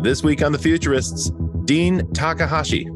This 0.00 0.22
week 0.22 0.42
on 0.44 0.52
The 0.52 0.58
Futurists, 0.58 1.32
Dean 1.64 2.10
Takahashi. 2.12 2.88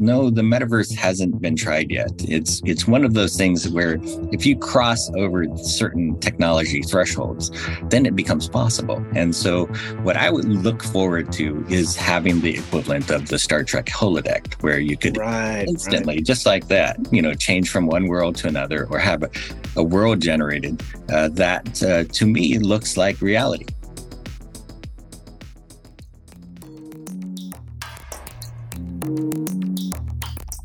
No, 0.00 0.30
the 0.30 0.42
metaverse 0.42 0.92
hasn't 0.92 1.40
been 1.40 1.54
tried 1.54 1.92
yet. 1.92 2.10
It's 2.28 2.60
it's 2.64 2.88
one 2.88 3.04
of 3.04 3.14
those 3.14 3.36
things 3.36 3.68
where 3.68 3.98
if 4.32 4.44
you 4.44 4.58
cross 4.58 5.08
over 5.14 5.46
certain 5.58 6.18
technology 6.18 6.82
thresholds, 6.82 7.52
then 7.84 8.04
it 8.04 8.16
becomes 8.16 8.48
possible. 8.48 9.04
And 9.14 9.32
so 9.32 9.66
what 10.02 10.16
I 10.16 10.28
would 10.28 10.44
look 10.44 10.82
forward 10.82 11.30
to 11.34 11.64
is 11.68 11.94
having 11.94 12.40
the 12.40 12.58
equivalent 12.58 13.08
of 13.10 13.28
the 13.28 13.38
Star 13.38 13.62
Trek 13.62 13.86
holodeck 13.86 14.54
where 14.54 14.80
you 14.80 14.96
could 14.96 15.16
right, 15.18 15.66
instantly, 15.68 16.16
right. 16.16 16.26
just 16.26 16.46
like 16.46 16.66
that, 16.66 16.98
you 17.12 17.22
know, 17.22 17.32
change 17.32 17.70
from 17.70 17.86
one 17.86 18.08
world 18.08 18.34
to 18.36 18.48
another 18.48 18.88
or 18.90 18.98
have 18.98 19.22
a, 19.22 19.30
a 19.76 19.84
world 19.84 20.20
generated 20.20 20.82
uh, 21.12 21.28
that 21.28 21.80
uh, 21.80 22.02
to 22.12 22.26
me 22.26 22.58
looks 22.58 22.96
like 22.96 23.20
reality. 23.20 23.66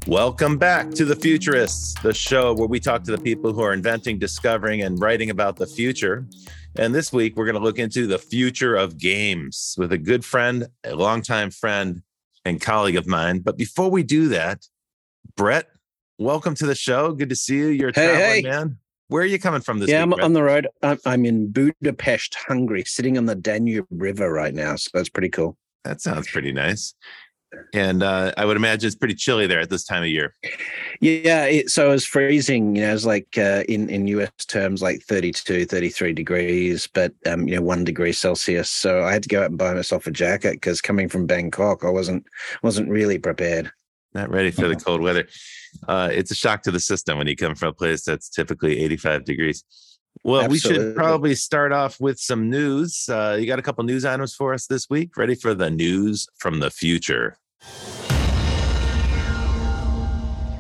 Welcome 0.08 0.58
back 0.58 0.92
to 0.92 1.04
The 1.04 1.16
Futurists, 1.16 1.94
the 2.02 2.14
show 2.14 2.54
where 2.54 2.68
we 2.68 2.80
talk 2.80 3.04
to 3.04 3.12
the 3.12 3.18
people 3.18 3.52
who 3.52 3.62
are 3.62 3.74
inventing, 3.74 4.20
discovering, 4.20 4.82
and 4.82 5.00
writing 5.02 5.30
about 5.30 5.58
the 5.58 5.68
future. 5.68 6.26
And 6.78 6.96
this 6.96 7.12
week, 7.12 7.36
we're 7.36 7.46
going 7.46 7.56
to 7.58 7.62
look 7.62 7.78
into 7.80 8.08
the 8.08 8.18
future 8.18 8.76
of 8.76 8.98
games 8.98 9.76
with 9.78 9.92
a 9.92 9.98
good 9.98 10.24
friend, 10.24 10.68
a 10.86 10.96
longtime 10.96 11.52
friend, 11.52 12.02
and 12.46 12.62
colleague 12.62 12.96
of 12.96 13.06
mine. 13.06 13.40
But 13.40 13.58
before 13.58 13.90
we 13.90 14.04
do 14.04 14.30
that, 14.30 14.66
Brett, 15.36 15.68
welcome 16.18 16.56
to 16.56 16.66
the 16.66 16.76
show. 16.76 17.12
Good 17.12 17.30
to 17.30 17.36
see 17.36 17.58
you. 17.58 17.68
You're 17.68 17.90
a 17.90 17.94
Hey, 17.94 18.06
traveling 18.08 18.44
hey. 18.46 18.50
man. 18.50 18.78
Where 19.10 19.24
are 19.24 19.26
you 19.26 19.40
coming 19.40 19.62
from 19.62 19.80
this 19.80 19.88
week? 19.88 19.94
yeah, 19.94 20.04
week? 20.06 20.14
I'm 20.14 20.18
Brett? 20.18 20.26
on 20.26 20.34
the 20.34 20.44
road. 20.44 20.68
I'm 21.06 21.26
in 21.26 21.52
Budapest, 21.52 22.36
Hungary, 22.48 22.84
sitting 22.86 23.18
on 23.18 23.26
the 23.26 23.36
Danube 23.36 23.88
River 23.90 24.32
right 24.32 24.54
now. 24.54 24.76
So 24.78 24.90
that's 24.94 25.10
pretty 25.10 25.30
cool. 25.30 25.58
that 25.84 26.00
sounds 26.02 26.30
pretty 26.30 26.54
nice. 26.54 26.94
And 27.74 28.04
uh, 28.04 28.34
I 28.38 28.46
would 28.46 28.58
imagine 28.58 28.88
it's 28.88 28.96
pretty 28.96 29.16
chilly 29.16 29.48
there 29.48 29.62
at 29.62 29.70
this 29.70 29.86
time 29.86 30.04
of 30.04 30.10
year. 30.10 30.36
Yeah, 31.00 31.46
it, 31.46 31.70
so 31.70 31.90
it 31.90 31.94
was 31.94 32.06
freezing, 32.06 32.76
you 32.76 32.82
know, 32.82 32.90
it 32.90 32.94
was 32.94 33.06
like 33.06 33.38
uh, 33.38 33.64
in, 33.70 33.90
in 33.90 34.08
US 34.08 34.32
terms, 34.48 34.82
like 34.82 35.02
32, 35.04 35.66
33 35.66 36.14
degrees, 36.14 36.88
but, 36.94 37.14
um, 37.26 37.48
you 37.48 37.56
know, 37.56 37.62
one 37.62 37.84
degree 37.84 38.12
Celsius. 38.12 38.70
So 38.70 39.04
I 39.04 39.14
had 39.14 39.24
to 39.24 39.30
go 39.30 39.42
out 39.42 39.50
and 39.50 39.58
buy 39.58 39.74
myself 39.74 40.08
a 40.08 40.12
jacket 40.12 40.54
because 40.54 40.82
coming 40.82 41.08
from 41.08 41.26
Bangkok, 41.26 41.86
I 41.86 41.90
wasn't 41.90 42.26
wasn't 42.64 42.90
really 42.90 43.18
prepared. 43.18 43.72
Not 44.14 44.30
ready 44.30 44.52
for 44.52 44.68
the 44.68 44.76
cold 44.76 45.02
weather. 45.02 45.28
Uh, 45.88 46.10
it's 46.12 46.32
a 46.32 46.36
shock 46.36 46.64
to 46.64 46.72
the 46.72 46.80
system 46.80 47.18
when 47.18 47.28
you 47.28 47.36
come 47.36 47.56
from 47.56 47.70
a 47.70 47.74
place 47.74 48.04
that's 48.04 48.30
typically 48.30 48.80
85 48.80 49.26
degrees. 49.26 49.64
Well, 50.24 50.48
we 50.48 50.60
should 50.60 50.96
probably 50.96 51.36
start 51.36 51.72
off 51.72 52.00
with 52.00 52.20
some 52.20 52.50
news. 52.50 53.08
Uh, 53.10 53.38
you 53.40 53.46
got 53.46 53.60
a 53.60 53.62
couple 53.62 53.84
news 53.84 54.06
items 54.06 54.34
for 54.34 54.54
us 54.54 54.68
this 54.68 54.90
week? 54.90 55.16
Ready 55.18 55.36
for 55.36 55.54
the 55.54 55.70
news 55.70 56.28
from 56.38 56.60
the 56.60 56.70
future? 56.70 57.38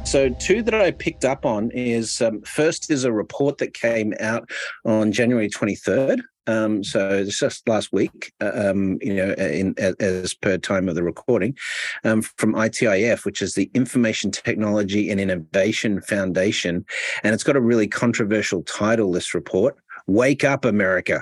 So, 0.06 0.30
two 0.30 0.64
that 0.64 0.74
I 0.74 0.92
picked 0.92 1.26
up 1.26 1.46
on 1.46 1.70
is 1.72 2.22
um, 2.22 2.42
first 2.44 2.90
is 2.90 3.04
a 3.04 3.12
report 3.12 3.58
that 3.58 3.74
came 3.74 4.14
out 4.22 4.50
on 4.86 5.12
January 5.12 5.50
23rd. 5.50 6.22
Um, 6.48 6.84
so 6.84 7.10
it's 7.10 7.40
just 7.40 7.68
last 7.68 7.92
week, 7.92 8.34
uh, 8.42 8.52
um, 8.54 8.98
you 9.02 9.14
know, 9.14 9.34
in, 9.34 9.76
as, 9.78 9.96
as 9.96 10.34
per 10.34 10.58
time 10.58 10.90
of 10.90 10.96
the 10.96 11.04
recording, 11.04 11.58
um, 12.04 12.22
from 12.22 12.54
ITIF, 12.54 13.26
which 13.26 13.42
is 13.42 13.54
the 13.54 13.70
Information 13.74 14.32
Technology 14.32 15.10
and 15.12 15.20
Innovation 15.20 16.02
Foundation, 16.02 16.86
and 17.24 17.34
it's 17.34 17.44
got 17.44 17.56
a 17.56 17.62
really 17.62 17.88
controversial 17.88 18.64
title. 18.64 19.12
This 19.12 19.34
report: 19.34 19.76
"Wake 20.08 20.44
Up, 20.44 20.66
America." 20.66 21.22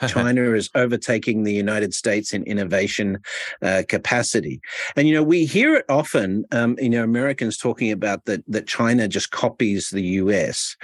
China 0.08 0.52
is 0.52 0.70
overtaking 0.74 1.44
the 1.44 1.52
United 1.52 1.94
States 1.94 2.32
in 2.32 2.42
innovation 2.44 3.18
uh, 3.62 3.82
capacity. 3.88 4.60
And, 4.96 5.08
you 5.08 5.14
know, 5.14 5.22
we 5.22 5.44
hear 5.44 5.74
it 5.76 5.84
often, 5.88 6.44
um, 6.52 6.76
you 6.80 6.88
know, 6.88 7.04
Americans 7.04 7.56
talking 7.56 7.90
about 7.90 8.24
that, 8.26 8.42
that 8.48 8.66
China 8.66 9.08
just 9.08 9.30
copies 9.30 9.90
the 9.90 10.02
US. 10.02 10.76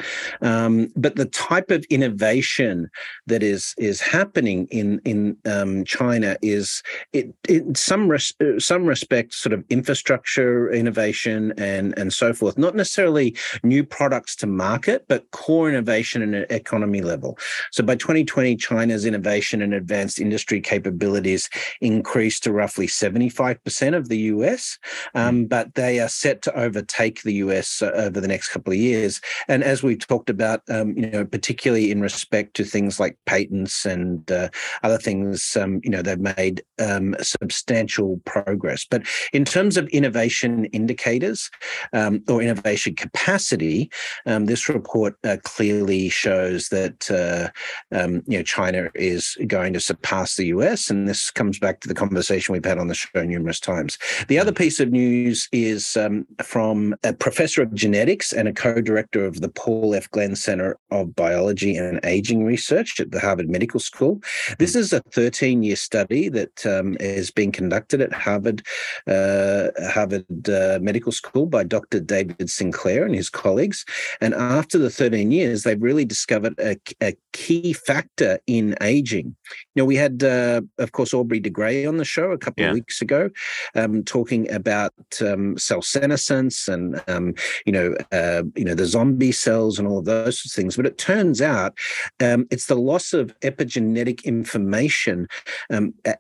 Um, 0.43 0.89
but 0.97 1.17
the 1.17 1.27
type 1.27 1.71
of 1.71 1.85
innovation 1.91 2.89
that 3.27 3.43
is 3.43 3.75
is 3.79 4.01
happening 4.01 4.67
in, 4.71 5.01
in 5.05 5.37
um, 5.45 5.85
China 5.85 6.37
is, 6.43 6.83
it, 7.13 7.33
in 7.49 7.75
some, 7.75 8.09
res- 8.09 8.35
uh, 8.41 8.59
some 8.59 8.85
respect, 8.85 9.35
sort 9.35 9.53
of 9.53 9.65
infrastructure 9.69 10.71
innovation 10.71 11.53
and, 11.57 11.97
and 11.99 12.13
so 12.13 12.33
forth, 12.33 12.59
not 12.59 12.75
necessarily 12.75 13.37
new 13.63 13.85
products 13.85 14.37
to 14.37 14.47
market, 14.47 15.07
but 15.09 15.31
core 15.31 15.69
innovation 15.69 16.23
at 16.23 16.29
an 16.29 16.47
economy 16.51 17.01
level. 17.01 17.39
So 17.73 17.83
by 17.85 17.97
2020, 17.97 18.57
China's 18.99 19.07
innovation 19.07 19.63
and 19.63 19.75
advanced 19.75 20.19
industry 20.19 20.61
capabilities 20.61 21.49
increased 21.81 22.43
to 22.43 22.53
roughly 22.53 22.87
75% 22.87 23.97
of 23.97 24.09
the 24.09 24.19
US, 24.35 24.79
um, 25.15 25.47
but 25.47 25.75
they 25.75 26.01
are 26.01 26.09
set 26.09 26.43
to 26.43 26.53
overtake 26.59 27.23
the 27.23 27.35
US 27.45 27.81
uh, 27.83 27.91
over 27.95 28.21
the 28.21 28.29
next 28.29 28.49
couple 28.49 28.73
of 28.73 28.79
years. 28.79 29.21
And 29.47 29.63
as 29.63 29.83
we've 29.83 29.99
talked 29.99 30.31
about, 30.31 30.63
um, 30.69 30.97
you 30.97 31.11
know, 31.11 31.25
particularly 31.25 31.91
in 31.91 32.01
respect 32.01 32.55
to 32.55 32.65
things 32.65 32.99
like 32.99 33.17
patents 33.27 33.87
and 33.87 34.29
uh, 34.31 34.49
other 34.83 34.99
things, 34.99 35.57
um, 35.57 35.81
you 35.85 35.91
know, 35.91 36.03
they've 36.03 36.37
made 36.37 36.63
um, 36.81 37.15
substantial 37.21 38.21
progress. 38.25 38.85
But 38.89 39.03
in 39.33 39.45
terms 39.45 39.77
of 39.77 39.89
innovation 39.89 40.65
indicators 40.67 41.51
um, 41.93 42.23
or 42.29 42.43
innovation 42.43 42.95
capacity, 42.97 43.91
um, 44.27 44.47
this 44.47 44.69
report 44.69 45.15
uh, 45.25 45.37
clearly 45.45 46.09
shows 46.09 46.69
that 46.71 47.11
uh, 47.11 47.49
um, 47.97 48.23
you 48.27 48.39
know 48.39 48.43
China 48.43 48.88
is 48.95 49.37
going 49.47 49.73
to 49.73 49.81
surpass 49.81 50.37
the 50.37 50.47
US, 50.47 50.91
and 50.91 51.09
this 51.09 51.31
comes 51.31 51.59
back 51.59 51.81
to 51.81 51.89
the 51.89 51.95
conversation 51.95 52.53
we've 52.53 52.65
had 52.65 52.79
on 52.79 52.89
the 52.89 52.95
show 52.95 53.25
numerous 53.25 53.61
times. 53.61 53.99
The 54.29 54.39
other 54.39 54.53
piece 54.53 54.81
of 54.81 54.91
news 54.91 55.49
is 55.53 55.97
um, 55.97 56.27
from 56.43 56.95
a 57.05 57.13
professor 57.13 57.63
of 57.63 57.75
genetics 57.75 58.33
and 58.33 58.49
a 58.49 58.53
co-director 58.53 59.25
of 59.25 59.41
the 59.41 59.49
Paul 59.49 59.95
F. 59.95 60.11
Glenn 60.11 60.37
Center 60.37 60.79
of 60.91 61.15
Biology 61.15 61.77
and 61.77 62.01
Aging 62.05 62.45
Research 62.45 63.01
at 63.01 63.11
the 63.11 63.21
Harvard 63.21 63.49
Medical 63.49 63.81
School. 63.81 64.21
This 64.59 64.75
is 64.75 64.93
a 64.93 65.01
13-year 65.01 65.77
study 65.77 66.29
that 66.29 66.67
um, 66.67 66.97
is 67.01 67.31
being 67.31 67.53
conducted 67.53 68.01
at 68.01 68.13
Harvard 68.13 68.63
uh, 69.07 69.69
Harvard 69.91 70.49
uh, 70.49 70.79
Medical 70.81 71.13
School 71.13 71.47
by 71.47 71.65
Dr. 71.65 72.01
David 72.01 72.51
Sinclair 72.51 73.05
and 73.05 73.15
his 73.15 73.31
colleagues. 73.31 73.85
And 74.21 74.35
after 74.35 74.79
the 74.79 74.91
13 74.91 75.31
years, 75.31 75.63
they've 75.63 75.83
really 75.83 76.05
discovered 76.05 76.59
a, 76.59 76.77
a 77.03 77.17
key 77.33 77.73
factor 77.73 78.39
in 78.47 78.75
aging. 78.81 79.37
You 79.75 79.83
know, 79.83 79.85
we 79.85 79.97
had, 79.97 80.23
uh, 80.23 80.63
of 80.79 80.93
course, 80.93 81.15
Aubrey 81.15 81.41
de 81.41 81.51
Grey 81.51 81.87
on 81.87 81.97
the 81.97 82.05
show 82.05 82.31
a 82.33 82.39
couple 82.39 82.63
Yeah. 82.65 82.71
of 82.71 82.75
weeks 82.75 83.01
ago, 83.03 83.31
um, 83.75 84.03
talking 84.05 84.51
about 84.51 84.93
um, 85.21 85.57
cell 85.59 85.83
senescence 85.83 86.69
and 86.69 87.03
um, 87.09 87.35
you 87.67 87.73
know, 87.73 87.95
uh, 88.13 88.43
you 88.55 88.65
know, 88.65 88.75
the 88.75 88.87
zombie 88.87 89.33
cells 89.33 89.79
and 89.79 89.89
all 89.89 89.99
of 89.99 90.05
those 90.05 90.43
things. 90.53 90.77
But 90.77 90.87
it 90.87 90.99
turns 90.99 91.41
out 91.41 91.77
um, 92.21 92.47
it's 92.51 92.67
the 92.67 92.75
loss 92.77 93.13
of 93.13 93.39
epigenetic 93.41 94.25
information 94.25 95.29
um, 95.71 95.95
uh, 96.07 96.15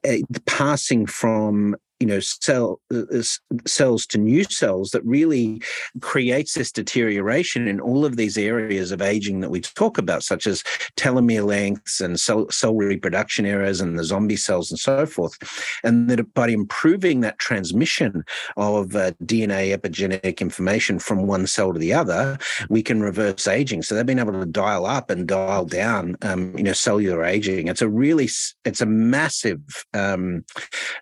passing 0.46 1.06
from 1.06 1.76
you 2.00 2.06
know 2.06 2.20
cell 2.20 2.80
uh, 2.92 3.02
uh, 3.12 3.22
cells 3.66 4.06
to 4.06 4.18
new 4.18 4.44
cells 4.44 4.90
that 4.90 5.04
really 5.04 5.60
creates 6.00 6.54
this 6.54 6.70
deterioration 6.70 7.66
in 7.66 7.80
all 7.80 8.04
of 8.04 8.16
these 8.16 8.38
areas 8.38 8.92
of 8.92 9.02
aging 9.02 9.40
that 9.40 9.50
we 9.50 9.60
talk 9.60 9.98
about 9.98 10.22
such 10.22 10.46
as 10.46 10.62
telomere 10.96 11.44
lengths 11.44 12.00
and 12.00 12.20
cell, 12.20 12.48
cell 12.50 12.74
reproduction 12.74 13.46
errors 13.46 13.80
and 13.80 13.98
the 13.98 14.04
zombie 14.04 14.36
cells 14.36 14.70
and 14.70 14.78
so 14.78 15.06
forth. 15.06 15.36
And 15.82 16.08
that 16.10 16.34
by 16.34 16.48
improving 16.48 17.20
that 17.20 17.38
transmission 17.38 18.24
of 18.56 18.94
uh, 18.94 19.12
dna 19.24 19.76
epigenetic 19.76 20.40
information 20.40 20.98
from 20.98 21.26
one 21.26 21.46
cell 21.46 21.72
to 21.72 21.78
the 21.78 21.92
other 21.92 22.38
we 22.68 22.82
can 22.82 23.00
reverse 23.00 23.46
aging. 23.46 23.82
So 23.82 23.94
they've 23.94 24.06
been 24.06 24.18
able 24.18 24.32
to 24.32 24.46
dial 24.46 24.86
up 24.86 25.10
and 25.10 25.26
dial 25.26 25.64
down 25.64 26.16
um, 26.22 26.56
you 26.56 26.64
know 26.64 26.72
cellular 26.72 27.24
aging. 27.24 27.68
It's 27.68 27.82
a 27.82 27.88
really 27.88 28.28
it's 28.64 28.80
a 28.80 28.86
massive 28.86 29.60
um, 29.94 30.44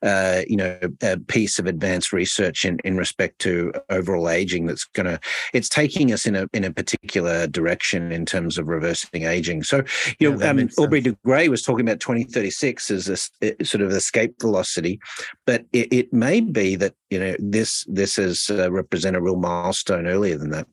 uh, 0.02 0.42
you 0.46 0.56
know 0.56 0.78
a 1.02 1.18
piece 1.18 1.58
of 1.58 1.66
advanced 1.66 2.12
research 2.12 2.64
in, 2.64 2.78
in 2.84 2.96
respect 2.96 3.38
to 3.40 3.72
overall 3.90 4.28
aging 4.28 4.66
that's 4.66 4.84
going 4.84 5.06
to 5.06 5.18
it's 5.52 5.68
taking 5.68 6.12
us 6.12 6.26
in 6.26 6.34
a 6.36 6.46
in 6.52 6.64
a 6.64 6.72
particular 6.72 7.46
direction 7.46 8.12
in 8.12 8.24
terms 8.26 8.58
of 8.58 8.68
reversing 8.68 9.24
aging 9.24 9.62
so 9.62 9.82
you 10.18 10.30
Yeah, 10.30 10.36
know 10.36 10.48
um, 10.50 10.68
aubrey 10.78 11.00
de 11.00 11.12
grey 11.24 11.48
was 11.48 11.62
talking 11.62 11.86
about 11.86 12.00
2036 12.00 12.90
as 12.90 13.08
a 13.08 13.12
s- 13.12 13.30
uh, 13.42 13.64
sort 13.64 13.82
of 13.82 13.90
escape 13.92 14.34
velocity 14.40 14.98
but 15.46 15.64
it, 15.72 15.92
it 15.92 16.12
may 16.12 16.40
be 16.40 16.76
that 16.76 16.94
you 17.10 17.18
know 17.18 17.34
this 17.38 17.84
this 17.88 18.18
is 18.18 18.50
uh, 18.50 18.70
represent 18.70 19.16
a 19.16 19.20
real 19.20 19.36
milestone 19.36 20.06
earlier 20.06 20.36
than 20.38 20.50
that 20.50 20.66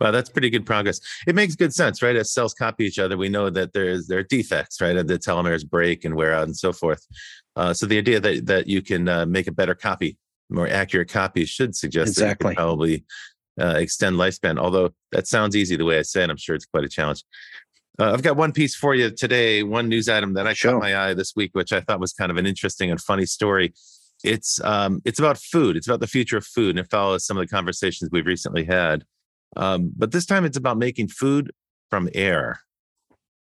Well, 0.00 0.10
that's 0.10 0.28
pretty 0.28 0.50
good 0.50 0.66
progress. 0.66 0.98
It 1.26 1.36
makes 1.36 1.54
good 1.54 1.72
sense, 1.72 2.02
right? 2.02 2.16
As 2.16 2.32
cells 2.32 2.52
copy 2.52 2.84
each 2.84 2.98
other, 2.98 3.16
we 3.16 3.28
know 3.28 3.48
that 3.50 3.72
there's 3.72 4.08
there 4.08 4.18
are 4.18 4.22
defects, 4.24 4.80
right? 4.80 4.94
The 4.94 5.18
telomeres 5.18 5.68
break 5.68 6.04
and 6.04 6.16
wear 6.16 6.34
out 6.34 6.44
and 6.44 6.56
so 6.56 6.72
forth. 6.72 7.06
Uh, 7.56 7.72
so 7.72 7.86
the 7.86 7.98
idea 7.98 8.20
that 8.20 8.46
that 8.46 8.66
you 8.66 8.82
can 8.82 9.08
uh, 9.08 9.26
make 9.26 9.46
a 9.46 9.52
better 9.52 9.74
copy, 9.74 10.16
more 10.50 10.68
accurate 10.68 11.08
copy, 11.08 11.44
should 11.44 11.74
suggest 11.76 12.16
that 12.16 12.20
you 12.22 12.26
Exactly. 12.26 12.54
probably 12.54 13.04
uh, 13.60 13.74
extend 13.78 14.16
lifespan. 14.16 14.58
Although 14.58 14.90
that 15.12 15.26
sounds 15.26 15.54
easy 15.56 15.76
the 15.76 15.84
way 15.84 15.98
I 15.98 16.02
say 16.02 16.24
it, 16.24 16.30
I'm 16.30 16.36
sure 16.36 16.54
it's 16.56 16.66
quite 16.66 16.84
a 16.84 16.88
challenge. 16.88 17.22
Uh, 17.98 18.12
I've 18.12 18.22
got 18.22 18.36
one 18.36 18.50
piece 18.52 18.74
for 18.74 18.94
you 18.96 19.10
today, 19.10 19.62
one 19.62 19.88
news 19.88 20.08
item 20.08 20.34
that 20.34 20.48
I 20.48 20.52
Sure. 20.52 20.72
caught 20.72 20.80
my 20.82 20.96
eye 20.96 21.14
this 21.14 21.34
week, 21.36 21.50
which 21.54 21.72
I 21.72 21.80
thought 21.80 22.00
was 22.00 22.12
kind 22.12 22.32
of 22.32 22.36
an 22.36 22.46
interesting 22.46 22.90
and 22.90 23.00
funny 23.00 23.24
story. 23.26 23.72
It's 24.24 24.60
um, 24.64 25.00
it's 25.04 25.18
about 25.20 25.38
food. 25.38 25.76
It's 25.76 25.86
about 25.86 26.00
the 26.00 26.06
future 26.08 26.36
of 26.36 26.44
food, 26.46 26.70
and 26.70 26.80
it 26.80 26.90
follows 26.90 27.24
some 27.24 27.36
of 27.36 27.42
the 27.46 27.54
conversations 27.54 28.10
we've 28.10 28.26
recently 28.26 28.64
had. 28.64 29.04
Um, 29.56 29.92
but 29.96 30.10
this 30.10 30.26
time, 30.26 30.44
it's 30.44 30.56
about 30.56 30.78
making 30.78 31.08
food 31.08 31.52
from 31.90 32.08
air. 32.14 32.60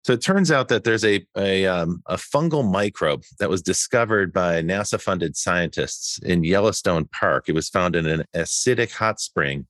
So 0.03 0.13
it 0.13 0.21
turns 0.21 0.51
out 0.51 0.67
that 0.67 0.83
there's 0.83 1.05
a 1.05 1.25
a, 1.38 1.65
um, 1.65 2.03
a 2.07 2.15
fungal 2.15 2.69
microbe 2.69 3.23
that 3.39 3.50
was 3.50 3.61
discovered 3.61 4.33
by 4.33 4.61
NASA-funded 4.61 5.38
scientists 5.38 6.19
in 6.19 6.44
Yellowstone 6.44 7.05
Park. 7.05 7.45
It 7.47 7.55
was 7.55 7.69
found 7.69 7.95
in 7.95 8.05
an 8.05 8.25
acidic 8.35 8.91
hot 8.91 9.19
spring 9.19 9.65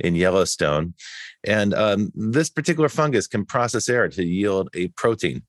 in 0.00 0.14
Yellowstone, 0.14 0.94
and 1.44 1.72
um, 1.74 2.12
this 2.14 2.50
particular 2.50 2.88
fungus 2.88 3.26
can 3.26 3.44
process 3.44 3.88
air 3.88 4.08
to 4.08 4.24
yield 4.24 4.68
a 4.74 4.88
protein. 4.88 5.42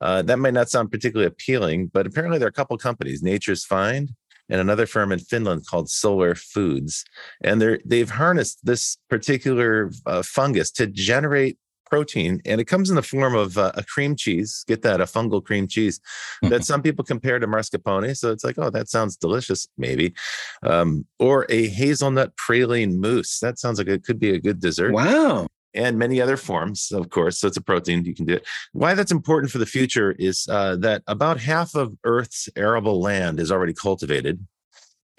Uh, 0.00 0.22
that 0.22 0.38
might 0.38 0.54
not 0.54 0.70
sound 0.70 0.90
particularly 0.90 1.26
appealing, 1.26 1.88
but 1.88 2.06
apparently 2.06 2.38
there 2.38 2.46
are 2.46 2.48
a 2.48 2.52
couple 2.52 2.76
companies, 2.78 3.22
Nature's 3.22 3.66
Fynd 3.66 4.08
and 4.50 4.60
another 4.60 4.86
firm 4.86 5.12
in 5.12 5.18
Finland 5.18 5.66
called 5.66 5.88
Solar 5.88 6.34
Foods, 6.34 7.04
and 7.42 7.60
they're 7.60 7.78
they've 7.84 8.10
harnessed 8.10 8.64
this 8.64 8.96
particular 9.08 9.92
uh, 10.06 10.22
fungus 10.22 10.70
to 10.72 10.86
generate 10.86 11.58
protein, 11.90 12.40
and 12.46 12.60
it 12.60 12.64
comes 12.64 12.88
in 12.88 12.96
the 12.96 13.02
form 13.02 13.34
of 13.34 13.58
uh, 13.58 13.72
a 13.74 13.84
cream 13.84 14.16
cheese. 14.16 14.64
Get 14.66 14.82
that, 14.82 15.00
a 15.00 15.04
fungal 15.04 15.44
cream 15.44 15.66
cheese 15.68 16.00
that 16.42 16.64
some 16.70 16.80
people 16.82 17.04
compare 17.04 17.38
to 17.38 17.46
mascarpone. 17.46 18.16
So 18.16 18.30
it's 18.30 18.44
like, 18.44 18.56
oh, 18.58 18.70
that 18.70 18.88
sounds 18.88 19.16
delicious, 19.16 19.68
maybe, 19.76 20.14
um, 20.62 21.04
or 21.18 21.46
a 21.50 21.66
hazelnut 21.68 22.36
praline 22.36 22.96
mousse. 22.98 23.40
That 23.40 23.58
sounds 23.58 23.78
like 23.78 23.88
it 23.88 24.04
could 24.04 24.18
be 24.20 24.30
a 24.30 24.40
good 24.40 24.60
dessert 24.60 24.92
Wow. 24.92 25.46
and 25.74 25.98
many 25.98 26.20
other 26.20 26.36
forms, 26.36 26.90
of 26.92 27.10
course. 27.10 27.38
So 27.38 27.48
it's 27.48 27.56
a 27.56 27.62
protein, 27.62 28.04
you 28.04 28.14
can 28.14 28.26
do 28.26 28.34
it. 28.34 28.46
Why 28.72 28.94
that's 28.94 29.12
important 29.12 29.50
for 29.52 29.58
the 29.58 29.66
future 29.66 30.12
is 30.18 30.46
uh, 30.48 30.76
that 30.76 31.02
about 31.06 31.38
half 31.40 31.74
of 31.74 31.94
Earth's 32.04 32.48
arable 32.56 33.00
land 33.00 33.40
is 33.40 33.50
already 33.52 33.74
cultivated. 33.74 34.46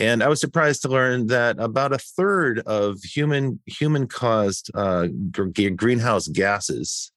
And 0.02 0.24
I 0.24 0.28
was 0.30 0.42
surprised 0.42 0.82
to 0.82 0.90
learn 0.90 1.28
that 1.28 1.60
about 1.60 1.94
a 1.94 2.00
third 2.00 2.60
of 2.66 3.00
human 3.04 3.60
human 3.68 4.08
caused 4.08 4.72
uh, 4.74 5.08
gr- 5.30 5.70
greenhouse 5.76 6.28
gases 6.28 7.12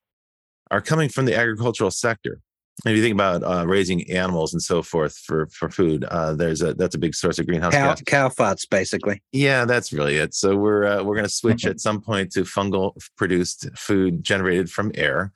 are 0.71 0.83
coming 0.83 1.09
from 1.09 1.25
the 1.25 1.35
agricultural 1.35 1.91
sector. 1.91 2.43
If 2.85 2.95
you 2.95 3.03
think 3.03 3.15
about 3.15 3.43
uh, 3.43 3.67
raising 3.67 4.11
animals 4.11 4.53
and 4.53 4.61
so 4.61 4.83
forth 4.83 5.17
for 5.17 5.47
for 5.47 5.71
food, 5.71 6.05
uh, 6.05 6.35
there's 6.35 6.61
a 6.61 6.75
that's 6.75 6.95
a 6.95 6.99
big 6.99 7.15
source 7.15 7.39
of 7.39 7.47
greenhouse 7.47 7.73
Cow, 7.73 7.95
gas. 7.95 8.03
cow 8.03 8.29
farts, 8.29 8.69
basically. 8.69 9.23
Yeah, 9.33 9.65
that's 9.65 9.91
really 9.91 10.17
it. 10.17 10.35
So 10.35 10.55
we're 10.55 10.85
uh, 10.85 11.03
we're 11.03 11.15
going 11.15 11.25
to 11.31 11.31
switch 11.31 11.65
at 11.65 11.81
some 11.81 12.03
point 12.03 12.33
to 12.33 12.43
fungal 12.43 12.93
produced 13.17 13.67
food 13.79 14.23
generated 14.23 14.71
from 14.71 14.93
air, 14.95 15.33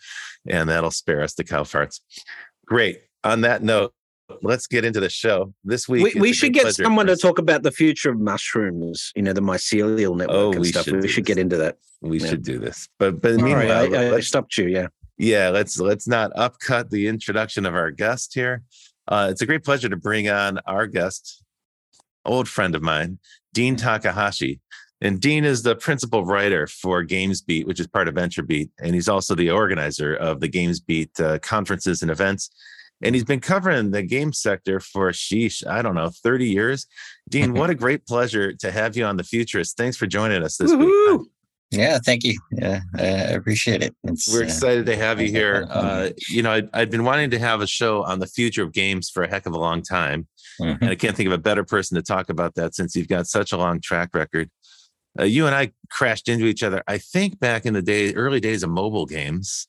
and 0.47 0.69
that'll 0.69 0.91
spare 0.91 1.23
us 1.23 1.33
the 1.33 1.45
cow 1.45 1.62
farts. 1.62 2.00
Great. 2.67 3.00
On 3.25 3.41
that 3.41 3.62
note, 3.62 3.95
let's 4.42 4.66
get 4.66 4.84
into 4.84 5.00
the 5.00 5.08
show 5.08 5.52
this 5.64 5.88
week. 5.88 6.14
We, 6.14 6.20
we 6.20 6.32
should 6.32 6.52
get 6.52 6.75
someone 6.75 7.06
to 7.06 7.16
talk 7.16 7.38
about 7.38 7.62
the 7.62 7.70
future 7.70 8.10
of 8.10 8.19
mushrooms, 8.20 9.12
you 9.16 9.22
know, 9.22 9.32
the 9.32 9.40
mycelial 9.40 10.16
network 10.16 10.36
Oh, 10.36 10.50
and 10.52 10.60
we 10.60 10.69
stuff. 10.69 10.84
should 10.84 11.02
We 11.02 11.08
should 11.08 11.25
this. 11.25 11.34
get 11.34 11.38
into 11.40 11.56
that. 11.58 11.78
We 12.00 12.20
Yeah. 12.20 12.28
should 12.28 12.42
do 12.44 12.58
this, 12.58 12.88
but 12.98 13.20
but 13.20 13.32
All 13.32 13.38
right, 13.38 13.69
meanwhile, 13.90 14.14
I, 14.14 14.16
I 14.16 14.20
stopped 14.20 14.56
you. 14.58 14.66
Yeah. 14.69 14.88
yeah, 15.16 15.48
let's 15.48 15.78
let's 15.80 16.06
not 16.06 16.30
upcut 16.36 16.90
the 16.90 17.06
introduction 17.08 17.66
of 17.66 17.75
our 17.75 17.90
guest 17.90 18.34
here. 18.34 18.62
Uh, 19.08 19.28
it's 19.30 19.40
a 19.42 19.46
great 19.46 19.64
pleasure 19.64 19.88
to 19.88 19.96
bring 19.96 20.28
on 20.28 20.58
our 20.66 20.86
guest, 20.86 21.42
old 22.25 22.48
friend 22.48 22.75
of 22.75 22.82
mine, 22.82 23.19
Dean 23.54 23.76
Takahashi. 23.76 24.60
And 25.00 25.20
Dean 25.20 25.44
is 25.44 25.62
the 25.62 25.76
principal 25.76 26.25
writer 26.25 26.66
for 26.66 27.04
GamesBeat, 27.04 27.66
which 27.66 27.78
is 27.78 27.86
part 27.86 28.08
of 28.08 28.16
VentureBeat, 28.16 28.69
and 28.80 28.94
he's 28.96 29.08
also 29.08 29.36
the 29.36 29.48
organizer 29.50 30.14
of 30.16 30.40
the 30.40 30.48
GamesBeat 30.48 31.20
uh, 31.20 31.38
conferences 31.38 32.02
and 32.02 32.10
events. 32.10 32.50
And 33.03 33.15
he's 33.15 33.25
been 33.25 33.41
covering 33.41 33.91
the 33.93 34.03
game 34.03 34.33
sector 34.33 34.81
for 34.81 35.11
sheesh, 35.12 35.65
I 35.67 35.83
don't 35.83 35.95
know, 35.95 36.11
30 36.11 36.49
years. 36.49 36.87
Dean, 37.29 37.55
what 37.59 37.71
a 37.71 37.75
great 37.75 38.06
pleasure 38.06 38.53
to 38.55 38.71
have 38.73 38.97
you 38.97 39.05
on 39.05 39.17
the 39.17 39.25
Futurist. 39.25 39.77
Thanks 39.77 39.97
for 39.97 40.06
joining 40.06 40.43
us 40.43 40.56
this 40.56 40.73
week. 40.75 41.21
Yeah, 41.71 41.99
thank 42.03 42.25
you. 42.25 42.39
Yeah, 42.50 42.81
I 42.97 43.03
appreciate 43.03 43.83
it. 43.83 43.95
It's, 44.05 44.33
We're 44.33 44.41
uh, 44.41 44.45
excited 44.45 44.87
to 44.87 44.97
have 44.97 45.21
you 45.21 45.29
here. 45.29 45.67
Uh, 45.69 46.09
you 46.31 46.43
know, 46.43 46.50
I'd, 46.53 46.69
I'd 46.73 46.91
been 46.91 47.05
wanting 47.05 47.31
to 47.31 47.39
have 47.39 47.61
a 47.61 47.67
show 47.67 48.03
on 48.05 48.21
the 48.21 48.27
future 48.27 48.62
of 48.62 48.73
games 48.73 49.11
for 49.11 49.23
a 49.23 49.29
heck 49.29 49.45
of 49.45 49.53
a 49.53 49.59
long 49.59 49.83
time. 49.83 50.27
mhm. 50.61 50.79
And 50.81 50.91
I 50.91 50.95
can't 50.95 51.15
think 51.15 51.27
of 51.27 51.33
a 51.35 51.39
better 51.39 51.65
person 51.65 51.95
to 51.97 52.03
talk 52.03 52.31
about 52.31 52.55
that 52.55 52.75
since 52.75 52.97
you've 52.97 53.09
got 53.09 53.27
such 53.27 53.53
a 53.53 53.59
long 53.59 53.81
track 53.83 54.11
record. 54.15 54.50
Uh, 55.21 55.25
you 55.25 55.47
and 55.47 55.55
I 55.55 55.73
crashed 55.91 56.29
into 56.29 56.47
each 56.47 56.62
other, 56.62 56.83
I 56.89 56.97
think, 56.99 57.39
back 57.39 57.67
in 57.67 57.75
the 57.75 57.83
day, 57.83 58.15
early 58.15 58.41
days 58.41 58.62
of 58.62 58.71
mobile 58.71 59.05
games, 59.06 59.69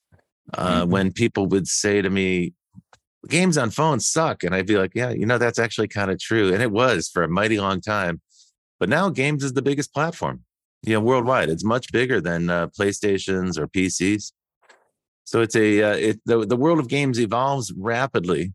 uh, 0.53 0.83
Mhm. 0.85 0.87
when 0.89 1.11
people 1.11 1.47
would 1.47 1.67
say 1.67 2.01
to 2.01 2.09
me, 2.09 2.53
games 3.27 3.57
on 3.57 3.69
phones 3.69 4.07
suck. 4.07 4.43
And 4.43 4.55
I'd 4.55 4.67
be 4.67 4.77
like, 4.77 4.91
yeah, 4.95 5.09
you 5.09 5.25
know, 5.25 5.37
that's 5.37 5.59
actually 5.59 5.87
kind 5.87 6.11
of 6.11 6.19
true. 6.19 6.53
And 6.53 6.61
it 6.61 6.71
was 6.71 7.09
for 7.09 7.23
a 7.23 7.29
mighty 7.29 7.59
long 7.59 7.81
time. 7.81 8.21
But 8.79 8.89
now 8.89 9.09
games 9.09 9.43
is 9.43 9.53
the 9.53 9.61
biggest 9.61 9.93
platform, 9.93 10.43
you 10.83 10.93
know, 10.93 11.01
worldwide. 11.01 11.49
It's 11.49 11.65
much 11.65 11.91
bigger 11.91 12.21
than 12.21 12.49
uh, 12.49 12.67
PlayStations 12.67 13.57
or 13.57 13.67
PCs. 13.67 14.31
So 15.25 15.41
it's 15.41 15.55
a 15.55 15.83
uh, 15.83 15.95
it 15.95 16.21
the, 16.25 16.45
the 16.45 16.55
world 16.55 16.79
of 16.79 16.87
games 16.87 17.19
evolves 17.19 17.71
rapidly. 17.73 18.53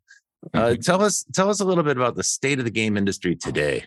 Uh, 0.52 0.74
tell 0.74 1.02
us 1.02 1.24
tell 1.32 1.48
us 1.48 1.60
a 1.60 1.64
little 1.64 1.84
bit 1.84 1.96
about 1.96 2.16
the 2.16 2.24
state 2.24 2.58
of 2.58 2.64
the 2.64 2.70
game 2.70 2.96
industry 2.96 3.36
today. 3.36 3.84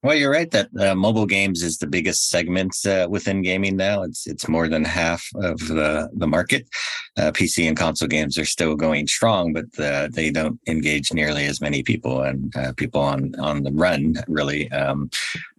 Well, 0.00 0.14
you're 0.14 0.30
right 0.30 0.50
that 0.52 0.68
uh, 0.78 0.94
mobile 0.94 1.26
games 1.26 1.64
is 1.64 1.78
the 1.78 1.86
biggest 1.88 2.28
segment 2.28 2.72
uh, 2.86 3.08
within 3.10 3.42
gaming 3.42 3.76
now. 3.76 4.02
It's 4.02 4.28
it's 4.28 4.46
more 4.46 4.68
than 4.68 4.84
half 4.84 5.28
of 5.34 5.58
the 5.58 6.08
the 6.12 6.26
market. 6.26 6.68
Uh, 7.16 7.32
PC 7.32 7.66
and 7.66 7.76
console 7.76 8.06
games 8.06 8.38
are 8.38 8.44
still 8.44 8.76
going 8.76 9.08
strong, 9.08 9.52
but 9.52 9.64
uh, 9.84 10.06
they 10.12 10.30
don't 10.30 10.60
engage 10.68 11.12
nearly 11.12 11.46
as 11.46 11.60
many 11.60 11.82
people, 11.82 12.22
and 12.22 12.56
uh, 12.56 12.72
people 12.76 13.00
on 13.00 13.34
on 13.40 13.64
the 13.64 13.72
run 13.72 14.14
really 14.28 14.70
um, 14.70 15.10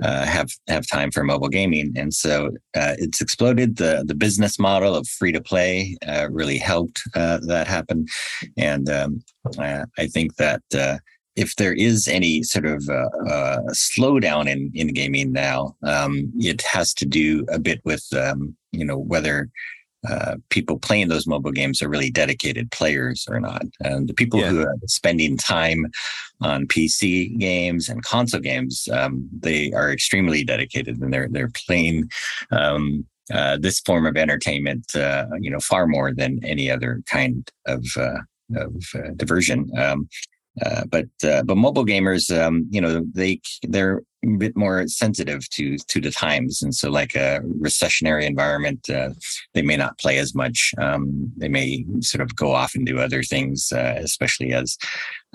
uh, 0.01 0.23
have 0.25 0.49
have 0.69 0.87
time 0.87 1.11
for 1.11 1.25
mobile 1.25 1.49
gaming. 1.49 1.91
And 1.97 2.13
so 2.13 2.51
it's 2.75 3.19
exploded. 3.19 3.75
the 3.75 4.05
The 4.07 4.15
business 4.15 4.57
model 4.57 4.95
of 4.95 5.05
free 5.05 5.33
to 5.33 5.41
play 5.41 5.97
really 6.29 6.59
helped 6.59 7.03
that 7.13 7.65
happen, 7.67 8.05
and 8.55 8.89
um, 8.89 9.21
I 9.59 10.07
think 10.07 10.37
that. 10.37 10.61
If 11.43 11.55
there 11.55 11.73
is 11.73 12.07
any 12.07 12.43
sort 12.43 12.65
of 12.65 12.79
uh, 12.89 13.09
uh, 13.35 13.61
slowdown 13.71 14.43
in 14.53 14.71
in 14.73 14.87
gaming 14.93 15.31
now, 15.31 15.75
um, 15.83 16.31
it 16.37 16.61
has 16.63 16.93
to 16.95 17.05
do 17.05 17.45
a 17.49 17.59
bit 17.59 17.79
with 17.85 18.05
um, 18.25 18.55
you 18.71 18.85
know 18.85 18.97
whether 18.97 19.49
uh, 20.07 20.35
people 20.49 20.77
playing 20.79 21.09
those 21.09 21.27
mobile 21.27 21.51
games 21.51 21.81
are 21.81 21.89
really 21.89 22.11
dedicated 22.11 22.71
players 22.71 23.25
or 23.29 23.39
not. 23.39 23.63
And 23.81 24.07
the 24.07 24.13
people 24.13 24.39
Yeah. 24.39 24.49
who 24.49 24.61
are 24.61 24.75
spending 24.87 25.35
time 25.37 25.87
on 26.41 26.67
PC 26.67 27.37
games 27.37 27.89
and 27.89 28.01
console 28.03 28.39
games, 28.39 28.87
um, 28.93 29.27
they 29.47 29.71
are 29.73 29.91
extremely 29.91 30.43
dedicated, 30.43 30.97
and 31.01 31.13
they're 31.13 31.29
they're 31.29 31.51
playing. 31.65 32.09
Um, 32.51 33.05
uh, 33.31 33.57
this 33.61 33.79
form 33.81 34.07
of 34.07 34.17
entertainment, 34.17 34.95
uh, 34.95 35.27
you 35.39 35.51
know, 35.51 35.59
far 35.59 35.85
more 35.85 36.11
than 36.11 36.39
any 36.43 36.71
other 36.71 36.91
kind 37.05 37.47
of 37.67 37.85
uh, 37.95 38.21
of 38.55 38.73
uh, 38.95 39.11
diversion. 39.17 39.69
Um, 39.77 40.09
uh, 40.65 40.83
but 40.89 41.07
uh, 41.23 41.43
but 41.43 41.55
mobile 41.55 41.85
gamers, 41.85 42.29
um, 42.37 42.67
you 42.69 42.81
know, 42.81 43.03
they 43.13 43.41
they're 43.63 44.01
bit 44.37 44.55
more 44.55 44.87
sensitive 44.87 45.49
to 45.51 45.77
to 45.77 46.01
the 46.01 46.11
times, 46.11 46.61
and 46.61 46.73
so 46.75 46.89
like 46.89 47.15
a 47.15 47.41
recessionary 47.59 48.25
environment, 48.25 48.89
uh, 48.89 49.09
they 49.53 49.61
may 49.61 49.77
not 49.77 49.97
play 49.97 50.17
as 50.17 50.35
much. 50.35 50.73
Um, 50.77 51.31
they 51.37 51.49
may 51.49 51.85
sort 52.01 52.21
of 52.21 52.35
go 52.35 52.51
off 52.53 52.75
and 52.75 52.85
do 52.85 52.99
other 52.99 53.23
things, 53.23 53.71
uh, 53.71 53.95
especially 53.97 54.53
as 54.53 54.77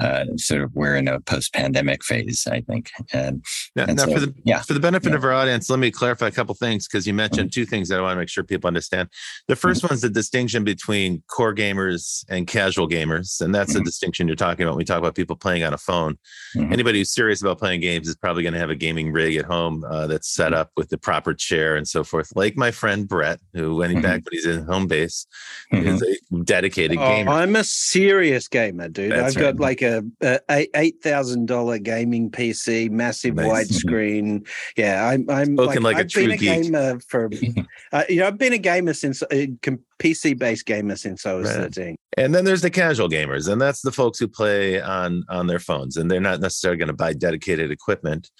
uh, 0.00 0.24
sort 0.36 0.60
of 0.62 0.74
we're 0.74 0.96
in 0.96 1.06
a 1.06 1.20
post-pandemic 1.20 2.02
phase, 2.04 2.48
I 2.50 2.60
think. 2.62 2.90
And, 3.12 3.44
Now, 3.76 3.84
and 3.84 3.96
now 3.96 4.06
so, 4.06 4.12
for 4.14 4.20
the 4.20 4.34
yeah, 4.44 4.60
for 4.60 4.74
the 4.74 4.80
benefit 4.80 5.10
Yeah. 5.10 5.16
of 5.16 5.24
our 5.24 5.32
audience, 5.32 5.70
let 5.70 5.78
me 5.78 5.90
clarify 5.90 6.26
a 6.28 6.32
couple 6.32 6.54
things 6.56 6.88
because 6.88 7.06
you 7.06 7.14
mentioned 7.14 7.52
two 7.52 7.64
things 7.64 7.88
that 7.88 7.98
I 8.00 8.02
want 8.02 8.16
to 8.16 8.18
make 8.20 8.28
sure 8.28 8.42
people 8.42 8.66
understand. 8.68 9.08
The 9.48 9.54
1st 9.54 9.88
one's 9.88 10.00
the 10.00 10.10
distinction 10.10 10.64
between 10.64 11.22
core 11.28 11.54
gamers 11.54 12.24
and 12.28 12.46
casual 12.46 12.88
gamers, 12.88 13.40
and 13.40 13.54
that's 13.54 13.72
the 13.72 13.80
Mhm. 13.80 13.84
distinction 13.84 14.26
you're 14.26 14.34
talking 14.36 14.64
about 14.64 14.72
when 14.72 14.78
we 14.78 14.84
talk 14.84 14.98
about 14.98 15.14
people 15.14 15.36
playing 15.36 15.62
on 15.62 15.72
a 15.72 15.78
phone. 15.78 16.18
Mhm. 16.56 16.72
Anybody 16.72 16.98
who's 16.98 17.12
serious 17.14 17.40
about 17.40 17.58
playing 17.58 17.80
games 17.80 18.08
is 18.08 18.16
probably 18.16 18.42
going 18.42 18.54
to 18.54 18.58
have 18.60 18.70
a 18.70 18.73
gaming 18.74 19.12
rig 19.12 19.36
at 19.36 19.44
home 19.44 19.84
uh, 19.88 20.06
that's 20.06 20.28
set 20.28 20.52
up 20.52 20.70
with 20.76 20.88
the 20.88 20.98
proper 20.98 21.34
chair 21.34 21.76
and 21.76 21.86
so 21.86 22.04
forth. 22.04 22.32
Like 22.34 22.56
my 22.56 22.70
friend 22.70 23.06
Brett, 23.08 23.40
who 23.52 23.76
when 23.76 23.90
he 23.90 23.96
Mhm. 23.96 24.02
back 24.02 24.22
when 24.24 24.32
he's 24.32 24.46
in 24.46 24.64
home 24.64 24.86
base 24.86 25.26
Mhm. 25.72 25.86
is 25.86 26.02
a 26.02 26.36
dedicated 26.44 26.98
Oh, 26.98 27.06
gamer. 27.06 27.30
I'm 27.32 27.56
a 27.56 27.64
serious 27.64 28.48
gamer, 28.48 28.88
dude. 28.88 29.12
That's 29.12 29.36
I've 29.36 29.42
got 29.42 29.56
like 29.60 29.82
a, 29.82 30.02
a 30.22 30.40
eight 30.50 30.70
eight 30.74 31.02
thousand 31.02 31.46
dollar 31.46 31.78
gaming 31.78 32.30
PC, 32.30 32.88
massive 32.90 33.34
Nice. 33.36 33.46
widescreen. 33.84 34.46
Yeah, 34.76 35.06
I'm 35.06 35.28
I'm 35.30 35.56
Spoken 35.56 35.82
like 35.82 35.96
a 35.96 36.00
I've 36.00 36.08
been 36.08 36.24
true 36.24 36.32
a 36.32 36.36
gamer 36.36 37.00
for 37.08 37.30
uh, 37.92 38.04
you 38.08 38.16
know 38.16 38.26
I've 38.26 38.38
been 38.38 38.52
a 38.52 38.58
gamer 38.58 38.92
since 38.94 39.22
uh, 39.22 39.46
com- 39.62 39.80
PC 39.98 40.38
based 40.38 40.66
gamer 40.66 40.96
since 40.96 41.26
I 41.26 41.34
was 41.34 41.48
right. 41.48 41.74
13. 41.74 41.96
And 42.16 42.34
then 42.34 42.44
there's 42.44 42.62
the 42.62 42.70
casual 42.70 43.08
gamers, 43.08 43.50
and 43.50 43.60
that's 43.60 43.82
the 43.82 43.92
folks 43.92 44.18
who 44.18 44.28
play 44.28 44.80
on 44.80 45.24
on 45.28 45.46
their 45.46 45.58
phones, 45.58 45.96
and 45.96 46.10
they're 46.10 46.20
not 46.20 46.40
necessarily 46.40 46.78
going 46.78 46.88
to 46.88 46.94
buy 46.94 47.12
dedicated 47.12 47.70
equipment, 47.70 48.30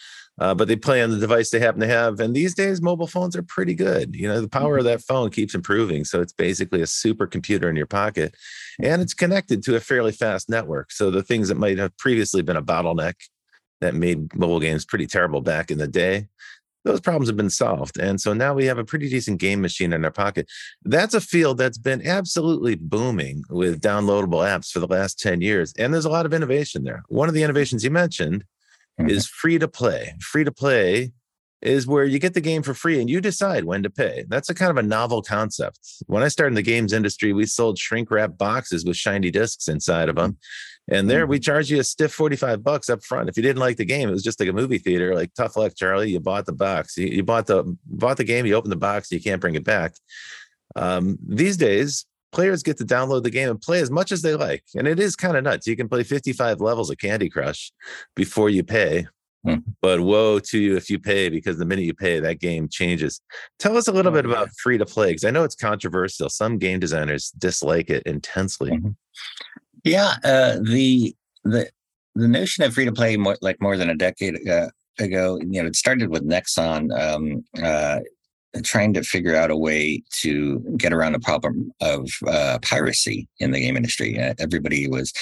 uh, 0.40 0.54
but 0.54 0.68
they 0.68 0.76
play 0.76 1.02
on 1.02 1.10
the 1.10 1.18
device 1.18 1.50
they 1.50 1.58
happen 1.58 1.80
to 1.80 1.86
have. 1.86 2.20
And 2.20 2.34
these 2.34 2.54
days, 2.54 2.80
mobile 2.80 3.08
phones 3.08 3.34
are 3.36 3.42
pretty 3.42 3.74
good. 3.74 4.14
You 4.14 4.28
know, 4.28 4.40
the 4.40 4.48
power 4.48 4.76
of 4.76 4.84
mm-hmm. 4.84 4.92
that 4.92 5.02
phone 5.02 5.30
keeps 5.30 5.54
improving, 5.54 6.04
so 6.04 6.20
it's 6.20 6.32
basically 6.32 6.82
a 6.82 6.86
supercomputer 6.86 7.68
in 7.68 7.76
your 7.76 7.86
pocket, 7.86 8.36
and 8.80 9.02
it's 9.02 9.14
connected 9.14 9.62
to 9.64 9.76
a 9.76 9.80
fairly 9.80 10.12
fast 10.12 10.48
network. 10.48 10.92
So 10.92 11.10
the 11.10 11.22
things 11.22 11.48
that 11.48 11.56
might 11.56 11.78
have 11.78 11.96
previously 11.98 12.42
been 12.42 12.56
a 12.56 12.62
bottleneck 12.62 13.14
that 13.80 13.94
made 13.94 14.34
mobile 14.36 14.60
games 14.60 14.84
pretty 14.84 15.06
terrible 15.06 15.40
back 15.40 15.70
in 15.70 15.78
the 15.78 15.88
day 15.88 16.28
those 16.84 17.00
problems 17.00 17.28
have 17.28 17.36
been 17.36 17.50
solved. 17.50 17.98
And 17.98 18.20
so 18.20 18.32
now 18.32 18.54
we 18.54 18.66
have 18.66 18.78
a 18.78 18.84
pretty 18.84 19.08
decent 19.08 19.40
game 19.40 19.60
machine 19.60 19.92
in 19.92 20.04
our 20.04 20.10
pocket. 20.10 20.50
That's 20.84 21.14
a 21.14 21.20
field 21.20 21.58
that's 21.58 21.78
been 21.78 22.06
absolutely 22.06 22.74
booming 22.74 23.44
with 23.48 23.80
downloadable 23.80 24.44
apps 24.44 24.70
for 24.70 24.80
the 24.80 24.86
last 24.86 25.18
10 25.18 25.40
years. 25.40 25.72
And 25.78 25.92
there's 25.92 26.04
a 26.04 26.10
lot 26.10 26.26
of 26.26 26.34
innovation 26.34 26.84
there. 26.84 27.02
One 27.08 27.28
of 27.28 27.34
the 27.34 27.42
innovations 27.42 27.84
you 27.84 27.90
mentioned 27.90 28.44
mm-hmm. 29.00 29.10
is 29.10 29.26
free 29.26 29.58
to 29.58 29.68
play. 29.68 30.14
Free 30.20 30.44
to 30.44 30.52
play 30.52 31.12
is 31.62 31.86
where 31.86 32.04
you 32.04 32.18
get 32.18 32.34
the 32.34 32.40
game 32.42 32.62
for 32.62 32.74
free 32.74 33.00
and 33.00 33.08
you 33.08 33.22
decide 33.22 33.64
when 33.64 33.82
to 33.82 33.88
pay. 33.88 34.26
That's 34.28 34.50
a 34.50 34.54
kind 34.54 34.70
of 34.70 34.76
a 34.76 34.82
novel 34.82 35.22
concept. 35.22 35.78
When 36.06 36.22
I 36.22 36.28
started 36.28 36.48
in 36.48 36.54
the 36.56 36.62
games 36.62 36.92
industry, 36.92 37.32
we 37.32 37.46
sold 37.46 37.78
shrink 37.78 38.10
wrap 38.10 38.36
boxes 38.36 38.84
with 38.84 38.98
shiny 38.98 39.30
discs 39.30 39.66
inside 39.66 40.10
of 40.10 40.16
them. 40.16 40.36
And 40.90 41.08
there 41.08 41.26
we 41.26 41.36
mm-hmm. 41.36 41.42
charge 41.42 41.70
you 41.70 41.80
a 41.80 41.84
stiff 41.84 42.12
45 42.12 42.62
bucks 42.62 42.90
up 42.90 43.02
front. 43.02 43.28
If 43.28 43.36
you 43.36 43.42
didn't 43.42 43.60
like 43.60 43.78
the 43.78 43.86
game, 43.86 44.08
it 44.08 44.12
was 44.12 44.22
just 44.22 44.38
like 44.38 44.50
a 44.50 44.52
movie 44.52 44.78
theater, 44.78 45.14
like 45.14 45.32
tough 45.34 45.56
luck, 45.56 45.72
Charlie. 45.74 46.10
You 46.10 46.20
bought 46.20 46.44
the 46.46 46.52
box. 46.52 46.96
You, 46.98 47.06
you 47.06 47.22
bought 47.22 47.46
the 47.46 47.64
bought 47.86 48.18
the 48.18 48.24
game, 48.24 48.44
you 48.44 48.54
open 48.54 48.70
the 48.70 48.76
box, 48.76 49.10
you 49.10 49.20
can't 49.20 49.40
bring 49.40 49.54
it 49.54 49.64
back. 49.64 49.94
Um, 50.76 51.18
these 51.26 51.56
days, 51.56 52.04
players 52.32 52.62
get 52.62 52.76
to 52.78 52.84
download 52.84 53.22
the 53.22 53.30
game 53.30 53.48
and 53.48 53.60
play 53.60 53.80
as 53.80 53.90
much 53.90 54.12
as 54.12 54.20
they 54.20 54.34
like. 54.34 54.64
And 54.74 54.86
it 54.86 55.00
is 55.00 55.16
kind 55.16 55.36
of 55.36 55.44
nuts. 55.44 55.66
You 55.66 55.76
can 55.76 55.88
play 55.88 56.02
55 56.02 56.60
levels 56.60 56.90
of 56.90 56.98
Candy 56.98 57.30
Crush 57.30 57.72
before 58.14 58.50
you 58.50 58.62
pay. 58.62 59.06
Hmm. 59.44 59.56
But 59.82 60.00
woe 60.00 60.38
to 60.38 60.58
you 60.58 60.76
if 60.76 60.88
you 60.88 60.98
pay, 60.98 61.28
because 61.28 61.58
the 61.58 61.66
minute 61.66 61.84
you 61.84 61.94
pay, 61.94 62.18
that 62.18 62.40
game 62.40 62.66
changes. 62.68 63.20
Tell 63.58 63.76
us 63.76 63.88
a 63.88 63.92
little 63.92 64.10
oh, 64.10 64.14
bit 64.14 64.24
about 64.24 64.48
free 64.62 64.78
to 64.78 64.86
play, 64.86 65.08
because 65.08 65.24
I 65.24 65.30
know 65.30 65.44
it's 65.44 65.54
controversial. 65.54 66.30
Some 66.30 66.56
game 66.56 66.80
designers 66.80 67.30
dislike 67.30 67.90
it 67.90 68.02
intensely. 68.04 68.70
Mm-hmm. 68.70 68.90
Yeah, 69.84 70.14
uh, 70.24 70.58
the 70.62 71.14
the 71.44 71.68
the 72.14 72.28
notion 72.28 72.64
of 72.64 72.74
free 72.74 72.86
to 72.86 72.92
play, 72.92 73.16
more, 73.16 73.36
like 73.42 73.60
more 73.60 73.76
than 73.76 73.90
a 73.90 73.96
decade 73.96 74.48
uh, 74.48 74.68
ago, 74.98 75.38
you 75.40 75.62
know, 75.62 75.66
it 75.66 75.76
started 75.76 76.08
with 76.10 76.26
Nexon 76.28 76.90
um, 76.98 77.44
uh, 77.62 78.00
trying 78.62 78.94
to 78.94 79.02
figure 79.02 79.34
out 79.34 79.50
a 79.50 79.56
way 79.56 80.02
to 80.20 80.60
get 80.76 80.92
around 80.92 81.12
the 81.12 81.20
problem 81.20 81.72
of 81.80 82.08
uh, 82.26 82.58
piracy 82.62 83.28
in 83.40 83.50
the 83.50 83.60
game 83.60 83.76
industry. 83.76 84.18
Uh, 84.18 84.34
everybody 84.38 84.88
was, 84.88 85.12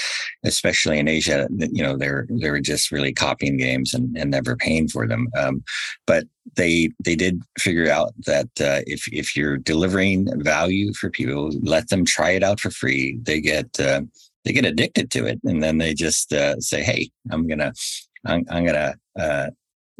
especially 0.44 0.98
in 0.98 1.08
Asia, 1.08 1.48
you 1.58 1.82
know, 1.82 1.96
they're 1.96 2.26
they 2.30 2.50
were 2.50 2.60
just 2.60 2.92
really 2.92 3.12
copying 3.12 3.56
games 3.56 3.94
and, 3.94 4.16
and 4.16 4.30
never 4.30 4.54
paying 4.54 4.86
for 4.86 5.08
them. 5.08 5.28
Um, 5.36 5.64
but 6.06 6.24
they 6.56 6.90
they 7.04 7.16
did 7.16 7.40
figure 7.58 7.90
out 7.90 8.12
that 8.26 8.48
uh, 8.60 8.82
if 8.86 9.10
if 9.12 9.34
you're 9.34 9.56
delivering 9.56 10.28
value 10.42 10.92
for 10.92 11.10
people, 11.10 11.50
let 11.62 11.88
them 11.88 12.04
try 12.04 12.30
it 12.30 12.42
out 12.42 12.60
for 12.60 12.70
free. 12.70 13.18
They 13.22 13.40
get 13.40 13.80
uh, 13.80 14.02
they 14.44 14.52
get 14.52 14.64
addicted 14.64 15.10
to 15.10 15.26
it 15.26 15.40
and 15.44 15.62
then 15.62 15.78
they 15.78 15.94
just 15.94 16.32
uh, 16.32 16.58
say 16.60 16.82
hey 16.82 17.10
i'm 17.30 17.46
gonna 17.46 17.72
i'm, 18.26 18.44
I'm 18.50 18.64
gonna 18.64 18.94
uh, 19.18 19.50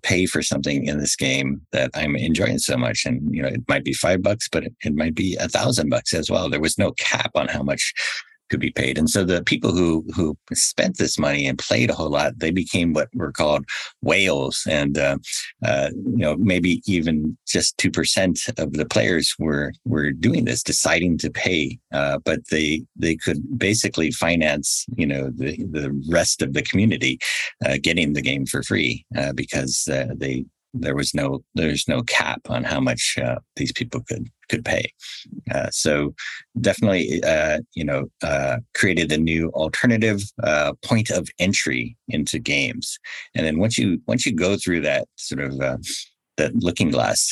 pay 0.02 0.26
for 0.26 0.42
something 0.42 0.86
in 0.86 0.98
this 0.98 1.16
game 1.16 1.62
that 1.72 1.90
i'm 1.94 2.16
enjoying 2.16 2.58
so 2.58 2.76
much. 2.76 3.04
And 3.06 3.34
you 3.34 3.42
know 3.42 3.48
it 3.48 3.62
might 3.68 3.84
be 3.84 3.92
five 3.92 4.22
bucks 4.22 4.48
but 4.50 4.64
it, 4.64 4.74
it 4.84 4.94
might 4.94 5.14
be 5.14 5.36
a 5.36 5.48
thousand 5.48 5.90
bucks 5.90 6.12
as 6.12 6.30
well. 6.30 6.48
There 6.48 6.60
was 6.60 6.78
no 6.78 6.92
cap 6.92 7.30
on 7.34 7.48
how 7.48 7.62
much 7.62 7.92
could 8.50 8.60
be 8.60 8.70
paid. 8.70 8.98
And 8.98 9.08
so 9.08 9.24
the 9.24 9.42
people 9.42 9.72
who 9.72 10.04
who 10.14 10.36
spent 10.52 10.98
this 10.98 11.18
money 11.18 11.46
and 11.46 11.58
played 11.58 11.90
a 11.90 11.94
whole 11.94 12.10
lot, 12.10 12.38
they 12.38 12.50
became 12.50 12.92
what 12.92 13.08
were 13.14 13.32
called 13.32 13.64
whales. 14.02 14.62
And 14.68 14.98
uh, 14.98 15.18
uh, 15.64 15.90
you 15.94 16.18
know, 16.18 16.36
maybe 16.36 16.82
even 16.86 17.36
just 17.46 17.76
two 17.78 17.90
percent 17.90 18.40
of 18.58 18.74
the 18.74 18.86
players 18.86 19.34
were 19.38 19.72
were 19.84 20.10
doing 20.10 20.44
this, 20.44 20.62
deciding 20.62 21.18
to 21.18 21.30
pay. 21.30 21.78
Uh, 21.92 22.18
but 22.24 22.40
they 22.50 22.84
they 22.96 23.16
could 23.16 23.40
basically 23.58 24.10
finance, 24.10 24.86
you 24.96 25.06
know, 25.06 25.30
the 25.34 25.56
the 25.70 25.90
rest 26.10 26.42
of 26.42 26.52
the 26.52 26.62
community 26.62 27.18
uh, 27.64 27.76
getting 27.82 28.12
the 28.12 28.22
game 28.22 28.46
for 28.46 28.62
free 28.62 29.04
uh, 29.16 29.32
because 29.32 29.88
uh, 29.90 30.08
they 30.16 30.44
there 30.74 30.94
was 30.94 31.14
no 31.14 31.42
there's 31.54 31.86
no 31.86 32.02
cap 32.02 32.40
on 32.48 32.64
how 32.64 32.80
much 32.80 33.18
these 33.56 33.72
people 33.72 34.00
could 34.08 34.26
could 34.52 34.64
pay. 34.64 34.92
Uh, 35.52 35.70
so 35.70 36.14
definitely, 36.60 37.22
uh, 37.24 37.58
you 37.74 37.84
know, 37.84 38.04
uh, 38.22 38.58
created 38.74 39.10
a 39.10 39.16
new 39.16 39.48
alternative 39.50 40.20
uh, 40.42 40.72
point 40.84 41.08
of 41.10 41.26
entry 41.38 41.96
into 42.08 42.38
games. 42.38 42.98
And 43.34 43.46
then 43.46 43.58
once 43.58 43.78
you 43.78 44.00
once 44.06 44.26
you 44.26 44.34
go 44.34 44.56
through 44.56 44.82
that 44.82 45.08
sort 45.16 45.40
of 45.40 45.58
uh, 45.60 45.78
that 46.36 46.54
looking 46.56 46.90
glass, 46.90 47.30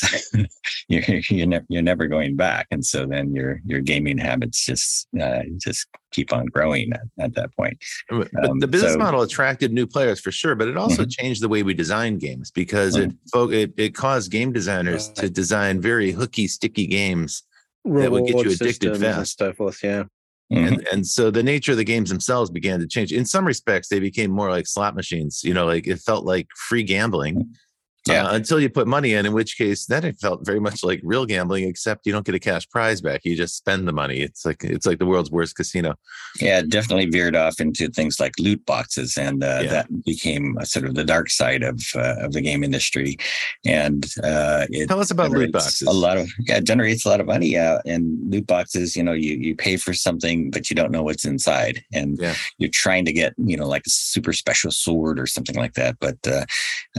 you're 0.87 1.01
you're, 1.29 1.47
ne- 1.47 1.65
you're 1.69 1.81
never 1.81 2.07
going 2.07 2.35
back, 2.35 2.67
and 2.71 2.85
so 2.85 3.05
then 3.05 3.33
your 3.33 3.61
your 3.65 3.81
gaming 3.81 4.17
habits 4.17 4.65
just 4.65 5.07
uh, 5.19 5.41
just 5.57 5.87
keep 6.11 6.33
on 6.33 6.45
growing 6.47 6.91
at, 6.93 7.01
at 7.19 7.35
that 7.35 7.55
point. 7.55 7.77
But 8.09 8.29
um, 8.43 8.59
the 8.59 8.67
business 8.67 8.93
so, 8.93 8.99
model 8.99 9.21
attracted 9.21 9.71
new 9.71 9.87
players 9.87 10.19
for 10.19 10.31
sure, 10.31 10.55
but 10.55 10.67
it 10.67 10.77
also 10.77 11.03
mm-hmm. 11.03 11.09
changed 11.09 11.41
the 11.41 11.49
way 11.49 11.63
we 11.63 11.73
design 11.73 12.17
games 12.17 12.51
because 12.51 12.95
mm-hmm. 12.95 13.51
it, 13.51 13.53
it 13.53 13.73
it 13.77 13.95
caused 13.95 14.31
game 14.31 14.51
designers 14.51 15.09
to 15.09 15.29
design 15.29 15.81
very 15.81 16.11
hooky, 16.11 16.47
sticky 16.47 16.87
games 16.87 17.43
Reward 17.83 18.03
that 18.03 18.11
would 18.11 18.25
get 18.27 18.45
you 18.45 18.51
addicted 18.51 18.97
fast. 18.97 19.41
And 19.41 19.49
so 19.49 19.53
forth, 19.53 19.83
yeah. 19.83 20.03
Mm-hmm. 20.51 20.67
And, 20.67 20.87
and 20.91 21.07
so 21.07 21.31
the 21.31 21.43
nature 21.43 21.71
of 21.71 21.77
the 21.77 21.85
games 21.85 22.09
themselves 22.09 22.49
began 22.49 22.79
to 22.81 22.87
change. 22.87 23.13
In 23.13 23.25
some 23.25 23.45
respects, 23.45 23.87
they 23.87 23.99
became 23.99 24.29
more 24.31 24.49
like 24.49 24.67
slot 24.67 24.95
machines. 24.95 25.41
You 25.43 25.53
know, 25.53 25.65
like 25.65 25.87
it 25.87 25.99
felt 25.99 26.25
like 26.25 26.47
free 26.67 26.83
gambling 26.83 27.35
mm-hmm. 27.35 27.51
Yeah. 28.07 28.25
Uh, 28.25 28.33
until 28.33 28.59
you 28.59 28.69
put 28.69 28.87
money 28.87 29.13
in, 29.13 29.25
in 29.27 29.33
which 29.33 29.57
case 29.57 29.85
then 29.85 30.03
it 30.03 30.19
felt 30.19 30.43
very 30.43 30.59
much 30.59 30.83
like 30.83 31.01
real 31.03 31.25
gambling, 31.25 31.65
except 31.65 32.07
you 32.07 32.11
don't 32.11 32.25
get 32.25 32.33
a 32.33 32.39
cash 32.39 32.67
prize 32.69 32.99
back. 32.99 33.21
You 33.23 33.35
just 33.35 33.55
spend 33.55 33.87
the 33.87 33.91
money. 33.91 34.21
It's 34.21 34.43
like 34.43 34.63
it's 34.63 34.85
like 34.85 34.97
the 34.97 35.05
world's 35.05 35.29
worst 35.29 35.55
casino. 35.55 35.95
Yeah, 36.39 36.61
definitely 36.61 37.07
veered 37.07 37.35
off 37.35 37.59
into 37.59 37.89
things 37.89 38.19
like 38.19 38.33
loot 38.39 38.65
boxes, 38.65 39.17
and 39.17 39.43
uh, 39.43 39.61
yeah. 39.63 39.69
that 39.69 40.03
became 40.03 40.57
sort 40.63 40.85
of 40.85 40.95
the 40.95 41.03
dark 41.03 41.29
side 41.29 41.61
of 41.61 41.79
uh, 41.95 42.15
of 42.21 42.33
the 42.33 42.41
game 42.41 42.63
industry. 42.63 43.17
And 43.65 44.03
uh, 44.23 44.65
it 44.69 44.87
tell 44.87 44.99
us 44.99 45.11
about 45.11 45.31
loot 45.31 45.51
boxes. 45.51 45.87
A 45.87 45.91
lot 45.91 46.17
of 46.17 46.31
yeah, 46.47 46.57
it 46.57 46.63
generates 46.63 47.05
a 47.05 47.09
lot 47.09 47.19
of 47.19 47.27
money. 47.27 47.55
Uh, 47.55 47.79
and 47.85 48.17
loot 48.31 48.47
boxes, 48.47 48.95
you 48.95 49.03
know, 49.03 49.13
you 49.13 49.35
you 49.35 49.55
pay 49.55 49.77
for 49.77 49.93
something, 49.93 50.49
but 50.49 50.69
you 50.69 50.75
don't 50.75 50.91
know 50.91 51.03
what's 51.03 51.25
inside, 51.25 51.83
and 51.93 52.17
yeah. 52.19 52.33
you're 52.57 52.71
trying 52.71 53.05
to 53.05 53.13
get 53.13 53.33
you 53.37 53.57
know 53.57 53.67
like 53.67 53.85
a 53.85 53.91
super 53.91 54.33
special 54.33 54.71
sword 54.71 55.19
or 55.19 55.27
something 55.27 55.55
like 55.55 55.73
that, 55.73 55.97
but 55.99 56.17
uh, 56.27 56.45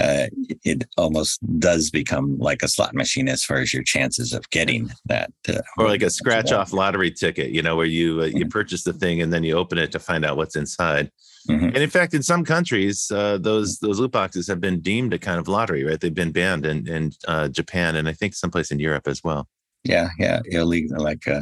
uh, 0.00 0.26
it 0.64 0.84
almost 0.96 1.40
does 1.58 1.90
become 1.90 2.38
like 2.38 2.62
a 2.62 2.68
slot 2.68 2.94
machine 2.94 3.28
as 3.28 3.44
far 3.44 3.58
as 3.58 3.72
your 3.72 3.82
chances 3.82 4.32
of 4.32 4.48
getting 4.50 4.90
that. 5.06 5.32
Uh, 5.48 5.60
or 5.78 5.88
like 5.88 6.02
a 6.02 6.10
scratch 6.10 6.52
off 6.52 6.72
lottery 6.72 7.10
ticket, 7.10 7.50
you 7.50 7.62
know, 7.62 7.76
where 7.76 7.86
you 7.86 8.22
uh, 8.22 8.24
you 8.24 8.40
mm-hmm. 8.40 8.48
purchase 8.48 8.84
the 8.84 8.92
thing 8.92 9.22
and 9.22 9.32
then 9.32 9.42
you 9.42 9.56
open 9.56 9.78
it 9.78 9.92
to 9.92 9.98
find 9.98 10.24
out 10.24 10.36
what's 10.36 10.56
inside. 10.56 11.10
Mm-hmm. 11.48 11.66
And 11.66 11.78
in 11.78 11.90
fact, 11.90 12.14
in 12.14 12.22
some 12.22 12.44
countries, 12.44 13.10
uh, 13.10 13.38
those 13.38 13.78
those 13.78 13.98
loot 13.98 14.12
boxes 14.12 14.46
have 14.48 14.60
been 14.60 14.80
deemed 14.80 15.12
a 15.12 15.18
kind 15.18 15.38
of 15.38 15.48
lottery, 15.48 15.84
right? 15.84 16.00
They've 16.00 16.14
been 16.14 16.32
banned 16.32 16.66
in 16.66 16.86
in 16.86 17.12
uh, 17.26 17.48
Japan 17.48 17.96
and 17.96 18.08
I 18.08 18.12
think 18.12 18.34
someplace 18.34 18.70
in 18.70 18.78
Europe 18.78 19.08
as 19.08 19.22
well. 19.24 19.48
Yeah, 19.84 20.10
yeah, 20.16 20.40
illegal, 20.44 21.02
like 21.02 21.26
uh, 21.26 21.40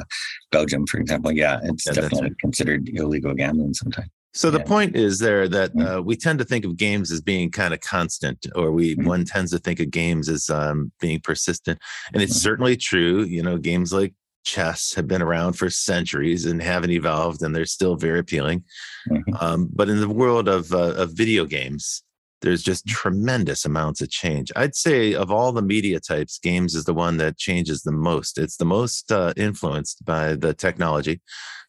Belgium, 0.51 0.87
for 0.87 0.99
example. 0.99 1.31
Yeah, 1.31 1.61
it's 1.63 1.87
yeah, 1.87 1.93
definitely 1.93 2.35
considered 2.41 2.89
illegal 2.95 3.35
gambling 3.35 3.75
sometimes. 3.75 4.09
So 4.33 4.51
the 4.51 4.61
point 4.61 4.95
is 4.95 5.19
there 5.19 5.49
that 5.49 5.75
mm-hmm. 5.75 5.87
uh, 5.87 6.01
we 6.01 6.17
tend 6.17 6.39
to 6.39 6.45
think 6.45 6.65
of 6.65 6.77
games 6.77 7.11
as 7.11 7.21
being 7.21 7.51
kind 7.51 7.75
of 7.75 7.81
constant, 7.81 8.47
or 8.55 8.71
we 8.71 8.95
mm-hmm. 8.95 9.09
one 9.09 9.25
tends 9.25 9.51
to 9.51 9.59
think 9.59 9.81
of 9.81 9.91
games 9.91 10.29
as 10.29 10.49
um, 10.51 10.93
being 11.01 11.21
persistent, 11.21 11.81
and 12.13 12.23
it's 12.23 12.35
mm-hmm. 12.35 12.43
certainly 12.43 12.77
true. 12.77 13.25
You 13.25 13.43
know, 13.43 13.59
games 13.59 13.93
like 13.93 14.15
chess 14.45 14.95
have 14.95 15.09
been 15.09 15.23
around 15.23 15.55
for 15.55 15.69
centuries 15.69 16.47
and 16.47 16.63
haven't 16.63 16.91
evolved, 16.91 17.43
and 17.43 17.55
they're 17.55 17.67
still 17.67 17.97
very 17.97 18.21
appealing. 18.21 18.63
Mm-hmm. 19.11 19.35
Um, 19.41 19.69
but 19.73 19.89
in 19.89 20.01
the 20.01 20.09
world 20.09 20.49
of 20.49 20.73
uh, 20.73 20.95
of 20.95 21.13
video 21.13 21.45
games, 21.45 22.05
there's 22.41 22.63
just 22.63 22.87
mm-hmm. 22.87 22.95
tremendous 22.95 23.65
amounts 23.65 24.01
of 24.01 24.11
change. 24.11 24.53
I'd 24.55 24.77
say 24.77 25.13
of 25.13 25.33
all 25.33 25.51
the 25.51 25.61
media 25.63 25.99
types, 25.99 26.39
games 26.39 26.77
is 26.77 26.85
the 26.85 26.95
one 26.95 27.17
that 27.17 27.37
changes 27.37 27.83
the 27.83 27.93
most. 27.93 28.39
It's 28.39 28.57
the 28.57 28.65
most 28.65 29.11
uh, 29.11 29.33
influenced 29.37 30.05
by 30.05 30.37
the 30.37 30.55
technology 30.55 31.21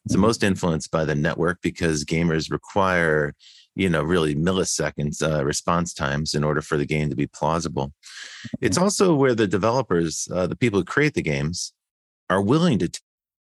it's 0.04 0.14
the 0.14 0.18
most 0.18 0.42
influenced 0.42 0.90
by 0.90 1.04
the 1.04 1.14
network 1.14 1.58
because 1.62 2.04
gamers 2.04 2.50
require, 2.50 3.34
you 3.74 3.88
know, 3.88 4.02
really 4.02 4.34
milliseconds 4.34 5.22
uh, 5.22 5.44
response 5.44 5.94
times 5.94 6.34
in 6.34 6.42
order 6.44 6.60
for 6.60 6.76
the 6.76 6.86
game 6.86 7.08
to 7.10 7.16
be 7.16 7.26
plausible. 7.26 7.92
It's 8.60 8.76
mm-hmm. 8.76 8.84
also 8.84 9.14
where 9.14 9.34
the 9.34 9.46
developers, 9.46 10.28
uh, 10.32 10.46
the 10.46 10.56
people 10.56 10.80
who 10.80 10.84
create 10.84 11.14
the 11.14 11.22
games, 11.22 11.72
are 12.28 12.42
willing 12.42 12.78
to 12.78 12.90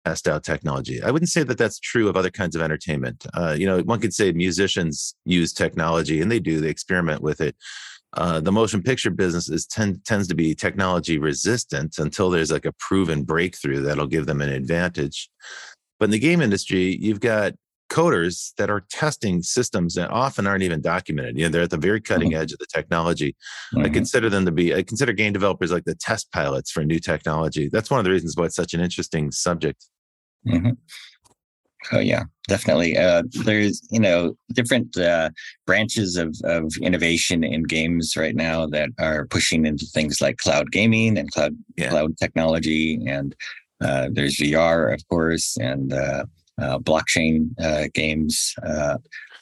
test 0.07 0.29
out 0.29 0.45
technology. 0.45 1.03
I 1.03 1.11
wouldn't 1.11 1.31
say 1.31 1.43
that 1.43 1.59
that's 1.59 1.81
true 1.81 2.09
of 2.09 2.17
other 2.17 2.31
kinds 2.31 2.55
of 2.55 2.63
entertainment. 2.63 3.27
Uh, 3.35 3.57
you 3.59 3.67
know, 3.67 3.81
one 3.81 4.01
could 4.01 4.15
say 4.15 4.33
musicians 4.33 5.15
use 5.25 5.53
technology, 5.53 6.21
and 6.21 6.31
they 6.31 6.39
do. 6.39 6.61
They 6.61 6.69
experiment 6.69 7.23
with 7.23 7.41
it. 7.41 7.57
Uh, 8.13 8.41
the 8.41 8.53
motion 8.53 8.83
picture 8.83 9.11
business 9.11 9.51
is 9.51 9.67
tend, 9.67 10.03
tends 10.05 10.27
to 10.29 10.35
be 10.35 10.55
technology 10.55 11.19
resistant 11.19 11.99
until 11.99 12.31
there's 12.31 12.53
like 12.53 12.65
a 12.65 12.73
proven 12.73 13.25
breakthrough 13.25 13.83
that'll 13.83 14.07
give 14.07 14.27
them 14.27 14.41
an 14.41 14.49
advantage. 14.49 15.29
But 15.99 16.07
in 16.07 16.11
the 16.11 16.19
game 16.19 16.41
industry, 16.41 16.97
you've 17.01 17.21
got 17.21 17.55
coders 17.91 18.53
that 18.57 18.71
are 18.71 18.81
testing 18.91 19.43
systems 19.43 19.95
that 19.95 20.11
often 20.11 20.47
aren't 20.47 20.63
even 20.63 20.81
documented. 20.81 21.39
You 21.39 21.45
know, 21.45 21.51
they're 21.51 21.63
at 21.63 21.71
the 21.71 21.77
very 21.77 22.01
cutting 22.01 22.33
mm-hmm. 22.33 22.41
edge 22.41 22.53
of 22.53 22.59
the 22.59 22.67
technology. 22.67 23.37
Mm-hmm. 23.75 23.87
I 23.87 23.89
consider 23.89 24.29
them 24.29 24.45
to 24.45 24.53
be, 24.53 24.75
I 24.75 24.83
consider 24.83 25.13
game 25.13 25.33
developers 25.33 25.71
like 25.71 25.85
the 25.85 25.95
test 25.95 26.31
pilots 26.33 26.71
for 26.71 26.85
new 26.85 26.99
technology. 26.99 27.69
That's 27.71 27.91
one 27.91 27.99
of 27.99 28.05
the 28.05 28.11
reasons 28.11 28.37
why 28.37 28.47
it's 28.47 28.57
such 28.57 28.75
an 28.75 28.81
interesting 28.81 29.31
subject. 29.31 29.87
Mm-hmm. 30.47 30.71
Oh 31.93 32.01
yeah, 32.01 32.25
definitely. 32.49 32.97
Uh, 32.97 33.23
there's 33.45 33.81
you 33.91 34.01
know 34.01 34.37
different 34.53 34.97
uh, 34.97 35.31
branches 35.67 36.17
of 36.17 36.37
of 36.43 36.73
innovation 36.83 37.45
in 37.45 37.63
games 37.63 38.17
right 38.17 38.35
now 38.35 38.67
that 38.67 38.91
are 38.99 39.27
pushing 39.27 39.67
into 39.67 39.87
things 39.87 40.21
like 40.21 40.39
cloud 40.39 40.73
gaming 40.73 41.17
and 41.17 41.31
cloud 41.31 41.57
yeah. 41.77 41.91
cloud 41.91 42.17
technology, 42.19 43.01
and 43.07 43.37
uh, 43.81 44.09
there's 44.11 44.37
VR, 44.37 44.93
of 44.95 45.07
course, 45.09 45.57
and 45.59 45.93
uh, 45.93 46.25
uh, 46.61 46.79
blockchain 46.79 47.49
uh, 47.61 47.89
games. 47.95 48.55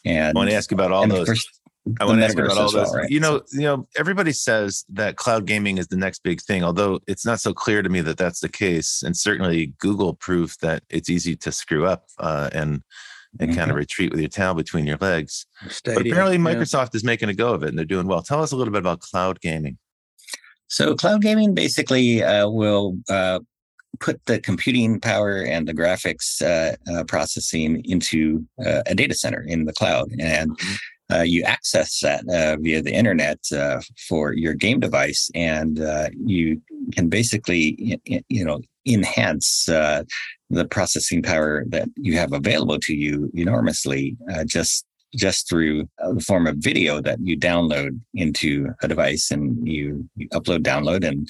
and 0.04 0.28
I 0.28 0.32
want 0.34 0.50
to 0.50 0.56
ask 0.56 0.72
about 0.72 0.92
all 0.92 1.06
those. 1.06 1.26
Course, 1.26 1.60
I 2.00 2.04
want 2.04 2.18
to 2.18 2.24
ask 2.24 2.38
about 2.38 2.56
all 2.56 2.70
those. 2.70 2.74
Well, 2.74 2.94
right? 2.94 3.10
You 3.10 3.20
know, 3.20 3.42
you 3.52 3.60
know, 3.60 3.86
everybody 3.96 4.32
says 4.32 4.84
that 4.90 5.16
cloud 5.16 5.46
gaming 5.46 5.78
is 5.78 5.88
the 5.88 5.96
next 5.96 6.22
big 6.22 6.40
thing, 6.40 6.64
although 6.64 7.00
it's 7.06 7.26
not 7.26 7.40
so 7.40 7.52
clear 7.52 7.82
to 7.82 7.88
me 7.88 8.00
that 8.00 8.16
that's 8.16 8.40
the 8.40 8.48
case. 8.48 9.02
And 9.02 9.16
certainly, 9.16 9.74
Google 9.78 10.14
proved 10.14 10.60
that 10.62 10.82
it's 10.88 11.10
easy 11.10 11.36
to 11.36 11.52
screw 11.52 11.86
up 11.86 12.06
uh, 12.18 12.50
and 12.52 12.82
and 13.40 13.50
mm-hmm. 13.50 13.58
kind 13.58 13.70
of 13.70 13.76
retreat 13.76 14.12
with 14.12 14.20
your 14.20 14.28
tail 14.28 14.54
between 14.54 14.86
your 14.86 14.96
legs. 15.00 15.46
Stadia, 15.68 16.00
but 16.00 16.06
apparently, 16.06 16.38
Microsoft 16.38 16.90
yeah. 16.94 16.98
is 16.98 17.04
making 17.04 17.28
a 17.28 17.34
go 17.34 17.52
of 17.52 17.62
it, 17.62 17.68
and 17.68 17.78
they're 17.78 17.84
doing 17.84 18.06
well. 18.06 18.22
Tell 18.22 18.42
us 18.42 18.52
a 18.52 18.56
little 18.56 18.72
bit 18.72 18.78
about 18.78 19.00
cloud 19.00 19.40
gaming. 19.40 19.78
So, 20.68 20.94
cloud 20.94 21.22
gaming 21.22 21.54
basically 21.54 22.22
uh, 22.22 22.48
will 22.48 22.96
uh, 23.08 23.40
put 24.00 24.24
the 24.26 24.40
computing 24.40 25.00
power 25.00 25.42
and 25.42 25.66
the 25.66 25.74
graphics 25.74 26.42
uh, 26.42 26.76
uh, 26.92 27.04
processing 27.04 27.82
into 27.84 28.44
uh, 28.64 28.82
a 28.86 28.94
data 28.94 29.14
center 29.14 29.42
in 29.42 29.64
the 29.64 29.72
cloud, 29.72 30.10
and 30.18 30.50
mm-hmm. 30.50 31.14
uh, 31.14 31.22
you 31.22 31.42
access 31.42 32.00
that 32.00 32.24
uh, 32.28 32.56
via 32.60 32.82
the 32.82 32.92
internet 32.92 33.38
uh, 33.52 33.80
for 34.08 34.32
your 34.32 34.54
game 34.54 34.80
device, 34.80 35.30
and 35.34 35.80
uh, 35.80 36.08
you 36.24 36.60
can 36.92 37.08
basically, 37.08 38.00
you 38.28 38.44
know, 38.44 38.60
enhance 38.86 39.68
uh, 39.68 40.04
the 40.50 40.64
processing 40.66 41.22
power 41.22 41.64
that 41.68 41.88
you 41.96 42.16
have 42.16 42.32
available 42.32 42.78
to 42.78 42.94
you 42.94 43.30
enormously 43.34 44.16
uh, 44.32 44.44
just 44.44 44.84
just 45.16 45.48
through 45.48 45.88
the 45.98 46.20
form 46.20 46.46
of 46.46 46.56
video 46.58 47.00
that 47.00 47.18
you 47.20 47.38
download 47.38 47.98
into 48.14 48.68
a 48.82 48.88
device 48.88 49.30
and 49.30 49.66
you, 49.66 50.08
you 50.16 50.28
upload 50.30 50.60
download 50.60 51.06
and 51.06 51.28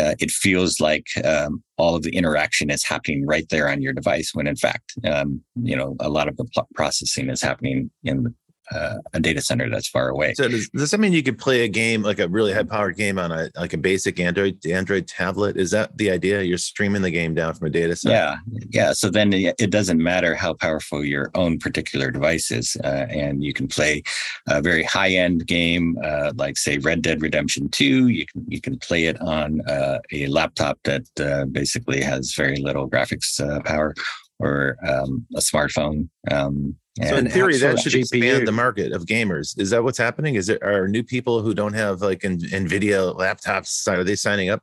uh, 0.00 0.14
it 0.18 0.30
feels 0.30 0.80
like 0.80 1.06
um, 1.24 1.62
all 1.78 1.94
of 1.94 2.02
the 2.02 2.16
interaction 2.16 2.70
is 2.70 2.84
happening 2.84 3.26
right 3.26 3.48
there 3.50 3.68
on 3.68 3.82
your 3.82 3.92
device 3.92 4.30
when 4.34 4.46
in 4.46 4.56
fact 4.56 4.94
um, 5.04 5.40
you 5.62 5.76
know 5.76 5.96
a 6.00 6.08
lot 6.08 6.28
of 6.28 6.36
the 6.36 6.46
processing 6.74 7.30
is 7.30 7.42
happening 7.42 7.90
in 8.04 8.34
uh, 8.72 8.96
a 9.12 9.20
data 9.20 9.40
center 9.40 9.68
that's 9.70 9.88
far 9.88 10.08
away. 10.08 10.34
So 10.34 10.48
does, 10.48 10.68
does 10.70 10.90
that 10.90 10.98
mean 10.98 11.12
you 11.12 11.22
could 11.22 11.38
play 11.38 11.62
a 11.62 11.68
game 11.68 12.02
like 12.02 12.18
a 12.18 12.28
really 12.28 12.52
high 12.52 12.64
powered 12.64 12.96
game 12.96 13.18
on 13.18 13.30
a 13.30 13.50
like 13.56 13.72
a 13.72 13.78
basic 13.78 14.18
Android 14.18 14.64
Android 14.66 15.06
tablet? 15.06 15.56
Is 15.56 15.70
that 15.70 15.96
the 15.96 16.10
idea? 16.10 16.42
You're 16.42 16.58
streaming 16.58 17.02
the 17.02 17.10
game 17.10 17.34
down 17.34 17.54
from 17.54 17.68
a 17.68 17.70
data 17.70 17.96
center. 17.96 18.14
Yeah, 18.14 18.36
yeah. 18.70 18.92
So 18.92 19.10
then 19.10 19.32
it 19.32 19.70
doesn't 19.70 20.02
matter 20.02 20.34
how 20.34 20.54
powerful 20.54 21.04
your 21.04 21.30
own 21.34 21.58
particular 21.58 22.10
device 22.10 22.50
is, 22.50 22.76
uh, 22.84 23.06
and 23.08 23.42
you 23.42 23.52
can 23.52 23.68
play 23.68 24.02
a 24.48 24.60
very 24.60 24.82
high 24.82 25.10
end 25.10 25.46
game 25.46 25.98
uh, 26.02 26.32
like 26.36 26.56
say 26.56 26.78
Red 26.78 27.02
Dead 27.02 27.22
Redemption 27.22 27.68
Two. 27.68 28.08
You 28.08 28.26
can 28.26 28.44
you 28.48 28.60
can 28.60 28.78
play 28.78 29.04
it 29.06 29.20
on 29.20 29.60
uh, 29.68 29.98
a 30.12 30.26
laptop 30.26 30.78
that 30.84 31.04
uh, 31.20 31.44
basically 31.46 32.00
has 32.02 32.34
very 32.34 32.56
little 32.56 32.88
graphics 32.88 33.40
uh, 33.40 33.60
power 33.62 33.94
or 34.38 34.76
um, 34.86 35.26
a 35.34 35.40
smartphone. 35.40 36.08
Um, 36.30 36.76
so 37.02 37.16
in 37.16 37.28
theory, 37.28 37.58
that 37.58 37.78
should 37.78 37.92
GPU. 37.92 38.00
expand 38.00 38.48
the 38.48 38.52
market 38.52 38.92
of 38.92 39.04
gamers. 39.04 39.58
Is 39.60 39.70
that 39.70 39.84
what's 39.84 39.98
happening? 39.98 40.34
Is 40.34 40.46
there 40.46 40.62
are 40.62 40.88
new 40.88 41.02
people 41.02 41.42
who 41.42 41.54
don't 41.54 41.74
have 41.74 42.00
like 42.00 42.20
NVIDIA 42.20 43.14
laptops? 43.16 43.86
Are 43.86 44.04
they 44.04 44.16
signing 44.16 44.48
up? 44.48 44.62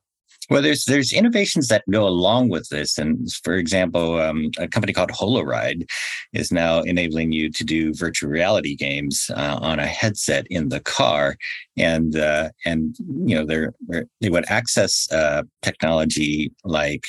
Well, 0.49 0.61
there's 0.61 0.85
there's 0.85 1.13
innovations 1.13 1.67
that 1.69 1.83
go 1.89 2.05
along 2.05 2.49
with 2.49 2.67
this, 2.69 2.97
and 2.97 3.31
for 3.43 3.53
example, 3.53 4.19
um, 4.19 4.51
a 4.57 4.67
company 4.67 4.91
called 4.91 5.11
HoloRide 5.11 5.89
is 6.33 6.51
now 6.51 6.81
enabling 6.81 7.31
you 7.31 7.49
to 7.51 7.63
do 7.63 7.93
virtual 7.93 8.29
reality 8.29 8.75
games 8.75 9.31
uh, 9.35 9.57
on 9.61 9.79
a 9.79 9.87
headset 9.87 10.45
in 10.49 10.69
the 10.69 10.81
car, 10.81 11.37
and 11.77 12.17
uh, 12.17 12.49
and 12.65 12.95
you 12.99 13.35
know 13.35 13.45
they're 13.45 13.73
they 14.19 14.29
would 14.29 14.45
access 14.49 15.09
uh, 15.11 15.43
technology 15.61 16.51
like 16.65 17.05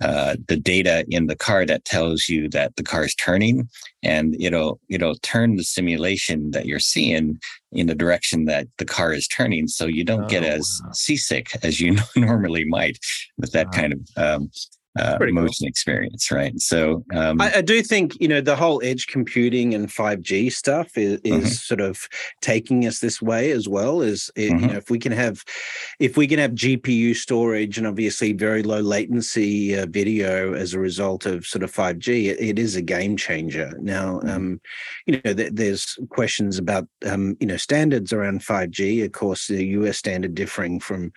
uh, 0.00 0.36
the 0.48 0.56
data 0.56 1.04
in 1.08 1.26
the 1.26 1.36
car 1.36 1.66
that 1.66 1.84
tells 1.84 2.28
you 2.28 2.48
that 2.48 2.74
the 2.76 2.82
car 2.82 3.04
is 3.04 3.14
turning 3.14 3.68
and 4.02 4.34
it'll 4.40 4.80
it'll 4.88 5.16
turn 5.16 5.56
the 5.56 5.64
simulation 5.64 6.50
that 6.52 6.66
you're 6.66 6.78
seeing 6.78 7.38
in 7.72 7.86
the 7.86 7.94
direction 7.94 8.46
that 8.46 8.66
the 8.78 8.84
car 8.84 9.12
is 9.12 9.28
turning 9.28 9.68
so 9.68 9.86
you 9.86 10.04
don't 10.04 10.24
oh, 10.24 10.28
get 10.28 10.42
as 10.42 10.80
wow. 10.84 10.92
seasick 10.92 11.50
as 11.62 11.80
you 11.80 11.96
normally 12.16 12.64
might 12.64 12.98
with 13.36 13.52
that 13.52 13.66
wow. 13.66 13.72
kind 13.72 13.92
of 13.92 14.00
um, 14.16 14.50
uh, 14.98 15.18
motion 15.20 15.64
cool. 15.64 15.68
experience, 15.68 16.32
right? 16.32 16.58
So 16.60 17.04
um, 17.14 17.40
I, 17.40 17.58
I, 17.58 17.60
do 17.60 17.80
think 17.80 18.20
you 18.20 18.26
know 18.26 18.40
the 18.40 18.56
whole 18.56 18.82
edge 18.82 19.06
computing 19.06 19.72
and 19.72 19.90
five 19.90 20.20
G 20.20 20.50
stuff 20.50 20.98
is, 20.98 21.20
is 21.22 21.32
mm-hmm. 21.32 21.46
sort 21.46 21.80
of 21.80 22.08
taking 22.40 22.86
us 22.86 22.98
this 22.98 23.22
way 23.22 23.52
as 23.52 23.68
well. 23.68 24.02
Is 24.02 24.32
it, 24.34 24.50
mm-hmm. 24.50 24.58
you 24.58 24.66
know 24.66 24.76
if 24.78 24.90
we 24.90 24.98
can 24.98 25.12
have 25.12 25.44
if 26.00 26.16
we 26.16 26.26
can 26.26 26.40
have 26.40 26.52
GPU 26.52 27.14
storage 27.14 27.78
and 27.78 27.86
obviously 27.86 28.32
very 28.32 28.64
low 28.64 28.80
latency 28.80 29.78
uh, 29.78 29.86
video 29.86 30.54
as 30.54 30.74
a 30.74 30.80
result 30.80 31.24
of 31.24 31.46
sort 31.46 31.62
of 31.62 31.70
five 31.70 31.98
G, 32.00 32.28
it, 32.28 32.40
it 32.40 32.58
is 32.58 32.74
a 32.74 32.82
game 32.82 33.16
changer. 33.16 33.72
Now, 33.80 34.18
mm-hmm. 34.18 34.28
um, 34.28 34.60
you 35.06 35.20
know 35.24 35.34
th- 35.34 35.52
there's 35.52 35.96
questions 36.08 36.58
about 36.58 36.88
um, 37.06 37.36
you 37.38 37.46
know 37.46 37.56
standards 37.56 38.12
around 38.12 38.42
five 38.42 38.72
G. 38.72 39.02
Of 39.02 39.12
course, 39.12 39.46
the 39.46 39.64
US 39.66 39.98
standard 39.98 40.34
differing 40.34 40.80
from 40.80 41.12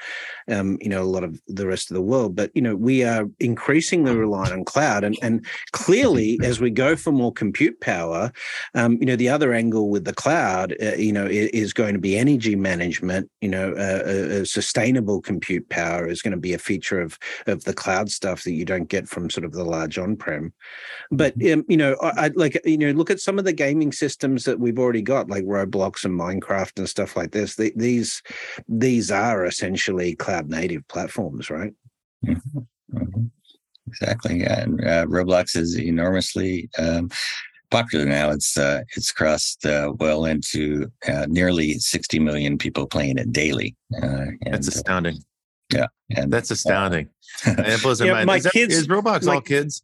um, 0.47 0.77
you 0.79 0.89
know 0.89 1.01
a 1.01 1.05
lot 1.05 1.23
of 1.23 1.41
the 1.47 1.65
rest 1.65 1.89
of 1.89 1.95
the 1.95 2.03
world, 2.03 2.35
but 2.35 2.51
you 2.53 2.61
know 2.61 2.75
we 2.75 3.03
are 3.03 3.27
increasing 3.39 3.63
increasingly 3.73 4.15
reliant 4.15 4.53
on 4.53 4.63
cloud. 4.63 5.03
And, 5.03 5.17
and 5.23 5.43
clearly, 5.71 6.39
as 6.43 6.59
we 6.59 6.69
go 6.69 6.95
for 6.95 7.11
more 7.11 7.33
compute 7.33 7.81
power, 7.81 8.31
um, 8.75 8.99
you 8.99 9.07
know, 9.07 9.15
the 9.15 9.29
other 9.29 9.51
angle 9.51 9.89
with 9.89 10.05
the 10.05 10.13
cloud, 10.13 10.75
uh, 10.79 10.93
you 10.95 11.11
know, 11.11 11.25
is, 11.25 11.49
is, 11.49 11.73
going 11.73 11.93
to 11.93 11.99
be 11.99 12.15
energy 12.15 12.55
management. 12.55 13.31
You 13.41 13.49
know, 13.49 13.71
uh, 13.71 14.03
uh, 14.05 14.41
uh, 14.41 14.45
sustainable 14.45 15.21
compute 15.21 15.67
power 15.69 16.07
is 16.07 16.21
going 16.21 16.33
to 16.33 16.37
be 16.37 16.53
a 16.53 16.59
feature 16.59 17.01
of 17.01 17.17
of 17.47 17.63
the 17.63 17.73
cloud 17.73 18.11
stuff 18.11 18.43
that 18.43 18.51
you 18.51 18.63
don't 18.63 18.89
get 18.89 19.09
from 19.09 19.31
sort 19.31 19.43
of 19.43 19.53
the 19.53 19.63
large 19.63 19.97
on-prem. 19.97 20.53
But 21.09 21.35
mm-hmm. 21.35 21.61
um, 21.61 21.65
you 21.67 21.77
know, 21.77 21.95
I, 22.03 22.25
I 22.25 22.31
like 22.35 22.61
you 22.63 22.77
know, 22.77 22.91
look 22.91 23.09
at 23.09 23.19
some 23.19 23.39
of 23.39 23.45
the 23.45 23.53
gaming 23.53 23.91
systems 23.91 24.43
that 24.43 24.59
we've 24.59 24.77
already 24.77 25.01
got, 25.01 25.31
like 25.31 25.45
Roblox 25.45 26.05
and 26.05 26.19
Minecraft 26.19 26.77
and 26.77 26.87
stuff 26.87 27.17
like 27.17 27.31
this. 27.31 27.55
The, 27.55 27.73
these 27.75 28.21
these 28.67 29.09
are 29.09 29.45
essentially 29.45 30.15
cloud 30.15 30.47
native 30.47 30.87
platforms, 30.87 31.49
right? 31.49 31.73
Mm-hmm. 32.23 32.59
Mm-hmm. 32.93 33.25
Exactly. 33.87 34.41
Yeah, 34.41 34.61
and 34.61 34.81
uh, 34.81 35.05
Roblox 35.07 35.55
is 35.55 35.77
enormously 35.77 36.69
um, 36.77 37.09
popular 37.73 38.05
now. 38.05 38.29
It's 38.29 38.57
uh, 38.57 38.83
it's 38.95 39.11
crossed 39.11 39.65
uh, 39.65 39.93
well 39.99 40.25
into 40.25 40.91
uh, 41.07 41.25
nearly 41.27 41.73
60 41.73 42.19
million 42.19 42.57
people 42.57 42.85
playing 42.85 43.17
it 43.17 43.33
daily. 43.33 43.75
Uh, 44.01 44.31
and, 44.45 44.53
that's 44.53 44.67
uh, 44.67 44.77
astounding. 44.77 45.17
yeah, 45.71 45.87
and 46.15 46.31
that's 46.31 46.51
astounding. 46.51 47.09
it 47.45 47.81
blows 47.81 47.99
yeah, 47.99 48.13
mind. 48.13 48.27
My 48.27 48.37
is, 48.37 48.47
kids, 48.47 48.75
that, 48.75 48.81
is 48.81 48.87
Roblox 48.87 49.25
my, 49.25 49.35
all 49.35 49.41
kids? 49.41 49.81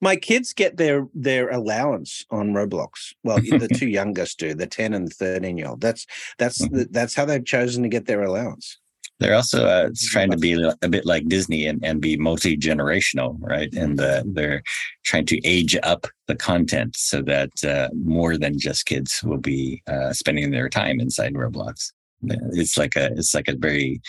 My 0.00 0.16
kids 0.16 0.52
get 0.52 0.76
their 0.76 1.06
their 1.14 1.48
allowance 1.50 2.26
on 2.30 2.52
Roblox. 2.52 3.14
Well, 3.22 3.38
the 3.40 3.68
two 3.68 3.88
youngest 3.88 4.38
do, 4.38 4.54
the 4.54 4.66
10 4.66 4.92
and 4.92 5.08
the 5.08 5.14
13 5.14 5.56
year 5.56 5.68
old. 5.68 5.80
That's 5.80 6.06
that's 6.38 6.60
mm-hmm. 6.60 6.82
that's 6.90 7.14
how 7.14 7.24
they've 7.24 7.44
chosen 7.44 7.82
to 7.84 7.88
get 7.88 8.06
their 8.06 8.22
allowance. 8.22 8.78
They're 9.22 9.36
also 9.36 9.66
uh, 9.66 9.90
trying 10.10 10.32
to 10.32 10.36
be 10.36 10.60
a 10.82 10.88
bit 10.88 11.06
like 11.06 11.28
Disney 11.28 11.66
and, 11.66 11.82
and 11.84 12.00
be 12.00 12.16
multi 12.16 12.56
generational, 12.56 13.36
right? 13.40 13.72
And 13.72 14.00
uh, 14.00 14.24
they're 14.26 14.64
trying 15.04 15.26
to 15.26 15.40
age 15.46 15.76
up 15.84 16.08
the 16.26 16.34
content 16.34 16.96
so 16.96 17.22
that 17.22 17.50
uh, 17.64 17.88
more 17.94 18.36
than 18.36 18.58
just 18.58 18.86
kids 18.86 19.22
will 19.22 19.38
be 19.38 19.80
uh, 19.86 20.12
spending 20.12 20.50
their 20.50 20.68
time 20.68 20.98
inside 20.98 21.34
Roblox. 21.34 21.92
It's 22.24 22.76
like 22.76 22.96
a 22.96 23.12
it's 23.12 23.32
like 23.32 23.46
a 23.46 23.54
very 23.54 24.00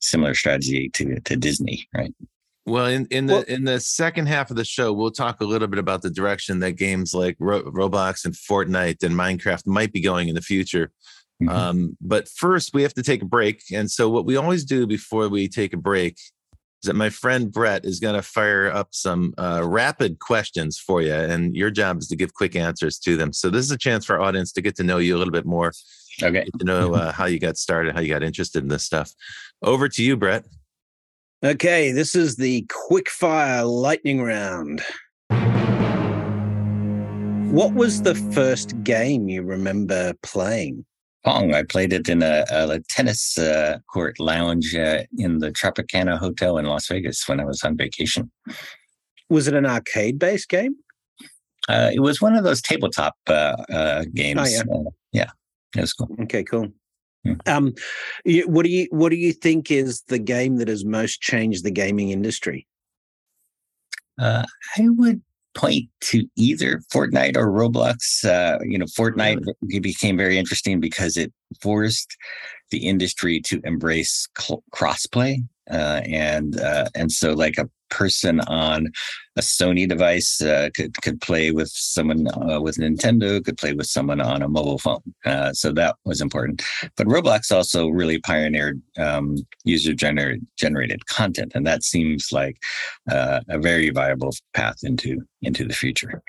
similar 0.00 0.34
strategy 0.34 0.88
to 0.94 1.20
to 1.20 1.36
Disney, 1.36 1.86
right? 1.94 2.14
Well, 2.64 2.86
in, 2.86 3.06
in 3.10 3.26
the 3.26 3.34
well, 3.34 3.42
in 3.42 3.64
the 3.64 3.78
second 3.80 4.26
half 4.26 4.50
of 4.50 4.56
the 4.56 4.64
show, 4.64 4.92
we'll 4.92 5.10
talk 5.10 5.40
a 5.42 5.44
little 5.44 5.68
bit 5.68 5.80
about 5.80 6.00
the 6.00 6.10
direction 6.10 6.60
that 6.60 6.72
games 6.72 7.12
like 7.12 7.36
Ro- 7.40 7.64
Roblox 7.64 8.24
and 8.24 8.34
Fortnite 8.34 9.02
and 9.02 9.14
Minecraft 9.14 9.66
might 9.66 9.92
be 9.92 10.00
going 10.00 10.28
in 10.28 10.34
the 10.34 10.40
future. 10.40 10.92
Mm-hmm. 11.46 11.56
Um, 11.56 11.96
but 12.00 12.28
first, 12.28 12.74
we 12.74 12.82
have 12.82 12.94
to 12.94 13.02
take 13.02 13.22
a 13.22 13.26
break. 13.26 13.62
And 13.72 13.90
so, 13.90 14.08
what 14.08 14.24
we 14.24 14.36
always 14.36 14.64
do 14.64 14.86
before 14.86 15.28
we 15.28 15.48
take 15.48 15.72
a 15.72 15.76
break 15.78 16.14
is 16.14 16.86
that 16.86 16.94
my 16.94 17.10
friend 17.10 17.52
Brett 17.52 17.84
is 17.84 18.00
going 18.00 18.14
to 18.14 18.22
fire 18.22 18.70
up 18.70 18.88
some 18.92 19.34
uh, 19.38 19.62
rapid 19.64 20.18
questions 20.18 20.78
for 20.78 21.02
you, 21.02 21.14
and 21.14 21.54
your 21.56 21.70
job 21.70 21.98
is 21.98 22.08
to 22.08 22.16
give 22.16 22.34
quick 22.34 22.56
answers 22.56 22.98
to 23.00 23.16
them. 23.16 23.32
So 23.32 23.50
this 23.50 23.64
is 23.64 23.70
a 23.70 23.78
chance 23.78 24.04
for 24.04 24.16
our 24.16 24.22
audience 24.22 24.52
to 24.52 24.62
get 24.62 24.76
to 24.76 24.82
know 24.82 24.98
you 24.98 25.16
a 25.16 25.18
little 25.18 25.32
bit 25.32 25.46
more. 25.46 25.72
Okay. 26.22 26.46
To 26.58 26.64
know 26.64 26.94
uh, 26.94 27.12
how 27.12 27.24
you 27.24 27.38
got 27.38 27.56
started, 27.56 27.94
how 27.94 28.00
you 28.00 28.08
got 28.08 28.22
interested 28.22 28.62
in 28.62 28.68
this 28.68 28.84
stuff. 28.84 29.12
Over 29.62 29.88
to 29.88 30.02
you, 30.02 30.16
Brett. 30.16 30.44
Okay, 31.44 31.90
this 31.90 32.14
is 32.14 32.36
the 32.36 32.64
quick 32.68 33.08
fire 33.08 33.64
lightning 33.64 34.22
round. 34.22 34.82
What 37.52 37.74
was 37.74 38.02
the 38.02 38.14
first 38.32 38.82
game 38.82 39.28
you 39.28 39.42
remember 39.42 40.14
playing? 40.22 40.84
Pong. 41.24 41.54
I 41.54 41.62
played 41.62 41.92
it 41.92 42.08
in 42.08 42.22
a, 42.22 42.44
a 42.50 42.80
tennis 42.88 43.38
uh, 43.38 43.78
court 43.92 44.18
lounge 44.18 44.74
uh, 44.74 45.04
in 45.18 45.38
the 45.38 45.50
Tropicana 45.50 46.18
Hotel 46.18 46.58
in 46.58 46.66
Las 46.66 46.88
Vegas 46.88 47.28
when 47.28 47.40
I 47.40 47.44
was 47.44 47.62
on 47.62 47.76
vacation. 47.76 48.30
Was 49.28 49.48
it 49.48 49.54
an 49.54 49.66
arcade 49.66 50.18
based 50.18 50.48
game? 50.48 50.76
Uh, 51.68 51.90
it 51.94 52.00
was 52.00 52.20
one 52.20 52.34
of 52.34 52.44
those 52.44 52.60
tabletop 52.60 53.14
uh, 53.28 53.56
uh, 53.72 54.04
games. 54.12 54.40
Oh, 54.40 54.44
yeah. 54.44 54.62
Uh, 54.74 54.90
yeah, 55.12 55.30
it 55.76 55.80
was 55.80 55.92
cool. 55.92 56.08
Okay, 56.22 56.42
cool. 56.42 56.68
Hmm. 57.24 57.34
Um, 57.46 57.74
what 58.46 58.64
do 58.64 58.70
you 58.70 58.88
what 58.90 59.10
do 59.10 59.16
you 59.16 59.32
think 59.32 59.70
is 59.70 60.02
the 60.08 60.18
game 60.18 60.56
that 60.56 60.68
has 60.68 60.84
most 60.84 61.20
changed 61.20 61.64
the 61.64 61.70
gaming 61.70 62.10
industry? 62.10 62.66
Uh, 64.18 64.44
I 64.76 64.88
would 64.88 65.22
point 65.54 65.88
to 66.00 66.26
either 66.36 66.80
Fortnite 66.92 67.36
or 67.36 67.46
Roblox. 67.46 68.24
Uh, 68.24 68.58
you 68.62 68.78
know, 68.78 68.86
Fortnite 68.86 69.44
it 69.68 69.82
became 69.82 70.16
very 70.16 70.38
interesting 70.38 70.80
because 70.80 71.16
it 71.16 71.32
forced 71.60 72.16
the 72.70 72.86
industry 72.86 73.40
to 73.40 73.60
embrace 73.64 74.28
cl- 74.38 74.62
crossplay, 74.74 75.38
uh, 75.70 76.00
and 76.04 76.58
uh, 76.60 76.88
and 76.94 77.12
so 77.12 77.32
like 77.32 77.58
a 77.58 77.68
person 77.92 78.40
on 78.40 78.88
a 79.36 79.40
Sony 79.40 79.88
device 79.88 80.40
uh, 80.40 80.68
could 80.74 81.00
could 81.02 81.20
play 81.20 81.50
with 81.52 81.68
someone 81.68 82.26
uh, 82.50 82.60
with 82.60 82.76
Nintendo, 82.76 83.42
could 83.44 83.58
play 83.58 83.72
with 83.72 83.86
someone 83.86 84.20
on 84.20 84.42
a 84.42 84.48
mobile 84.48 84.78
phone. 84.78 85.02
Uh, 85.24 85.52
so 85.52 85.72
that 85.72 85.96
was 86.04 86.20
important. 86.20 86.62
But 86.96 87.06
Roblox 87.06 87.52
also 87.52 87.88
really 87.88 88.18
pioneered 88.18 88.82
um, 88.98 89.36
user 89.64 89.92
gener- 89.92 90.40
generated 90.56 91.06
content, 91.06 91.52
and 91.54 91.66
that 91.66 91.82
seems 91.82 92.32
like 92.32 92.56
uh, 93.10 93.40
a 93.48 93.58
very 93.58 93.90
viable 93.90 94.32
path 94.54 94.78
into 94.82 95.20
into 95.42 95.64
the 95.66 95.74
future. 95.74 96.22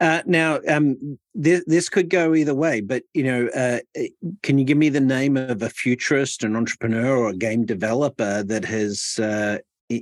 Uh, 0.00 0.22
now, 0.24 0.58
um, 0.66 1.18
this 1.34 1.62
this 1.66 1.90
could 1.90 2.08
go 2.08 2.34
either 2.34 2.54
way, 2.54 2.80
but 2.80 3.02
you 3.12 3.22
know, 3.22 3.48
uh, 3.48 3.80
can 4.42 4.58
you 4.58 4.64
give 4.64 4.78
me 4.78 4.88
the 4.88 5.00
name 5.00 5.36
of 5.36 5.60
a 5.62 5.68
futurist, 5.68 6.42
an 6.42 6.56
entrepreneur, 6.56 7.18
or 7.18 7.28
a 7.28 7.36
game 7.36 7.66
developer 7.66 8.42
that 8.42 8.64
has 8.64 9.18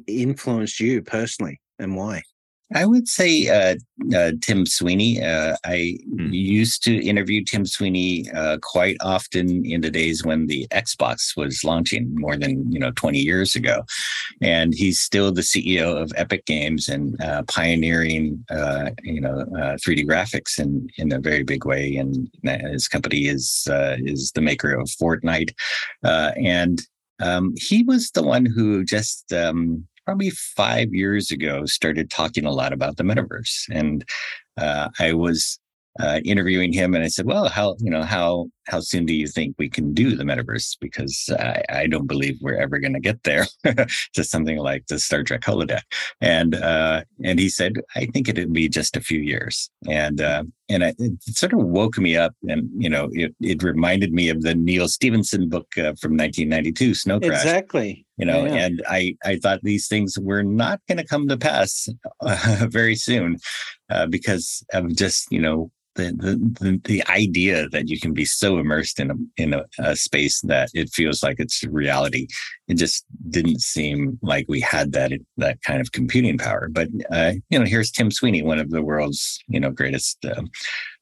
influenced 0.07 0.81
you 0.81 1.03
personally, 1.03 1.61
and 1.79 1.96
why? 1.96 2.22
I 2.74 2.85
would 2.85 3.09
say 3.09 3.48
uh, 3.48 3.77
uh, 4.14 4.33
Tim 4.42 4.66
Sweeney. 4.66 5.22
Uh, 5.22 5.57
I 5.64 5.98
Hmm. 6.18 6.31
used 6.31 6.85
to 6.85 7.03
interview 7.03 7.42
Tim 7.42 7.64
Sweeney 7.64 8.31
uh, 8.35 8.59
quite 8.61 8.98
often 9.01 9.64
in 9.64 9.81
the 9.81 9.90
days 9.90 10.22
when 10.22 10.46
the 10.48 10.66
Xbox 10.70 11.35
was 11.35 11.64
launching, 11.64 12.14
more 12.14 12.37
than 12.37 12.70
you 12.70 12.79
know 12.79 12.90
twenty 12.92 13.20
years 13.20 13.57
ago, 13.57 13.85
and 14.42 14.74
he's 14.74 15.01
still 15.01 15.33
the 15.33 15.40
CEO 15.42 15.96
of 15.96 16.12
Epic 16.16 16.44
Games 16.44 16.88
and 16.88 17.18
uh, 17.22 17.42
pioneering 17.44 18.44
uh, 18.51 18.90
you 19.03 19.20
know 19.22 19.46
three 19.83 19.94
D 19.94 20.05
graphics 20.05 20.59
in 20.59 20.88
in 20.98 21.11
a 21.12 21.18
very 21.20 21.44
big 21.44 21.64
way. 21.64 21.96
And 21.96 22.29
his 22.44 22.87
company 22.87 23.29
is 23.29 23.66
uh, 23.70 23.96
is 23.98 24.33
the 24.33 24.42
maker 24.42 24.74
of 24.74 24.88
Fortnite, 24.88 25.53
uh, 26.05 26.33
and 26.37 26.83
um, 27.20 27.54
he 27.57 27.83
was 27.83 28.11
the 28.11 28.22
one 28.22 28.46
who 28.46 28.85
just 28.85 29.33
um, 29.33 29.87
probably 30.04 30.31
five 30.31 30.94
years 30.94 31.31
ago 31.31 31.66
started 31.66 32.11
talking 32.11 32.44
a 32.44 32.52
lot 32.52 32.72
about 32.72 32.96
the 32.96 33.02
metaverse. 33.02 33.68
And 33.70 34.04
uh, 34.57 34.88
i 34.98 35.12
was 35.12 35.59
uh, 35.98 36.20
interviewing 36.24 36.72
him 36.72 36.94
and 36.94 37.02
i 37.04 37.08
said 37.08 37.26
well 37.26 37.48
how 37.48 37.76
you 37.80 37.90
know 37.90 38.02
how 38.02 38.46
how 38.66 38.80
soon 38.80 39.06
do 39.06 39.14
you 39.14 39.26
think 39.26 39.54
we 39.58 39.68
can 39.68 39.94
do 39.94 40.14
the 40.14 40.24
metaverse 40.24 40.76
because 40.80 41.28
i, 41.38 41.62
I 41.70 41.87
don't 41.87 42.06
believe 42.06 42.37
we're 42.40 42.61
ever 42.61 42.78
going 42.78 42.92
to 42.94 43.00
get 43.00 43.22
there 43.24 43.46
to 44.14 44.24
something 44.24 44.58
like 44.58 44.87
the 44.88 44.98
star 44.98 45.22
trek 45.22 45.42
holodeck 45.42 45.82
and 46.20 46.54
uh, 46.54 47.02
and 47.24 47.38
he 47.38 47.48
said 47.48 47.74
i 47.96 48.06
think 48.06 48.28
it'd 48.28 48.52
be 48.52 48.68
just 48.68 48.96
a 48.96 49.00
few 49.00 49.20
years 49.20 49.70
and 49.88 50.20
uh, 50.20 50.44
and 50.70 50.84
I, 50.84 50.94
it 50.98 51.22
sort 51.22 51.54
of 51.54 51.61
woke 51.61 51.96
me 51.98 52.16
up 52.16 52.34
and 52.48 52.68
you 52.76 52.90
know 52.90 53.08
it, 53.12 53.34
it 53.40 53.62
reminded 53.62 54.12
me 54.12 54.28
of 54.28 54.42
the 54.42 54.54
neal 54.54 54.87
stephenson 54.88 55.48
book 55.48 55.66
uh, 55.78 55.94
from 56.00 56.16
1992 56.16 56.94
snow 56.94 57.20
crash 57.20 57.42
Exactly. 57.44 58.06
you 58.18 58.26
know 58.26 58.44
Yeah. 58.44 58.54
and 58.66 58.82
i 58.88 59.16
i 59.24 59.37
thought 59.37 59.61
these 59.62 59.88
things 59.88 60.18
were 60.18 60.42
not 60.42 60.80
going 60.88 60.98
to 60.98 61.04
come 61.06 61.26
to 61.28 61.37
pass 61.37 61.88
uh, 62.20 62.66
very 62.68 62.94
soon 62.96 63.38
uh, 63.90 64.06
because 64.06 64.62
of 64.74 64.94
just 64.94 65.26
you 65.32 65.40
know 65.40 65.70
the, 66.02 66.54
the 66.61 66.80
the 66.84 67.06
idea 67.08 67.68
that 67.68 67.88
you 67.88 68.00
can 68.00 68.12
be 68.12 68.24
so 68.24 68.58
immersed 68.58 68.98
in 69.00 69.11
a 69.11 69.14
in 69.37 69.54
a, 69.54 69.64
a 69.78 69.96
space 69.96 70.40
that 70.42 70.70
it 70.74 70.90
feels 70.90 71.22
like 71.22 71.37
it's 71.38 71.64
reality 71.64 72.26
it 72.68 72.74
just 72.74 73.04
didn't 73.30 73.61
seem 73.61 74.18
like 74.22 74.46
we 74.48 74.61
had 74.61 74.92
that 74.92 75.12
that 75.37 75.62
kind 75.62 75.80
of 75.80 75.92
computing 75.92 76.38
power. 76.38 76.68
But 76.70 76.88
uh, 77.11 77.32
you 77.50 77.58
know 77.58 77.64
here's 77.64 77.90
tim 77.90 78.11
sweeney 78.11 78.42
one 78.42 78.58
of 78.58 78.70
the 78.70 78.82
world's 78.82 79.38
you 79.48 79.61
know 79.61 79.70
greatest 79.70 80.24
uh, 80.24 80.42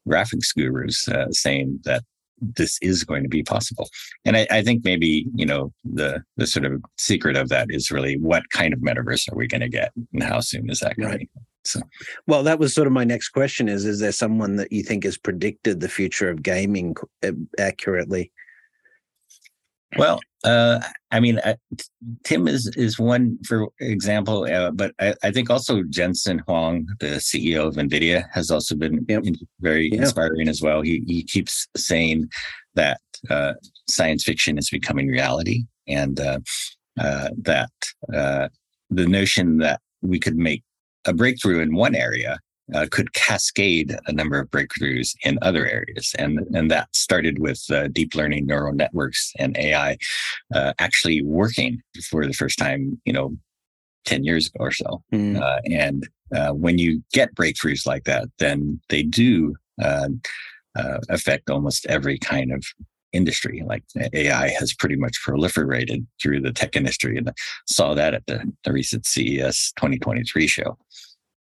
graphics 0.09 0.55
gurus 0.57 1.09
uh, 1.09 1.31
saying 1.31 1.81
that 1.85 2.03
this 2.41 2.79
is 2.83 3.05
going 3.05 3.23
to 3.23 3.29
be 3.29 3.43
possible. 3.43 3.89
And 4.25 4.37
I, 4.37 4.47
I 4.51 4.63
think 4.63 4.85
maybe 4.85 5.27
you 5.35 5.47
know 5.47 5.73
the 5.85 6.23
the 6.37 6.47
sort 6.47 6.65
of 6.65 6.83
secret 6.99 7.37
of 7.37 7.49
that 7.49 7.69
is 7.71 7.91
really 7.91 8.17
what 8.19 8.43
kind 8.51 8.73
of 8.73 8.81
metaverse 8.81 9.31
are 9.31 9.37
we 9.37 9.47
going 9.47 9.63
to 9.63 9.69
get 9.69 9.93
and 10.13 10.23
how 10.23 10.41
soon 10.41 10.71
is 10.71 10.81
that 10.81 10.97
going 10.97 11.11
Right. 11.11 11.31
So 11.67 11.81
Well, 12.27 12.43
that 12.45 12.59
was 12.59 12.75
sort 12.75 12.87
of 12.87 12.93
my 12.93 13.05
next 13.05 13.31
question: 13.31 13.69
is 13.69 13.85
is 13.85 14.01
there 14.01 14.13
someone 14.13 14.57
that 14.57 14.73
you 14.73 14.83
think 14.83 15.05
has 15.05 15.19
predicted 15.19 15.81
the 15.81 15.89
future 15.89 16.29
of 16.31 16.43
gaming 16.43 16.97
uh, 17.23 17.33
accurately? 17.59 18.33
well 19.99 20.21
uh 20.45 20.81
i 21.13 21.21
mean 21.21 21.39
uh, 21.39 21.55
tim 22.25 22.49
is 22.49 22.67
is 22.77 22.99
one 22.99 23.39
for 23.47 23.69
example 23.81 24.45
uh, 24.53 24.71
but 24.71 24.93
I, 25.01 25.15
I 25.23 25.31
think 25.31 25.49
also 25.49 25.83
jensen 25.89 26.41
huang 26.41 26.87
the 26.99 27.21
ceo 27.21 27.67
of 27.69 27.77
nvidia 27.77 28.25
has 28.33 28.51
also 28.51 28.75
been 28.75 29.07
Yep. 29.09 29.23
very 29.61 29.89
Yeah. 29.93 30.01
inspiring 30.01 30.49
as 30.49 30.61
well 30.61 30.83
he 30.83 31.05
he 31.07 31.23
keeps 31.23 31.69
saying 31.77 32.29
that 32.75 33.01
uh 33.31 33.55
science 33.89 34.25
fiction 34.25 34.59
is 34.59 34.69
becoming 34.71 35.07
reality 35.09 35.65
and 35.87 36.19
uh, 36.21 36.41
uh 36.99 37.29
that 37.43 37.71
uh 38.13 38.49
the 38.91 39.07
notion 39.07 39.59
that 39.59 39.81
we 40.03 40.19
could 40.19 40.37
make 40.37 40.63
a 41.07 41.13
breakthrough 41.13 41.61
in 41.61 41.75
one 41.75 41.95
area 41.95 42.39
uh, 42.75 42.87
could 42.91 43.13
cascade 43.13 43.97
a 44.07 44.13
number 44.13 44.39
of 44.41 44.51
breakthroughs 44.51 45.15
in 45.25 45.39
other 45.43 45.67
areas, 45.67 46.15
and 46.19 46.41
and 46.55 46.71
that 46.71 46.89
started 46.95 47.39
with 47.39 47.63
uh, 47.71 47.89
deep 47.89 48.15
learning 48.15 48.47
neural 48.47 48.75
networks 48.75 49.33
and 49.39 49.57
AI 49.57 49.97
uh, 50.55 50.73
actually 50.79 51.23
working 51.23 51.81
for 52.11 52.27
the 52.27 52.33
first 52.33 52.59
time, 52.59 53.01
you 53.05 53.13
know, 53.13 53.37
ten 54.05 54.25
years 54.25 54.49
ago 54.49 54.65
or 54.65 54.73
so. 54.73 55.03
Mm. 55.13 55.41
Uh, 55.41 55.61
and 55.71 56.09
uh, 56.35 56.51
when 56.51 56.79
you 56.79 57.03
get 57.13 57.35
breakthroughs 57.35 57.87
like 57.87 58.05
that, 58.05 58.29
then 58.39 58.81
they 58.89 59.03
do 59.03 59.55
uh, 59.83 60.09
uh, 60.77 60.99
affect 61.09 61.51
almost 61.51 61.87
every 61.87 62.19
kind 62.19 62.53
of 62.53 62.65
industry. 63.17 63.63
Like 63.67 63.83
AI 64.13 64.49
has 64.49 64.73
pretty 64.75 64.97
much 64.97 65.19
proliferated 65.27 66.07
through 66.23 66.41
the 66.43 66.53
tech 66.53 66.77
industry, 66.77 67.17
and 67.17 67.29
I 67.29 67.33
saw 67.67 67.95
that 67.95 68.15
at 68.15 68.27
the, 68.27 68.53
the 68.65 68.73
recent 68.73 69.07
CES 69.07 69.73
2023 69.77 70.47
show. 70.47 70.79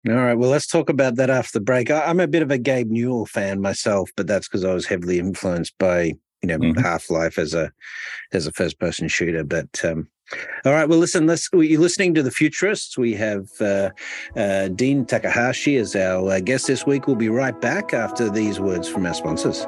All 0.09 0.14
right. 0.14 0.35
Well, 0.35 0.50
let's 0.50 0.66
talk 0.66 0.88
about 0.88 1.16
that 1.16 1.28
after 1.28 1.59
the 1.59 1.64
break. 1.64 1.90
I, 1.90 2.04
I'm 2.07 2.20
a 2.20 2.28
bit 2.28 2.42
of 2.42 2.50
a 2.50 2.59
Gabe 2.59 2.90
Newell 2.90 3.26
fan 3.26 3.61
myself, 3.61 4.11
but 4.16 4.26
that's 4.26 4.48
because 4.48 4.64
I 4.64 4.72
was 4.72 4.87
heavily 4.87 5.18
influenced 5.18 5.76
by 5.78 6.14
you 6.42 6.46
know 6.48 6.59
Mhm. 6.59 6.81
Half 6.81 7.11
Life 7.11 7.38
as 7.38 7.52
a 7.52 7.70
as 8.33 8.46
a 8.46 8.52
first 8.52 8.78
person 8.78 9.09
shooter. 9.09 9.44
But 9.44 9.85
um, 9.85 10.09
all 10.64 10.72
right. 10.72 10.88
Well, 10.88 10.98
listen. 10.98 11.26
Let's. 11.26 11.48
You're 11.52 11.81
listening 11.81 12.14
to 12.14 12.22
the 12.22 12.31
Futurists. 12.31 12.96
We 12.96 13.14
have 13.14 13.48
uh, 13.61 13.90
uh, 14.37 14.68
Dean 14.68 15.04
Takahashi 15.04 15.76
as 15.76 15.96
our 15.96 16.31
uh, 16.31 16.40
guest 16.40 16.68
this 16.68 16.87
week. 16.87 17.07
We'll 17.07 17.16
be 17.16 17.28
right 17.28 17.59
back 17.61 17.92
after 17.92 18.31
these 18.31 18.61
words 18.61 18.88
from 18.88 19.04
our 19.04 19.14
sponsors. 19.14 19.66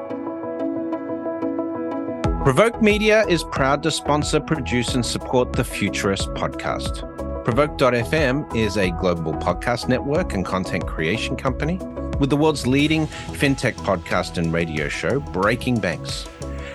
Provoke 2.43 2.81
Media 2.81 3.23
is 3.27 3.43
proud 3.43 3.83
to 3.83 3.91
sponsor, 3.91 4.39
produce, 4.39 4.95
and 4.95 5.05
support 5.05 5.53
the 5.53 5.63
Futurist 5.63 6.27
podcast. 6.29 7.05
Provoke.fm 7.45 8.55
is 8.55 8.77
a 8.77 8.89
global 8.93 9.33
podcast 9.33 9.87
network 9.87 10.33
and 10.33 10.43
content 10.43 10.87
creation 10.87 11.35
company 11.35 11.77
with 12.19 12.31
the 12.31 12.35
world's 12.35 12.65
leading 12.65 13.05
fintech 13.05 13.73
podcast 13.73 14.39
and 14.39 14.51
radio 14.51 14.89
show, 14.89 15.19
Breaking 15.19 15.79
Banks. 15.79 16.27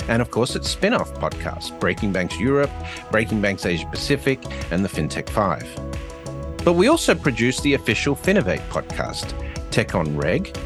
And 0.07 0.22
of 0.22 0.31
course, 0.31 0.55
its 0.55 0.70
spin 0.70 0.94
off 0.94 1.12
podcast, 1.14 1.81
Breaking 1.81 2.12
Banks 2.12 2.38
Europe, 2.38 2.70
Breaking 3.11 3.40
Banks 3.40 3.66
Asia 3.66 3.88
Pacific, 3.88 4.40
and 4.70 4.85
the 4.85 4.88
FinTech 4.88 5.29
5. 5.29 6.62
But 6.64 6.74
we 6.74 6.87
also 6.87 7.12
produce 7.12 7.61
the 7.61 7.74
official 7.74 8.14
Finovate 8.14 8.66
podcast, 8.68 9.35
Tech 9.72 9.96
on 9.96 10.16
Reg, 10.16 10.57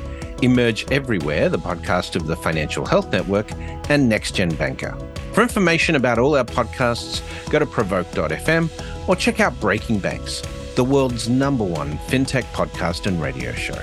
Emerge 0.42 0.90
Everywhere, 0.90 1.48
the 1.48 1.58
podcast 1.58 2.16
of 2.16 2.26
the 2.26 2.36
Financial 2.36 2.86
Health 2.86 3.12
Network, 3.12 3.52
and 3.88 4.08
Next 4.08 4.34
Gen 4.34 4.54
Banker. 4.54 4.96
For 5.32 5.42
information 5.42 5.96
about 5.96 6.18
all 6.18 6.36
our 6.36 6.44
podcasts, 6.44 7.22
go 7.50 7.58
to 7.58 7.66
provoke.fm 7.66 9.08
or 9.08 9.16
check 9.16 9.40
out 9.40 9.58
Breaking 9.60 9.98
Banks, 9.98 10.42
the 10.74 10.84
world's 10.84 11.28
number 11.28 11.64
one 11.64 11.92
fintech 12.08 12.44
podcast 12.52 13.06
and 13.06 13.20
radio 13.20 13.52
show. 13.52 13.80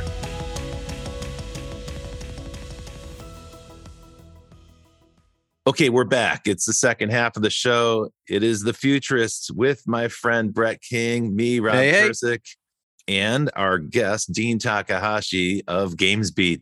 Okay, 5.67 5.89
we're 5.89 6.05
back. 6.05 6.47
It's 6.47 6.65
the 6.65 6.71
second 6.71 7.11
half 7.11 7.35
of 7.35 7.43
the 7.43 7.49
show. 7.49 8.09
It 8.29 8.41
is 8.41 8.61
the 8.61 8.71
Futurists 8.71 9.51
with 9.51 9.85
my 9.85 10.07
friend 10.07 10.53
Brett 10.53 10.81
King, 10.81 11.35
me, 11.35 11.59
Rob 11.59 11.75
hey, 11.75 11.91
hey. 11.91 12.39
And 13.07 13.49
our 13.55 13.77
guest 13.77 14.33
Dean 14.33 14.59
Takahashi 14.59 15.63
of 15.67 15.93
GamesBeat. 15.93 16.61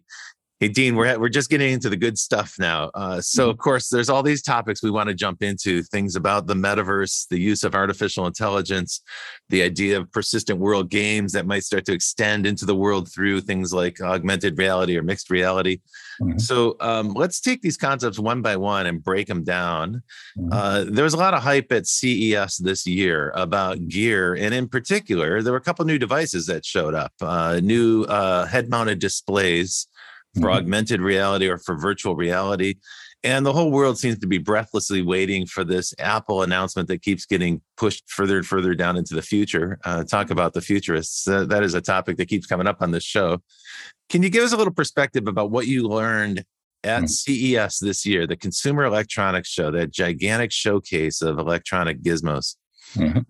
Hey, 0.61 0.69
Dean, 0.69 0.95
we're 0.95 1.19
we're 1.19 1.27
just 1.27 1.49
getting 1.49 1.73
into 1.73 1.89
the 1.89 1.97
good 1.97 2.17
stuff 2.17 2.55
now. 2.57 2.89
Uh, 2.95 3.19
so, 3.19 3.43
mm-hmm. 3.43 3.49
of 3.49 3.57
course, 3.57 3.89
there's 3.89 4.07
all 4.07 4.23
these 4.23 4.41
topics 4.41 4.81
we 4.81 4.89
want 4.89 5.09
to 5.09 5.13
jump 5.13 5.43
into: 5.43 5.83
things 5.83 6.15
about 6.15 6.47
the 6.47 6.53
metaverse, 6.53 7.27
the 7.27 7.37
use 7.37 7.65
of 7.65 7.75
artificial 7.75 8.25
intelligence, 8.25 9.01
the 9.49 9.61
idea 9.61 9.97
of 9.97 10.09
persistent 10.13 10.57
world 10.57 10.89
games 10.89 11.33
that 11.33 11.45
might 11.45 11.65
start 11.65 11.83
to 11.85 11.91
extend 11.91 12.47
into 12.47 12.65
the 12.65 12.75
world 12.75 13.11
through 13.11 13.41
things 13.41 13.73
like 13.73 13.99
augmented 13.99 14.57
reality 14.57 14.97
or 14.97 15.03
mixed 15.03 15.29
reality. 15.29 15.81
Mm-hmm. 16.21 16.37
So, 16.37 16.77
um, 16.79 17.09
let's 17.09 17.41
take 17.41 17.61
these 17.61 17.75
concepts 17.75 18.17
one 18.17 18.41
by 18.41 18.55
one 18.55 18.85
and 18.85 19.03
break 19.03 19.27
them 19.27 19.43
down. 19.43 20.03
Mm-hmm. 20.37 20.53
Uh, 20.53 20.85
there 20.87 21.03
was 21.03 21.13
a 21.13 21.17
lot 21.17 21.33
of 21.33 21.43
hype 21.43 21.69
at 21.73 21.85
CES 21.85 22.59
this 22.63 22.87
year 22.87 23.33
about 23.35 23.89
gear, 23.89 24.35
and 24.35 24.53
in 24.53 24.69
particular, 24.69 25.41
there 25.41 25.51
were 25.51 25.59
a 25.59 25.61
couple 25.61 25.83
new 25.83 25.99
devices 25.99 26.45
that 26.45 26.63
showed 26.63 26.95
up, 26.95 27.11
uh, 27.19 27.59
new 27.61 28.03
uh, 28.03 28.45
head-mounted 28.45 28.99
displays 28.99 29.87
for 30.35 30.47
mm-hmm. 30.47 30.57
augmented 30.57 31.01
reality 31.01 31.47
or 31.47 31.57
for 31.57 31.77
virtual 31.77 32.15
reality. 32.15 32.75
And 33.23 33.43
the 33.43 33.53
whole 33.53 33.71
world 33.71 33.97
seems 33.97 34.19
to 34.19 34.27
be 34.27 34.37
breathlessly 34.37 35.01
waiting 35.01 35.47
for 35.47 35.63
this 35.63 35.95
Apple 35.97 36.43
announcement 36.43 36.87
that 36.89 37.01
keeps 37.01 37.25
getting 37.25 37.59
pushed 37.75 38.03
further 38.07 38.37
and 38.37 38.45
further 38.45 38.75
down 38.75 38.97
into 38.97 39.15
the 39.15 39.21
future. 39.23 39.79
Uh, 39.83 40.03
talk 40.03 40.29
about 40.29 40.53
the 40.53 40.61
futurists. 40.61 41.27
Uh, 41.27 41.43
that 41.45 41.63
is 41.63 41.73
a 41.73 41.81
topic 41.81 42.17
that 42.17 42.27
keeps 42.27 42.45
coming 42.45 42.67
up 42.67 42.83
on 42.83 42.91
this 42.91 43.03
show. 43.03 43.41
Can 44.09 44.21
you 44.21 44.29
give 44.29 44.43
us 44.43 44.53
a 44.53 44.57
little 44.57 44.73
perspective 44.73 45.27
about 45.27 45.49
what 45.49 45.65
you 45.65 45.87
learned 45.87 46.45
at 46.83 47.05
mm-hmm. 47.05 47.07
CES 47.07 47.79
this 47.79 48.05
year, 48.05 48.27
the 48.27 48.37
Consumer 48.37 48.83
Electronics 48.83 49.49
Show, 49.49 49.71
that 49.71 49.89
gigantic 49.89 50.51
showcase 50.51 51.23
of 51.23 51.39
electronic 51.39 52.03
gizmos? 52.03 52.57
Mm-hmm. 52.93 53.21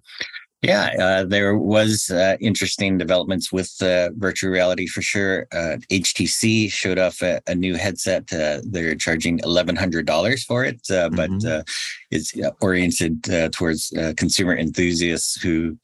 Yeah, 0.61 0.93
uh, 0.99 1.25
there 1.25 1.57
was 1.57 2.09
uh, 2.09 2.37
interesting 2.39 2.97
developments 2.97 3.51
with 3.51 3.71
uh, 3.81 4.09
virtual 4.15 4.49
reality 4.51 4.87
for 4.87 5.01
sure. 5.01 5.47
HTC 5.53 6.67
uh, 6.67 6.69
showed 6.69 6.97
off 6.97 7.21
a, 7.21 7.39
a 7.47 7.53
new 7.53 7.75
headset. 7.75 8.31
Uh, 8.33 8.61
they're 8.63 8.95
charging 8.95 9.39
eleven 9.43 9.75
hundred 9.75 10.07
dollars 10.07 10.43
for 10.43 10.65
it, 10.65 10.81
uh, 10.89 11.09
mm-hmm. 11.09 11.37
but 11.39 11.65
it's 12.09 12.33
oriented 12.61 13.23
towards 13.51 13.93
consumer 14.17 14.57
enthusiasts 14.57 15.39
who 15.39 15.77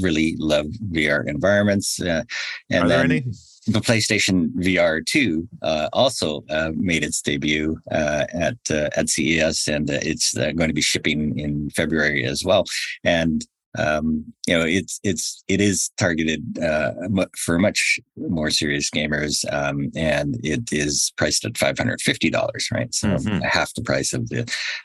really 0.00 0.34
love 0.38 0.66
VR 0.90 1.26
environments. 1.28 2.00
and 2.00 2.26
Are 2.72 2.88
there 2.88 3.04
any? 3.04 3.24
the 3.66 3.80
PlayStation 3.80 4.52
VR 4.56 5.04
2 5.06 5.48
uh, 5.62 5.88
also 5.94 6.44
uh, 6.50 6.70
made 6.74 7.02
its 7.02 7.22
debut 7.22 7.78
uh, 7.90 8.26
at 8.34 8.58
at 8.70 9.08
CES, 9.08 9.68
and 9.68 9.88
it's 9.88 10.34
going 10.34 10.68
to 10.68 10.74
be 10.74 10.82
shipping 10.82 11.38
in 11.38 11.70
February 11.70 12.24
as 12.24 12.44
well. 12.44 12.64
And 13.04 13.46
um, 13.78 14.24
you 14.46 14.56
know, 14.56 14.64
it's 14.64 15.00
it's 15.02 15.42
it 15.48 15.60
is 15.60 15.90
targeted 15.96 16.58
uh, 16.58 16.92
for 17.36 17.58
much 17.58 17.98
more 18.16 18.50
serious 18.50 18.88
gamers, 18.90 19.44
um, 19.52 19.90
and 19.96 20.36
it 20.44 20.72
is 20.72 21.12
priced 21.16 21.44
at 21.44 21.58
five 21.58 21.76
hundred 21.76 22.00
fifty 22.00 22.30
dollars, 22.30 22.68
right? 22.72 22.94
So 22.94 23.08
mm-hmm. 23.08 23.40
half 23.40 23.74
the 23.74 23.82
price 23.82 24.12
of 24.12 24.28
the 24.28 24.42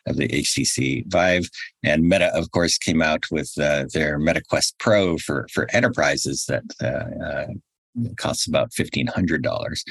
of 0.07 0.17
the 0.17 0.27
HTC 0.27 1.05
Vive. 1.07 1.49
And 1.83 2.03
Meta, 2.03 2.35
of 2.35 2.51
course, 2.51 2.77
came 2.77 3.01
out 3.01 3.25
with 3.31 3.51
uh, 3.59 3.85
their 3.93 4.17
Meta 4.17 4.41
Quest 4.49 4.75
Pro 4.79 5.17
for 5.17 5.47
for 5.51 5.67
enterprises 5.71 6.45
that 6.47 6.63
uh, 6.81 7.23
uh 7.23 7.47
costs 8.17 8.47
about 8.47 8.73
fifteen 8.73 9.07
hundred 9.07 9.43
dollars. 9.43 9.83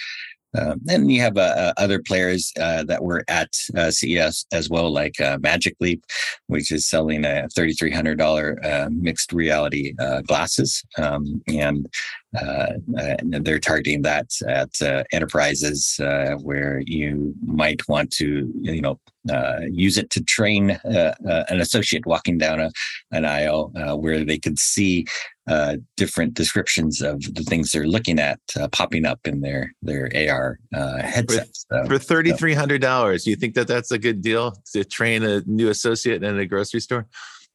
Uh, 0.57 0.75
then 0.83 1.09
you 1.09 1.21
have 1.21 1.37
uh, 1.37 1.41
uh, 1.41 1.73
other 1.77 2.01
players 2.01 2.53
uh, 2.61 2.83
that 2.85 3.03
were 3.03 3.25
at 3.29 3.53
uh, 3.77 3.91
CES 3.91 4.47
as 4.53 4.71
well, 4.71 4.91
like 4.91 5.21
uh, 5.21 5.39
Magic 5.41 5.77
Leap, 5.81 6.03
which 6.47 6.73
is 6.73 6.89
selling 6.89 7.25
a 7.25 7.47
$3,300 7.57 8.91
mixed 8.91 9.33
reality 9.33 9.93
glasses. 10.27 10.83
Um, 10.97 11.43
and 11.49 11.87
they're 12.33 13.59
targeting 13.59 14.03
that 14.03 14.31
at 14.47 14.71
enterprises 15.13 15.97
where 16.43 16.83
you 16.87 17.35
might 17.45 17.87
want 17.89 18.11
to, 18.13 18.51
you 18.61 18.81
know, 18.81 18.99
use 19.71 19.99
it 19.99 20.09
to 20.11 20.23
train 20.25 20.79
an 20.85 21.61
associate 21.61 22.07
walking 22.07 22.39
down 22.39 22.61
a, 22.61 22.71
an 23.11 23.25
aisle 23.25 23.71
where 24.01 24.25
they 24.25 24.39
could 24.39 24.59
see 24.59 25.07
uh, 25.49 25.77
different 25.97 26.35
descriptions 26.35 27.01
of 27.01 27.23
the 27.35 27.43
things 27.43 27.73
they're 27.73 27.87
looking 27.87 28.19
at 28.19 28.41
uh, 28.59 28.69
popping 28.69 29.07
up 29.07 29.21
in 29.25 29.41
their 29.41 29.75
their 29.83 30.11
AR 30.15 30.59
uh, 30.75 30.99
headsets. 30.99 31.67
For, 31.69 31.87
for 31.87 31.99
thirty 31.99 32.33
three 32.33 32.55
hundred 32.55 32.81
dollars, 32.81 33.27
you 33.27 33.37
think 33.37 33.55
that 33.55 33.69
that's 33.69 33.91
a 33.91 33.99
good 33.99 34.21
deal 34.21 34.55
to 34.73 34.85
train 34.85 35.23
a 35.23 35.43
new 35.47 35.69
associate 35.69 36.23
in 36.23 36.39
a 36.39 36.47
grocery 36.47 36.81
store? 36.81 37.07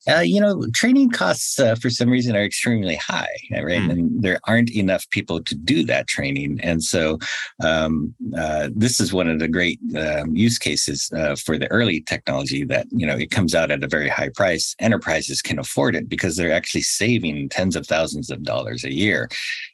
Uh, 0.10 0.20
you 0.20 0.40
know, 0.42 0.66
training 0.74 1.10
costs 1.10 1.60
uh, 1.60 1.76
for 1.76 1.90
some 1.90 2.10
reason 2.10 2.36
are 2.36 2.44
extremely 2.44 2.96
high, 2.96 3.36
right? 3.52 3.82
Mm. 3.82 3.92
And 3.92 4.24
there 4.24 4.40
aren't 4.48 4.72
enough 4.76 5.10
people 5.12 5.42
to 5.44 5.56
do 5.56 5.84
that 5.86 6.08
training. 6.08 6.60
And 6.62 6.84
so, 6.84 7.20
um, 7.64 8.14
uh, 8.38 8.70
this 8.76 9.00
is 9.00 9.14
one 9.14 9.30
of 9.30 9.40
the 9.40 9.48
great 9.48 9.80
um, 9.96 10.36
use 10.36 10.58
cases 10.58 11.10
uh, 11.16 11.36
for 11.36 11.58
the 11.58 11.72
early 11.72 12.02
technology 12.02 12.66
that, 12.66 12.88
you 12.92 13.08
know, 13.08 13.16
it 13.16 13.32
comes 13.32 13.56
out 13.56 13.72
at 13.72 13.84
a 13.84 13.88
very 13.88 14.10
high 14.10 14.30
price. 14.30 14.76
Enterprises 14.80 15.42
can 15.42 15.58
afford 15.58 15.96
it 15.96 16.10
because 16.10 16.36
they're 16.36 16.54
actually 16.54 16.82
saving 16.82 17.48
tens 17.50 17.76
of 17.76 17.88
thousands 17.88 18.30
of 18.30 18.44
dollars 18.44 18.84
a 18.84 18.94
year 18.94 19.30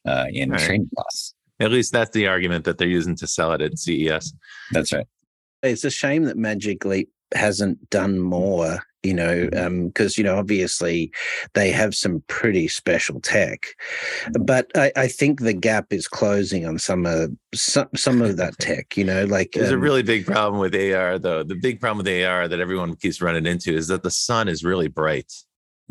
uh, 0.06 0.26
in 0.32 0.52
right. 0.52 0.60
training 0.60 0.90
costs. 0.96 1.34
At 1.60 1.72
least 1.72 1.92
that's 1.92 2.12
the 2.12 2.28
argument 2.28 2.66
that 2.66 2.78
they're 2.78 2.88
using 2.88 3.16
to 3.18 3.28
sell 3.28 3.52
it 3.54 3.62
at 3.62 3.78
CES. 3.78 4.34
That's 4.72 4.94
right. 4.94 5.08
It's 5.64 5.84
a 5.84 5.90
shame 5.90 6.24
that 6.26 6.38
Magic 6.38 6.86
Leap 6.86 7.10
hasn't 7.34 7.90
done 7.90 8.20
more 8.20 8.82
you 9.04 9.14
know, 9.14 9.46
because 9.46 9.54
mm-hmm. 9.56 9.66
um, 9.66 10.12
you 10.18 10.24
know 10.24 10.38
obviously 10.38 11.12
they 11.54 11.72
have 11.72 11.96
some 11.96 12.24
pretty 12.28 12.68
special 12.68 13.22
tech, 13.22 13.68
but 14.42 14.68
I, 14.76 14.92
I, 14.96 15.08
think 15.08 15.40
the 15.40 15.54
gap 15.54 15.94
is 15.94 16.08
closing 16.08 16.66
on 16.66 16.80
some 16.80 17.06
of 17.06 17.32
some 17.54 17.88
some 17.96 18.22
of 18.22 18.38
that 18.38 18.58
tech. 18.60 18.98
You 18.98 19.06
know, 19.06 19.26
like 19.26 19.52
there's 19.54 19.70
um, 19.70 19.76
a 19.76 19.82
really 19.82 20.04
big 20.04 20.26
problem 20.26 20.60
with 20.60 20.76
AR 20.76 21.18
though. 21.18 21.44
The 21.44 21.56
big 21.56 21.80
problem 21.80 22.06
with 22.06 22.24
AR 22.26 22.48
that 22.48 22.60
everyone 22.60 22.96
keeps 22.96 23.22
running 23.22 23.46
into 23.46 23.74
is 23.74 23.88
that 23.88 24.04
the 24.04 24.12
sun 24.12 24.48
is 24.48 24.64
really 24.64 24.88
bright. 24.88 25.32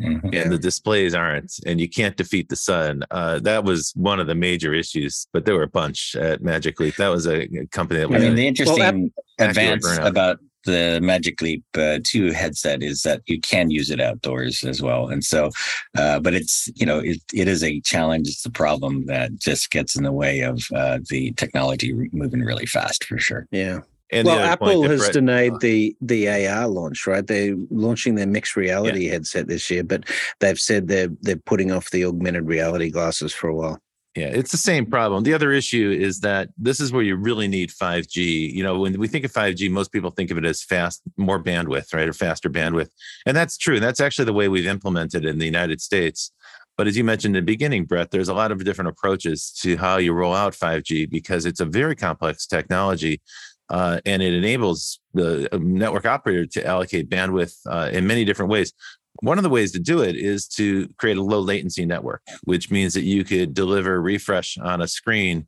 Mm-hmm. 0.01 0.29
And 0.33 0.49
the 0.49 0.57
displays 0.57 1.13
aren't, 1.13 1.59
and 1.65 1.81
you 1.81 1.89
can't 1.89 2.15
defeat 2.15 2.47
the 2.47 2.55
sun. 2.55 3.03
Uh, 3.11 3.39
that 3.39 3.65
was 3.65 3.91
one 3.97 4.21
of 4.21 4.27
the 4.27 4.35
major 4.35 4.73
issues, 4.73 5.27
but 5.33 5.43
there 5.43 5.55
were 5.55 5.63
a 5.63 5.67
bunch 5.67 6.15
at 6.15 6.41
Magic 6.41 6.79
Leap. 6.79 6.95
That 6.95 7.09
was 7.09 7.27
a 7.27 7.49
company 7.73 7.99
that. 7.99 8.09
Was. 8.09 8.23
I 8.23 8.27
mean, 8.27 8.35
the 8.35 8.47
interesting 8.47 9.11
well, 9.37 9.49
advance 9.49 9.85
about 9.97 10.39
the 10.65 10.99
Magic 11.01 11.41
Leap 11.41 11.63
uh, 11.77 11.99
2 12.03 12.31
headset 12.31 12.83
is 12.83 13.01
that 13.03 13.21
you 13.25 13.39
can 13.39 13.71
use 13.71 13.89
it 13.89 14.01
outdoors 14.01 14.63
as 14.63 14.81
well. 14.81 15.07
And 15.07 15.23
so, 15.23 15.49
uh, 15.97 16.19
but 16.19 16.33
it's, 16.33 16.69
you 16.75 16.85
know, 16.85 16.99
it, 16.99 17.17
it 17.33 17.47
is 17.47 17.63
a 17.63 17.79
challenge. 17.81 18.27
It's 18.27 18.45
a 18.45 18.51
problem 18.51 19.05
that 19.05 19.35
just 19.37 19.69
gets 19.69 19.95
in 19.95 20.03
the 20.03 20.11
way 20.11 20.41
of 20.41 20.61
uh, 20.75 20.99
the 21.09 21.31
technology 21.33 21.93
moving 22.11 22.41
really 22.41 22.65
fast 22.65 23.05
for 23.05 23.17
sure. 23.17 23.47
Yeah. 23.51 23.79
And 24.11 24.25
well, 24.25 24.39
Apple 24.39 24.83
has 24.83 25.01
Brett, 25.01 25.13
denied 25.13 25.59
the 25.59 25.95
the 26.01 26.27
AR 26.47 26.67
launch, 26.67 27.05
right? 27.05 27.25
They're 27.25 27.55
launching 27.69 28.15
their 28.15 28.25
mixed 28.25 28.55
reality 28.55 29.05
yeah. 29.05 29.11
headset 29.11 29.47
this 29.47 29.69
year, 29.69 29.83
but 29.83 30.05
they've 30.39 30.59
said 30.59 30.87
they're 30.87 31.09
they're 31.21 31.35
putting 31.35 31.71
off 31.71 31.91
the 31.91 32.05
augmented 32.05 32.47
reality 32.47 32.89
glasses 32.89 33.33
for 33.33 33.49
a 33.49 33.55
while. 33.55 33.79
Yeah, 34.15 34.27
it's 34.27 34.51
the 34.51 34.57
same 34.57 34.87
problem. 34.87 35.23
The 35.23 35.35
other 35.35 35.51
issue 35.51 35.95
is 35.97 36.21
that 36.21 36.49
this 36.57 36.79
is 36.79 36.91
where 36.91 37.03
you 37.03 37.15
really 37.15 37.47
need 37.47 37.69
5G. 37.69 38.53
You 38.53 38.63
know, 38.63 38.79
when 38.79 38.99
we 38.99 39.07
think 39.07 39.23
of 39.23 39.31
5G, 39.31 39.69
most 39.69 39.91
people 39.91 40.09
think 40.09 40.31
of 40.31 40.37
it 40.37 40.45
as 40.45 40.63
fast, 40.63 41.03
more 41.15 41.41
bandwidth, 41.41 41.93
right? 41.93 42.09
Or 42.09 42.13
faster 42.13 42.49
bandwidth. 42.49 42.89
And 43.27 43.37
that's 43.37 43.57
true. 43.57 43.75
And 43.75 43.83
That's 43.83 43.99
actually 43.99 44.25
the 44.25 44.33
way 44.33 44.47
we've 44.47 44.65
implemented 44.65 45.25
it 45.25 45.29
in 45.29 45.37
the 45.37 45.45
United 45.45 45.79
States. 45.79 46.31
But 46.75 46.87
as 46.87 46.97
you 46.97 47.03
mentioned 47.03 47.35
in 47.35 47.43
the 47.43 47.51
beginning, 47.51 47.85
Brett, 47.85 48.09
there's 48.09 48.29
a 48.29 48.33
lot 48.33 48.51
of 48.51 48.63
different 48.63 48.89
approaches 48.89 49.51
to 49.61 49.77
how 49.77 49.97
you 49.97 50.13
roll 50.13 50.33
out 50.33 50.53
5G 50.53 51.09
because 51.09 51.45
it's 51.45 51.59
a 51.59 51.65
very 51.65 51.95
complex 51.95 52.47
technology. 52.47 53.21
Uh, 53.69 53.99
and 54.05 54.23
it 54.23 54.33
enables 54.33 54.99
the 55.13 55.47
network 55.61 56.05
operator 56.05 56.45
to 56.47 56.65
allocate 56.65 57.09
bandwidth 57.09 57.55
uh, 57.67 57.89
in 57.91 58.07
many 58.07 58.25
different 58.25 58.49
ways. 58.49 58.73
One 59.21 59.37
of 59.37 59.43
the 59.43 59.49
ways 59.49 59.71
to 59.73 59.79
do 59.79 60.01
it 60.01 60.15
is 60.15 60.47
to 60.49 60.87
create 60.97 61.17
a 61.17 61.23
low 61.23 61.39
latency 61.39 61.85
network, 61.85 62.21
which 62.43 62.71
means 62.71 62.93
that 62.93 63.03
you 63.03 63.23
could 63.23 63.53
deliver 63.53 64.01
refresh 64.01 64.57
on 64.57 64.81
a 64.81 64.87
screen 64.87 65.47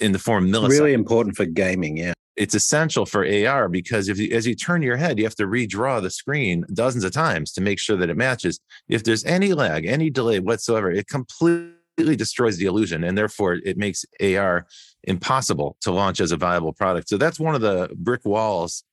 in 0.00 0.12
the 0.12 0.18
form 0.18 0.44
of 0.44 0.50
milliseconds. 0.50 0.70
Really 0.70 0.92
important 0.92 1.36
for 1.36 1.44
gaming, 1.44 1.96
yeah. 1.96 2.12
It's 2.36 2.54
essential 2.54 3.04
for 3.04 3.26
AR 3.26 3.68
because 3.68 4.08
if 4.08 4.18
you, 4.18 4.34
as 4.34 4.46
you 4.46 4.54
turn 4.54 4.80
your 4.80 4.96
head, 4.96 5.18
you 5.18 5.24
have 5.24 5.34
to 5.34 5.46
redraw 5.46 6.00
the 6.00 6.10
screen 6.10 6.64
dozens 6.72 7.04
of 7.04 7.12
times 7.12 7.52
to 7.52 7.60
make 7.60 7.78
sure 7.78 7.96
that 7.96 8.08
it 8.08 8.16
matches. 8.16 8.58
If 8.88 9.04
there's 9.04 9.24
any 9.24 9.52
lag, 9.52 9.84
any 9.84 10.08
delay 10.08 10.40
whatsoever, 10.40 10.90
it 10.90 11.08
completely 11.08 12.16
destroys 12.16 12.56
the 12.56 12.64
illusion, 12.66 13.04
and 13.04 13.18
therefore 13.18 13.54
it 13.64 13.76
makes 13.76 14.06
AR 14.22 14.66
impossible 15.04 15.76
to 15.82 15.90
launch 15.90 16.20
as 16.20 16.32
a 16.32 16.36
viable 16.36 16.72
product. 16.72 17.08
So 17.08 17.18
that's 17.18 17.38
one 17.38 17.54
of 17.54 17.60
the 17.60 17.90
brick 17.94 18.24
walls 18.24 18.84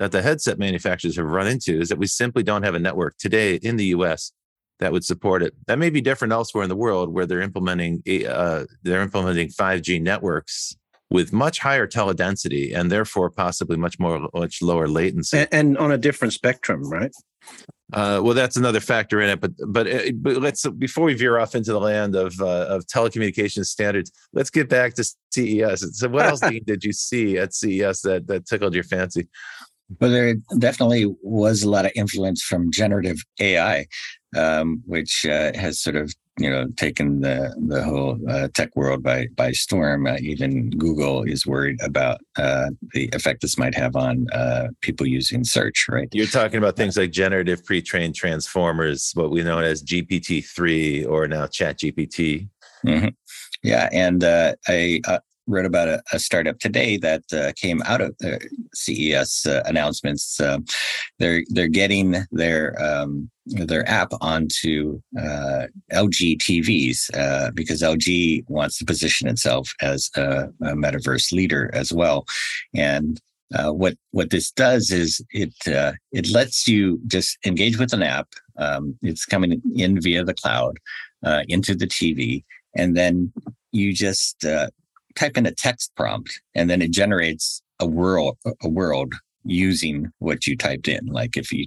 that 0.00 0.12
the 0.12 0.22
headset 0.22 0.58
manufacturers 0.58 1.16
have 1.16 1.26
run 1.26 1.46
into 1.46 1.78
is 1.78 1.90
that 1.90 1.98
we 1.98 2.06
simply 2.06 2.42
don't 2.42 2.64
have 2.64 2.74
a 2.74 2.78
network 2.78 3.16
today 3.18 3.56
in 3.56 3.76
the 3.76 3.84
US 3.86 4.32
that 4.80 4.92
would 4.92 5.04
support 5.04 5.42
it. 5.42 5.54
That 5.66 5.78
may 5.78 5.90
be 5.90 6.00
different 6.00 6.32
elsewhere 6.32 6.64
in 6.64 6.70
the 6.70 6.76
world 6.76 7.12
where 7.12 7.26
they're 7.26 7.42
implementing 7.42 8.02
uh, 8.26 8.64
they're 8.82 9.02
implementing 9.02 9.48
5G 9.48 10.02
networks 10.02 10.74
with 11.10 11.32
much 11.32 11.58
higher 11.58 11.86
teledensity 11.86 12.74
and 12.74 12.90
therefore 12.90 13.30
possibly 13.30 13.76
much 13.76 13.98
more 13.98 14.28
much 14.32 14.62
lower 14.62 14.88
latency 14.88 15.38
and, 15.38 15.48
and 15.52 15.78
on 15.78 15.92
a 15.92 15.98
different 15.98 16.32
spectrum, 16.32 16.88
right? 16.88 17.12
Uh, 17.92 18.20
well, 18.22 18.34
that's 18.34 18.56
another 18.56 18.80
factor 18.80 19.20
in 19.20 19.28
it, 19.28 19.40
but 19.40 19.50
but 19.66 19.86
uh, 19.86 20.12
but 20.14 20.36
let's 20.36 20.66
before 20.70 21.04
we 21.04 21.14
veer 21.14 21.38
off 21.38 21.54
into 21.54 21.72
the 21.72 21.80
land 21.80 22.14
of 22.14 22.40
uh, 22.40 22.66
of 22.68 22.86
telecommunications 22.86 23.66
standards, 23.66 24.12
let's 24.32 24.50
get 24.50 24.68
back 24.68 24.94
to 24.94 25.04
CES. 25.32 25.98
So, 25.98 26.08
what 26.08 26.26
else 26.26 26.40
did 26.66 26.84
you 26.84 26.92
see 26.92 27.36
at 27.36 27.52
CES 27.52 28.02
that 28.02 28.28
that 28.28 28.46
tickled 28.46 28.74
your 28.74 28.84
fancy? 28.84 29.28
Well, 29.98 30.10
there 30.10 30.34
definitely 30.58 31.12
was 31.22 31.62
a 31.62 31.70
lot 31.70 31.86
of 31.86 31.92
influence 31.94 32.42
from 32.42 32.70
generative 32.70 33.18
AI, 33.40 33.86
um, 34.36 34.82
which 34.86 35.26
uh, 35.26 35.52
has 35.54 35.80
sort 35.80 35.96
of 35.96 36.14
you 36.38 36.48
know 36.48 36.68
taken 36.76 37.20
the 37.20 37.54
the 37.66 37.82
whole 37.82 38.18
uh, 38.28 38.48
tech 38.54 38.74
world 38.76 39.02
by 39.02 39.26
by 39.36 39.52
storm. 39.52 40.06
Uh, 40.06 40.16
even 40.20 40.70
Google 40.70 41.22
is 41.24 41.46
worried 41.46 41.80
about 41.82 42.20
uh, 42.36 42.70
the 42.92 43.08
effect 43.12 43.42
this 43.42 43.58
might 43.58 43.74
have 43.74 43.96
on 43.96 44.26
uh, 44.30 44.68
people 44.80 45.06
using 45.06 45.44
search. 45.44 45.86
Right? 45.88 46.08
You're 46.12 46.26
talking 46.26 46.58
about 46.58 46.76
things 46.76 46.96
like 46.96 47.10
generative 47.10 47.64
pre-trained 47.64 48.14
transformers, 48.14 49.10
what 49.14 49.30
we 49.30 49.42
know 49.42 49.58
as 49.58 49.82
GPT 49.82 50.44
three 50.46 51.04
or 51.04 51.26
now 51.26 51.46
Chat 51.46 51.78
GPT. 51.78 52.48
Mm-hmm. 52.86 53.08
Yeah, 53.62 53.88
and 53.92 54.24
uh, 54.24 54.54
I 54.68 55.00
wrote 55.50 55.66
about 55.66 55.88
a, 55.88 56.02
a 56.12 56.18
startup 56.18 56.58
today 56.58 56.96
that 56.98 57.22
uh, 57.32 57.52
came 57.56 57.82
out 57.84 58.00
of 58.00 58.16
the 58.18 58.40
CES 58.74 59.46
uh, 59.46 59.62
announcements. 59.66 60.40
Uh, 60.40 60.58
they're 61.18 61.42
they're 61.48 61.68
getting 61.68 62.16
their 62.30 62.80
um, 62.82 63.30
their 63.46 63.88
app 63.88 64.12
onto 64.20 65.00
uh, 65.18 65.66
LG 65.92 66.38
TVs 66.38 67.10
uh, 67.14 67.50
because 67.52 67.82
LG 67.82 68.48
wants 68.48 68.78
to 68.78 68.84
position 68.84 69.28
itself 69.28 69.72
as 69.80 70.10
a, 70.16 70.44
a 70.62 70.74
metaverse 70.74 71.32
leader 71.32 71.70
as 71.72 71.92
well, 71.92 72.24
and. 72.74 73.20
Uh, 73.52 73.72
what 73.72 73.94
what 74.12 74.30
this 74.30 74.52
does 74.52 74.92
is 74.92 75.20
it 75.32 75.52
it 76.12 76.30
lets 76.30 76.68
you 76.68 77.00
just 77.08 77.36
engage 77.44 77.80
with 77.80 77.92
an 77.92 78.00
app. 78.00 78.28
Um, 78.58 78.96
it's 79.02 79.24
coming 79.24 79.60
in 79.74 80.00
via 80.00 80.22
the 80.22 80.34
cloud 80.34 80.78
into 81.48 81.74
the 81.74 81.88
TV, 81.88 82.44
and 82.76 82.96
then 82.96 83.32
you 83.72 83.92
just 83.92 84.44
uh, 84.44 84.68
type 85.20 85.36
in 85.36 85.46
a 85.46 85.52
text 85.52 85.92
prompt 85.96 86.40
and 86.54 86.70
then 86.70 86.80
it 86.82 86.90
generates 86.90 87.62
a 87.78 87.86
world 87.86 88.36
a 88.62 88.68
world 88.68 89.14
using 89.44 90.12
what 90.18 90.46
you 90.46 90.54
typed 90.56 90.86
in. 90.86 91.06
Like 91.06 91.36
if 91.36 91.52
you 91.52 91.66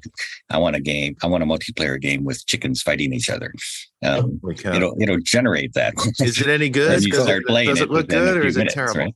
i 0.50 0.58
want 0.58 0.76
a 0.76 0.80
game 0.80 1.16
i 1.24 1.28
want 1.28 1.44
a 1.44 1.46
multiplayer 1.46 2.00
game 2.00 2.24
with 2.24 2.46
chickens 2.46 2.82
fighting 2.82 3.14
each 3.14 3.30
other. 3.30 3.54
Um, 4.04 4.40
oh 4.44 4.50
it'll 4.50 4.96
it'll 5.00 5.20
generate 5.20 5.74
that. 5.74 5.94
Is 6.20 6.42
it 6.42 6.48
any 6.48 6.70
good? 6.82 7.04
You 7.04 7.14
start 7.14 7.44
it, 7.44 7.48
playing 7.48 7.70
does 7.70 7.82
it, 7.82 7.86
it 7.86 7.92
look 7.92 8.10
good 8.10 8.38
or 8.38 8.46
is 8.46 8.58
minutes, 8.58 8.74
it 8.74 8.78
terrible? 8.78 9.00
right? 9.00 9.16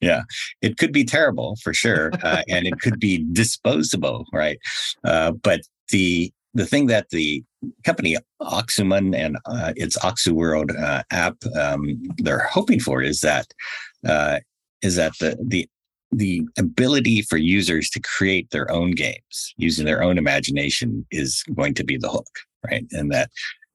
yeah. 0.00 0.22
It 0.60 0.76
could 0.76 0.92
be 0.92 1.04
terrible 1.04 1.56
for 1.62 1.72
sure 1.72 2.10
uh, 2.22 2.42
and 2.48 2.66
it 2.66 2.80
could 2.80 2.98
be 2.98 3.24
disposable 3.32 4.26
right? 4.32 4.58
Uh, 5.04 5.32
but 5.32 5.60
the 5.90 6.32
the 6.54 6.66
thing 6.66 6.86
that 6.86 7.10
the 7.10 7.42
company 7.84 8.16
Oxuman 8.40 9.14
and 9.14 9.36
uh, 9.46 9.72
its 9.76 9.98
Oxuworld 9.98 10.78
uh, 10.80 11.02
app 11.10 11.36
um, 11.58 12.00
they're 12.18 12.46
hoping 12.50 12.80
for 12.80 13.02
is 13.02 13.20
that 13.20 13.46
uh, 14.06 14.40
is 14.82 14.96
that 14.96 15.12
the 15.18 15.36
the 15.42 15.68
the 16.12 16.42
ability 16.56 17.22
for 17.22 17.36
users 17.36 17.90
to 17.90 18.00
create 18.00 18.48
their 18.50 18.70
own 18.70 18.92
games 18.92 19.54
using 19.56 19.84
their 19.84 20.02
own 20.02 20.16
imagination 20.16 21.04
is 21.10 21.42
going 21.54 21.74
to 21.74 21.82
be 21.82 21.96
the 21.96 22.08
hook, 22.08 22.28
right? 22.70 22.86
And 22.92 23.10
that 23.10 23.30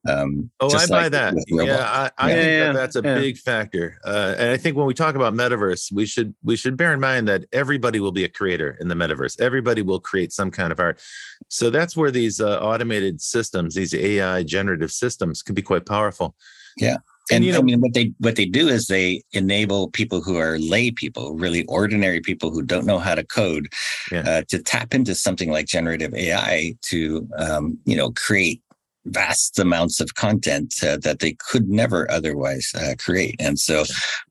um, 0.07 0.49
oh, 0.61 0.73
I 0.73 0.87
buy 0.87 1.09
that. 1.09 1.33
Yeah, 1.47 1.77
I, 1.81 2.11
I 2.17 2.29
yeah, 2.29 2.35
think 2.35 2.45
yeah, 2.45 2.65
that 2.67 2.73
that's 2.73 2.95
a 2.95 3.01
yeah. 3.03 3.15
big 3.15 3.37
factor. 3.37 3.99
Uh, 4.05 4.35
and 4.37 4.49
I 4.49 4.57
think 4.57 4.77
when 4.77 4.85
we 4.85 4.93
talk 4.93 5.15
about 5.15 5.33
metaverse, 5.33 5.91
we 5.91 6.05
should 6.05 6.33
we 6.43 6.55
should 6.55 6.77
bear 6.77 6.93
in 6.93 7.01
mind 7.01 7.27
that 7.27 7.45
everybody 7.51 7.99
will 7.99 8.13
be 8.13 8.23
a 8.23 8.29
creator 8.29 8.77
in 8.79 8.87
the 8.87 8.95
metaverse. 8.95 9.39
Everybody 9.41 9.81
will 9.81 9.99
create 9.99 10.31
some 10.31 10.51
kind 10.51 10.71
of 10.71 10.79
art. 10.79 11.01
So 11.49 11.69
that's 11.69 11.97
where 11.97 12.11
these 12.11 12.39
uh, 12.39 12.59
automated 12.59 13.21
systems, 13.21 13.75
these 13.75 13.93
AI 13.93 14.43
generative 14.43 14.91
systems, 14.91 15.41
can 15.41 15.53
be 15.53 15.61
quite 15.61 15.85
powerful. 15.85 16.35
Yeah. 16.77 16.97
And, 17.31 17.37
and 17.37 17.45
you 17.45 17.51
know, 17.51 17.59
I 17.59 17.61
mean, 17.61 17.81
what 17.81 17.93
they 17.93 18.13
what 18.19 18.37
they 18.37 18.45
do 18.45 18.69
is 18.69 18.87
they 18.87 19.21
enable 19.33 19.89
people 19.89 20.21
who 20.21 20.37
are 20.37 20.57
lay 20.57 20.91
people, 20.91 21.35
really 21.35 21.65
ordinary 21.65 22.21
people 22.21 22.51
who 22.51 22.63
don't 22.63 22.85
know 22.85 22.99
how 22.99 23.15
to 23.15 23.23
code, 23.23 23.67
yeah. 24.11 24.21
uh, 24.21 24.41
to 24.47 24.63
tap 24.63 24.95
into 24.95 25.13
something 25.13 25.51
like 25.51 25.67
generative 25.67 26.13
AI 26.15 26.75
to, 26.83 27.27
um, 27.37 27.77
you 27.85 27.95
know, 27.95 28.11
create 28.11 28.63
vast 29.09 29.59
amounts 29.59 29.99
of 29.99 30.15
content 30.15 30.75
uh, 30.83 30.97
that 30.97 31.19
they 31.19 31.33
could 31.33 31.69
never 31.69 32.09
otherwise 32.11 32.71
uh, 32.75 32.95
create. 32.97 33.35
And 33.39 33.59
so 33.59 33.83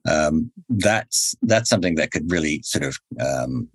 um, 0.08 0.50
that's 0.68 1.34
that's 1.42 1.68
something 1.68 1.96
that 1.96 2.10
could 2.10 2.30
really 2.30 2.62
sort 2.62 2.84
of 2.84 2.98
um, 3.20 3.68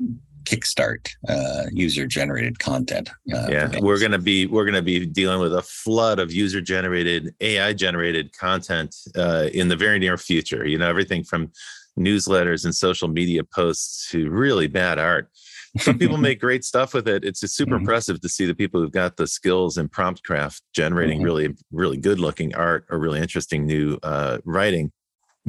kickstart 0.43 1.09
uh, 1.29 1.63
user 1.71 2.05
generated 2.05 2.59
content 2.59 3.09
uh, 3.33 3.47
yeah 3.49 3.71
we're 3.79 3.97
going 3.97 4.11
to 4.11 4.19
be 4.19 4.45
we're 4.45 4.69
to 4.69 4.81
be 4.81 5.05
dealing 5.05 5.39
with 5.39 5.55
a 5.55 5.61
flood 5.61 6.19
of 6.19 6.33
user 6.33 6.59
generated 6.59 7.33
ai 7.39 7.71
generated 7.71 8.37
content 8.37 8.93
uh, 9.15 9.47
in 9.53 9.69
the 9.69 9.75
very 9.75 9.99
near 9.99 10.17
future. 10.17 10.65
You 10.65 10.77
know 10.77 10.89
everything 10.89 11.23
from 11.23 11.51
newsletters 11.97 12.65
and 12.65 12.73
social 12.73 13.07
media 13.07 13.43
posts 13.43 14.09
to 14.11 14.29
really 14.29 14.67
bad 14.67 14.97
art 14.97 15.29
some 15.77 15.97
people 15.97 16.17
make 16.19 16.39
great 16.39 16.63
stuff 16.63 16.93
with 16.93 17.07
it. 17.07 17.23
It's 17.23 17.39
just 17.39 17.55
super 17.55 17.71
mm-hmm. 17.71 17.81
impressive 17.81 18.21
to 18.21 18.29
see 18.29 18.45
the 18.45 18.55
people 18.55 18.81
who've 18.81 18.91
got 18.91 19.17
the 19.17 19.27
skills 19.27 19.77
in 19.77 19.89
prompt 19.89 20.23
craft 20.23 20.61
generating 20.73 21.19
mm-hmm. 21.19 21.25
really, 21.25 21.55
really 21.71 21.97
good 21.97 22.19
looking 22.19 22.55
art 22.55 22.85
or 22.89 22.99
really 22.99 23.19
interesting 23.19 23.65
new 23.65 23.97
uh, 24.03 24.39
writing. 24.45 24.91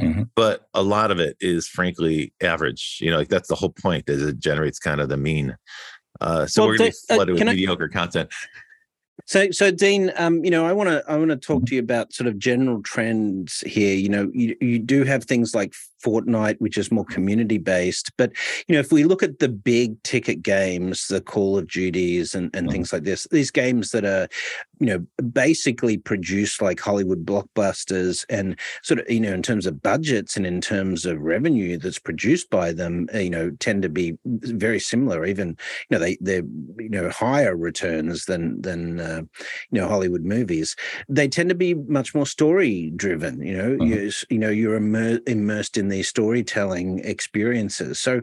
Mm-hmm. 0.00 0.24
But 0.34 0.66
a 0.74 0.82
lot 0.82 1.10
of 1.10 1.20
it 1.20 1.36
is 1.40 1.68
frankly 1.68 2.32
average. 2.42 2.98
You 3.00 3.10
know, 3.10 3.18
like 3.18 3.28
that's 3.28 3.48
the 3.48 3.54
whole 3.54 3.70
point 3.70 4.08
is 4.08 4.22
it 4.22 4.38
generates 4.38 4.78
kind 4.78 5.00
of 5.00 5.08
the 5.08 5.16
mean. 5.16 5.56
Uh, 6.20 6.46
so 6.46 6.62
well, 6.62 6.70
we're 6.70 6.78
going 6.78 6.90
to 6.90 6.96
be 7.08 7.12
uh, 7.12 7.16
flooded 7.16 7.34
with 7.34 7.44
mediocre 7.44 7.88
I, 7.90 7.92
content. 7.92 8.32
So, 9.26 9.50
so 9.52 9.70
Dean, 9.70 10.12
um, 10.16 10.44
you 10.44 10.50
know, 10.50 10.66
I 10.66 10.72
want 10.72 10.90
to 10.90 11.04
I 11.08 11.16
want 11.16 11.30
to 11.30 11.36
talk 11.36 11.64
to 11.66 11.74
you 11.74 11.80
about 11.80 12.12
sort 12.12 12.26
of 12.26 12.38
general 12.38 12.82
trends 12.82 13.60
here. 13.60 13.94
You 13.94 14.08
know, 14.08 14.30
you, 14.34 14.56
you 14.60 14.78
do 14.78 15.04
have 15.04 15.24
things 15.24 15.54
like 15.54 15.72
Fortnite, 16.04 16.60
which 16.60 16.76
is 16.76 16.92
more 16.92 17.04
community 17.04 17.58
based. 17.58 18.12
But 18.16 18.32
you 18.68 18.74
know, 18.74 18.80
if 18.80 18.92
we 18.92 19.04
look 19.04 19.22
at 19.22 19.38
the 19.38 19.48
big 19.48 20.02
ticket 20.02 20.42
games, 20.42 21.08
the 21.08 21.20
Call 21.20 21.56
of 21.56 21.68
Duties 21.68 22.34
and, 22.34 22.54
and 22.54 22.68
mm. 22.68 22.72
things 22.72 22.92
like 22.92 23.04
this, 23.04 23.26
these 23.30 23.50
games 23.50 23.90
that 23.92 24.04
are, 24.04 24.28
you 24.80 24.86
know, 24.86 25.06
basically 25.22 25.96
produce 25.96 26.60
like 26.60 26.80
Hollywood 26.80 27.24
blockbusters 27.24 28.24
and 28.28 28.58
sort 28.82 29.00
of, 29.00 29.10
you 29.10 29.20
know, 29.20 29.32
in 29.32 29.42
terms 29.42 29.66
of 29.66 29.82
budgets 29.82 30.36
and 30.36 30.46
in 30.46 30.60
terms 30.60 31.04
of 31.04 31.20
revenue 31.20 31.78
that's 31.78 31.98
produced 31.98 32.50
by 32.50 32.72
them, 32.72 33.08
uh, 33.14 33.18
you 33.18 33.30
know, 33.30 33.50
tend 33.60 33.82
to 33.82 33.88
be 33.88 34.16
very 34.24 34.80
similar. 34.80 35.24
Even, 35.24 35.56
you 35.88 35.96
know, 35.96 35.98
they 35.98 36.16
they're 36.20 36.42
you 36.78 36.88
know 36.88 37.08
higher 37.10 37.56
returns 37.56 38.24
than 38.26 38.60
than 38.60 39.00
uh, 39.00 39.22
you 39.70 39.80
know 39.80 39.88
Hollywood 39.88 40.24
movies. 40.24 40.76
They 41.08 41.28
tend 41.28 41.48
to 41.48 41.54
be 41.54 41.74
much 41.74 42.14
more 42.14 42.26
story 42.26 42.92
driven. 42.96 43.42
You 43.42 43.56
know, 43.56 43.70
mm-hmm. 43.76 43.92
you, 43.92 44.12
you 44.30 44.38
know, 44.38 44.50
you're 44.50 44.76
immer- 44.76 45.20
immersed 45.26 45.76
in 45.76 45.88
these 45.88 46.08
storytelling 46.08 47.00
experiences. 47.00 47.98
So, 47.98 48.20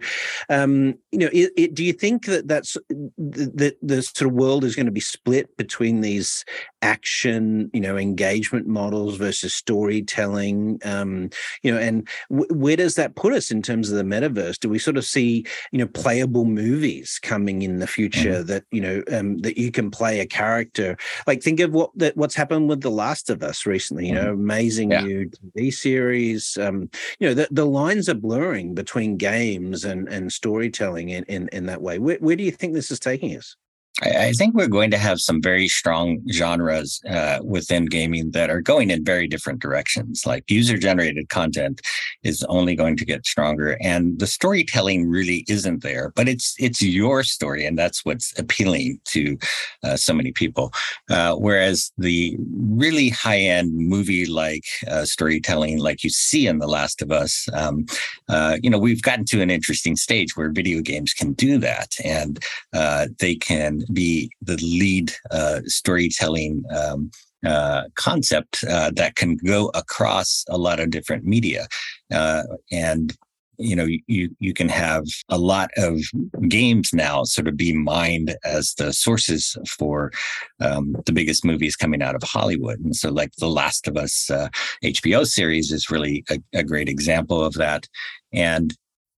um, 0.50 0.96
you 1.12 1.20
know, 1.20 1.30
it, 1.32 1.52
it, 1.56 1.74
do 1.74 1.84
you 1.84 1.94
think 1.94 2.26
that 2.26 2.48
that's 2.48 2.78
that 3.18 3.78
the 3.82 4.02
sort 4.02 4.30
of 4.30 4.34
world 4.34 4.64
is 4.64 4.76
going 4.76 4.86
to 4.86 4.92
be 4.92 5.00
split 5.00 5.56
between 5.58 6.02
these 6.02 6.40
action, 6.82 7.69
you 7.73 7.82
know, 7.82 7.97
engagement 7.97 8.67
models 8.67 9.17
versus 9.17 9.54
storytelling? 9.54 10.80
Um, 10.84 11.30
you 11.63 11.71
know, 11.71 11.80
and 11.80 12.08
w- 12.30 12.54
where 12.54 12.75
does 12.75 12.95
that 12.95 13.15
put 13.15 13.34
us 13.34 13.51
in 13.51 13.62
terms 13.62 13.89
of 13.89 13.97
the 13.97 14.04
metaverse? 14.04 14.60
Do 14.60 14.69
we 14.69 14.80
sort 14.80 14.97
of 14.97 15.06
see, 15.06 15.45
you 15.71 15.80
know, 15.80 15.88
playable 15.88 16.45
movies 16.45 17.19
coming 17.21 17.62
in 17.62 17.80
the 17.80 17.88
future 17.88 18.39
mm-hmm. 18.39 18.47
that 18.47 18.63
you 18.71 18.82
know 18.82 19.04
um, 19.12 19.38
that 19.39 19.58
you 19.58 19.71
can 19.71 19.91
play 19.91 20.19
a 20.19 20.25
character? 20.25 20.97
Like, 21.27 21.41
think 21.41 21.60
of 21.60 21.71
what 21.71 21.91
that 21.95 22.17
what's 22.17 22.36
happened 22.36 22.69
with 22.69 22.82
The 22.82 22.91
Last 22.91 23.30
of 23.30 23.43
Us 23.43 23.65
recently. 23.65 24.08
You 24.08 24.15
know, 24.15 24.32
mm-hmm. 24.32 24.41
amazing 24.41 24.91
yeah. 24.91 25.01
new 25.01 25.30
TV 25.30 25.73
series. 25.73 26.58
Um, 26.58 26.89
you 27.19 27.27
know, 27.27 27.34
the, 27.34 27.47
the 27.51 27.65
lines 27.65 28.10
are 28.10 28.15
blurring 28.15 28.73
between 28.73 29.17
games 29.17 29.86
and 29.86 30.08
and 30.08 30.32
storytelling 30.32 31.10
in 31.10 31.23
in, 31.25 31.49
in 31.49 31.65
that 31.67 31.82
way. 31.82 31.99
Where, 31.99 32.17
where 32.17 32.36
do 32.36 32.43
you 32.43 32.51
think 32.51 32.73
this 32.73 32.91
is 32.91 32.99
taking 32.99 33.36
us? 33.38 33.56
I, 34.02 34.34
think 34.34 34.56
we're 34.56 34.68
going 34.68 34.90
to 34.92 34.98
have 34.98 35.20
some 35.20 35.42
very 35.42 35.68
strong 35.68 36.22
genres 36.32 37.02
uh, 37.08 37.40
within 37.44 37.86
gaming 37.86 38.32
that 38.32 38.50
are 38.50 38.62
going 38.62 38.90
in 38.90 39.04
very 39.04 39.28
different 39.28 39.60
directions. 39.60 40.26
Like 40.26 40.50
user 40.50 40.78
generated 40.78 41.30
content 41.30 41.82
is 42.24 42.44
only 42.50 42.76
going 42.76 42.98
to 42.98 43.06
get 43.06 43.26
stronger, 43.26 43.78
and 43.82 44.18
the 44.20 44.28
storytelling 44.28 45.08
really 45.08 45.46
isn't 45.48 45.84
there. 45.84 46.12
But 46.16 46.28
it's 46.28 46.56
it's 46.58 46.82
your 46.82 47.24
story, 47.24 47.66
and 47.66 47.78
that's 47.78 48.04
what's 48.04 48.38
appealing 48.40 49.00
to 49.06 49.38
uh, 49.84 49.98
so 49.98 50.14
many 50.14 50.32
people. 50.32 50.74
Uh, 51.10 51.36
whereas 51.36 51.92
the 51.98 52.36
really 52.40 53.10
high 53.10 53.40
end 53.40 53.72
movie 53.74 54.26
like 54.26 54.66
uh, 54.88 55.06
storytelling, 55.06 55.78
like 55.78 56.04
you 56.04 56.10
see 56.10 56.48
in 56.48 56.58
The 56.58 56.68
Last 56.68 57.02
of 57.02 57.12
Us, 57.12 57.48
um, 57.54 57.86
uh, 58.30 58.58
you 58.63 58.69
know, 58.69 58.80
we've 58.80 59.02
gotten 59.04 59.25
to 59.25 59.42
an 59.42 59.52
interesting 59.52 59.96
stage 59.96 60.36
where 60.36 60.50
video 60.50 60.82
games 60.82 61.13
can 61.13 61.34
do 61.34 61.60
that, 61.60 61.96
and 62.04 62.44
uh, 62.73 63.08
they 63.19 63.36
can 63.36 63.84
be 63.94 64.29
the 64.42 64.58
lead 64.58 65.12
uh, 65.31 65.62
storytelling 65.65 66.63
um, 66.75 67.12
uh, 67.46 67.83
concept 67.96 68.63
uh, 68.69 68.92
that 68.96 69.15
can 69.15 69.35
go 69.37 69.71
across 69.73 70.46
a 70.50 70.58
lot 70.58 70.79
of 70.79 70.92
different 70.92 71.23
media. 71.25 71.67
Uh, 72.13 72.44
and 72.71 73.17
you 73.62 73.75
know 73.75 73.87
you 74.08 74.29
you 74.39 74.54
can 74.54 74.69
have 74.69 75.06
a 75.29 75.37
lot 75.37 75.69
of 75.77 76.00
games 76.48 76.92
now 76.94 77.23
sort 77.23 77.48
of 77.48 77.56
be 77.56 77.73
mined 77.73 78.35
as 78.44 78.73
the 78.75 78.92
sources 78.92 79.56
for 79.67 80.12
um, 80.60 80.96
the 81.06 81.13
biggest 81.13 81.46
movies 81.46 81.75
coming 81.75 82.02
out 82.02 82.15
of 82.15 82.23
hollywood 82.23 82.79
and 82.79 82.96
so 82.96 83.10
like 83.12 83.31
the 83.37 83.48
last 83.48 83.87
of 83.87 83.98
us 83.98 84.29
uh, 84.31 84.50
hbo 84.83 85.25
series 85.25 85.71
is 85.71 85.92
really 85.92 86.23
a, 86.29 86.39
a 86.54 86.63
great 86.63 86.89
example 86.89 87.44
of 87.44 87.54
that 87.54 87.87
and 88.33 88.75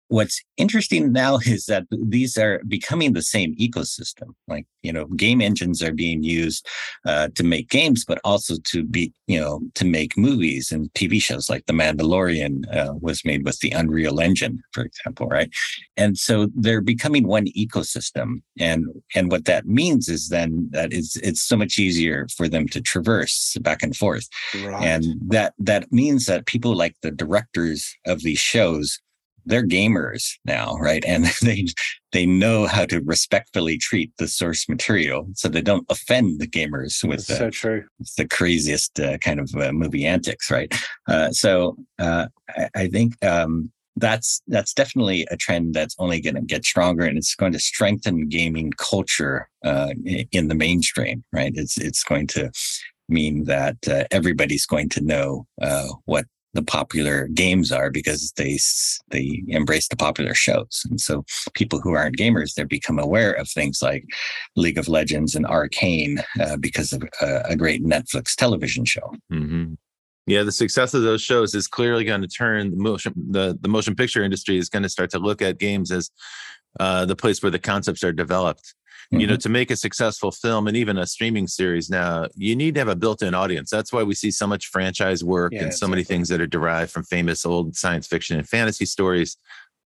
what's 0.07 0.41
interesting 0.57 1.11
now 1.11 1.37
is 1.45 1.65
that 1.65 1.85
these 1.91 2.37
are 2.37 2.61
becoming 2.67 3.13
the 3.13 3.21
same 3.21 3.55
ecosystem 3.55 4.29
like 4.47 4.65
you 4.81 4.91
know 4.91 5.05
game 5.05 5.41
engines 5.41 5.81
are 5.81 5.93
being 5.93 6.23
used 6.23 6.67
uh, 7.05 7.27
to 7.35 7.43
make 7.43 7.69
games 7.69 8.05
but 8.05 8.19
also 8.23 8.55
to 8.63 8.83
be 8.83 9.11
you 9.27 9.39
know 9.39 9.59
to 9.73 9.85
make 9.85 10.17
movies 10.17 10.71
and 10.71 10.91
tv 10.93 11.21
shows 11.21 11.49
like 11.49 11.65
the 11.65 11.73
mandalorian 11.73 12.63
uh, 12.75 12.93
was 12.99 13.25
made 13.25 13.43
with 13.45 13.59
the 13.59 13.71
unreal 13.71 14.19
engine 14.19 14.61
for 14.71 14.83
example 14.83 15.27
right 15.27 15.49
and 15.97 16.17
so 16.17 16.47
they're 16.55 16.81
becoming 16.81 17.27
one 17.27 17.45
ecosystem 17.57 18.41
and 18.59 18.85
and 19.15 19.31
what 19.31 19.45
that 19.45 19.65
means 19.65 20.09
is 20.09 20.29
then 20.29 20.67
that 20.71 20.91
it's 20.93 21.15
it's 21.17 21.41
so 21.41 21.55
much 21.55 21.79
easier 21.79 22.27
for 22.35 22.47
them 22.47 22.67
to 22.67 22.81
traverse 22.81 23.55
back 23.61 23.81
and 23.81 23.95
forth 23.95 24.27
right. 24.63 24.83
and 24.83 25.05
that 25.25 25.53
that 25.57 25.91
means 25.91 26.25
that 26.25 26.45
people 26.45 26.75
like 26.75 26.95
the 27.01 27.11
directors 27.11 27.95
of 28.05 28.21
these 28.21 28.39
shows 28.39 28.99
they're 29.45 29.65
gamers 29.65 30.37
now, 30.45 30.75
right? 30.75 31.03
And 31.05 31.25
they 31.41 31.65
they 32.11 32.25
know 32.25 32.67
how 32.67 32.85
to 32.85 33.01
respectfully 33.01 33.77
treat 33.77 34.11
the 34.17 34.27
source 34.27 34.69
material, 34.69 35.27
so 35.33 35.49
they 35.49 35.61
don't 35.61 35.85
offend 35.89 36.39
the 36.39 36.47
gamers 36.47 37.07
with 37.07 37.25
the, 37.27 37.35
so 37.35 37.49
true. 37.49 37.83
the 38.17 38.27
craziest 38.27 38.99
uh, 38.99 39.17
kind 39.17 39.39
of 39.39 39.53
uh, 39.55 39.71
movie 39.71 40.05
antics, 40.05 40.51
right? 40.51 40.73
Uh, 41.07 41.31
so 41.31 41.75
uh, 41.99 42.27
I, 42.49 42.69
I, 42.75 42.87
think 42.87 43.23
um, 43.25 43.71
that's 43.95 44.41
that's 44.47 44.73
definitely 44.73 45.27
a 45.31 45.37
trend 45.37 45.73
that's 45.73 45.95
only 45.99 46.21
going 46.21 46.35
to 46.35 46.41
get 46.41 46.65
stronger, 46.65 47.05
and 47.05 47.17
it's 47.17 47.35
going 47.35 47.53
to 47.53 47.59
strengthen 47.59 48.29
gaming 48.29 48.71
culture 48.77 49.49
uh, 49.65 49.93
in 50.31 50.47
the 50.47 50.55
mainstream, 50.55 51.23
right? 51.31 51.53
It's 51.55 51.77
it's 51.77 52.03
going 52.03 52.27
to 52.27 52.51
mean 53.09 53.43
that 53.45 53.77
uh, 53.87 54.05
everybody's 54.11 54.65
going 54.65 54.89
to 54.89 55.01
know 55.01 55.47
what 56.05 56.25
the 56.53 56.63
popular 56.63 57.27
games 57.29 57.71
are 57.71 57.89
because 57.89 58.31
they 58.37 58.57
they 59.09 59.43
embrace 59.47 59.87
the 59.87 59.95
popular 59.95 60.33
shows. 60.33 60.83
And 60.89 60.99
so 61.01 61.25
people 61.53 61.79
who 61.79 61.93
aren't 61.93 62.17
gamers 62.17 62.53
they 62.53 62.63
become 62.63 62.99
aware 62.99 63.33
of 63.33 63.49
things 63.49 63.81
like 63.81 64.05
league 64.55 64.77
of 64.77 64.87
legends 64.87 65.35
and 65.35 65.45
arcane 65.45 66.19
uh, 66.39 66.57
because 66.57 66.93
of 66.93 67.03
a, 67.21 67.43
a, 67.49 67.55
great 67.55 67.83
netflix 67.83 68.35
television 68.35 68.85
show. 68.85 69.13
Mm-hmm. 69.31 69.73
yeah 70.27 70.43
the 70.43 70.51
success 70.51 70.93
of 70.93 71.03
those 71.03 71.21
shows 71.21 71.55
is 71.55 71.67
clearly 71.67 72.03
going 72.03 72.21
to 72.21 72.27
turn 72.27 72.71
the 72.71 72.77
motion 72.77 73.13
the, 73.15 73.57
the 73.61 73.69
motion 73.69 73.95
picture 73.95 74.23
industry 74.23 74.57
is 74.57 74.69
going 74.69 74.83
to 74.83 74.89
start 74.89 75.09
to 75.11 75.19
look 75.19 75.41
at 75.41 75.57
games 75.57 75.91
as 75.91 76.11
uh, 76.79 77.05
the 77.05 77.15
place 77.15 77.41
where 77.43 77.51
the 77.51 77.59
concepts 77.59 78.03
are 78.03 78.13
developed 78.13 78.75
Mm-hmm. 79.13 79.21
You 79.21 79.27
know, 79.27 79.33
mm-hmm. 79.33 79.39
to 79.41 79.49
make 79.49 79.69
a 79.69 79.75
successful 79.75 80.31
film 80.31 80.67
and 80.67 80.75
even 80.75 80.97
a 80.97 81.05
streaming 81.05 81.47
series 81.47 81.87
now, 81.87 82.27
you 82.35 82.55
need 82.55 82.73
to 82.73 82.81
have 82.81 82.87
a 82.87 82.95
built-in 82.95 83.35
audience. 83.35 83.69
That's 83.69 83.93
why 83.93 84.01
we 84.01 84.15
see 84.15 84.31
so 84.31 84.47
much 84.47 84.67
franchise 84.67 85.23
work 85.23 85.53
yeah, 85.53 85.63
and 85.63 85.73
so 85.73 85.87
many 85.87 86.03
things 86.03 86.29
that 86.29 86.41
are 86.41 86.47
derived 86.47 86.91
from 86.91 87.03
famous 87.03 87.45
old 87.45 87.75
science 87.75 88.07
fiction 88.07 88.37
and 88.37 88.49
fantasy 88.49 88.85
stories 88.85 89.37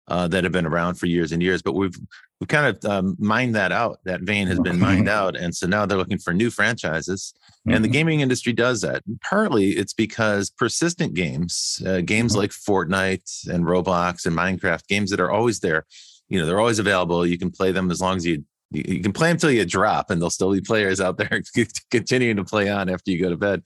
uh, 0.08 0.28
that 0.28 0.44
have 0.44 0.54
been 0.54 0.68
around 0.68 0.96
for 0.96 1.08
years 1.08 1.32
and 1.32 1.42
years. 1.42 1.64
But 1.64 1.74
we've 1.74 1.98
we've 2.40 2.48
kind 2.48 2.68
of 2.68 2.86
um, 2.86 3.16
mined 3.18 3.56
that 3.56 3.72
out. 3.72 3.98
That 4.06 4.22
vein 4.22 4.46
has 4.48 4.60
been 4.60 4.80
mined 4.80 5.10
out, 5.10 5.36
and 5.36 5.56
so 5.56 5.66
now 5.66 5.88
they're 5.88 5.98
looking 5.98 6.20
for 6.20 6.32
new 6.32 6.52
franchises. 6.52 7.34
Mm-hmm. 7.36 7.72
And 7.76 7.84
the 7.84 7.88
mm-hmm. 7.88 7.94
gaming 7.94 8.20
industry 8.20 8.54
does 8.54 8.82
that. 8.82 9.02
Partly 9.28 9.72
it's 9.72 9.94
because 9.94 10.52
persistent 10.52 11.16
games, 11.16 11.82
uh, 11.84 12.02
games 12.02 12.34
mm-hmm. 12.34 12.42
like 12.42 12.52
Fortnite 12.52 13.48
and 13.48 13.66
Roblox 13.66 14.28
and 14.28 14.38
Minecraft, 14.38 14.86
games 14.88 15.10
that 15.10 15.20
are 15.20 15.32
always 15.32 15.62
there. 15.62 15.86
You 16.30 16.40
know, 16.40 16.46
they're 16.46 16.60
always 16.60 16.80
available. 16.80 17.26
You 17.26 17.38
can 17.38 17.52
play 17.52 17.72
them 17.72 17.90
as 17.90 18.02
long 18.02 18.18
as 18.18 18.26
you 18.26 18.44
you, 18.76 19.02
can 19.02 19.14
play 19.14 19.32
until 19.32 19.52
you 19.52 19.66
drop, 19.66 20.10
and 20.10 20.22
there'll 20.22 20.30
still 20.30 20.52
be 20.52 20.62
players 20.62 21.00
out 21.02 21.18
there 21.18 21.42
continuing 21.92 22.38
to 22.38 22.44
play 22.44 22.70
on 22.70 22.90
after 22.90 23.12
you 23.12 23.22
go 23.22 23.30
to 23.30 23.38
bed. 23.38 23.64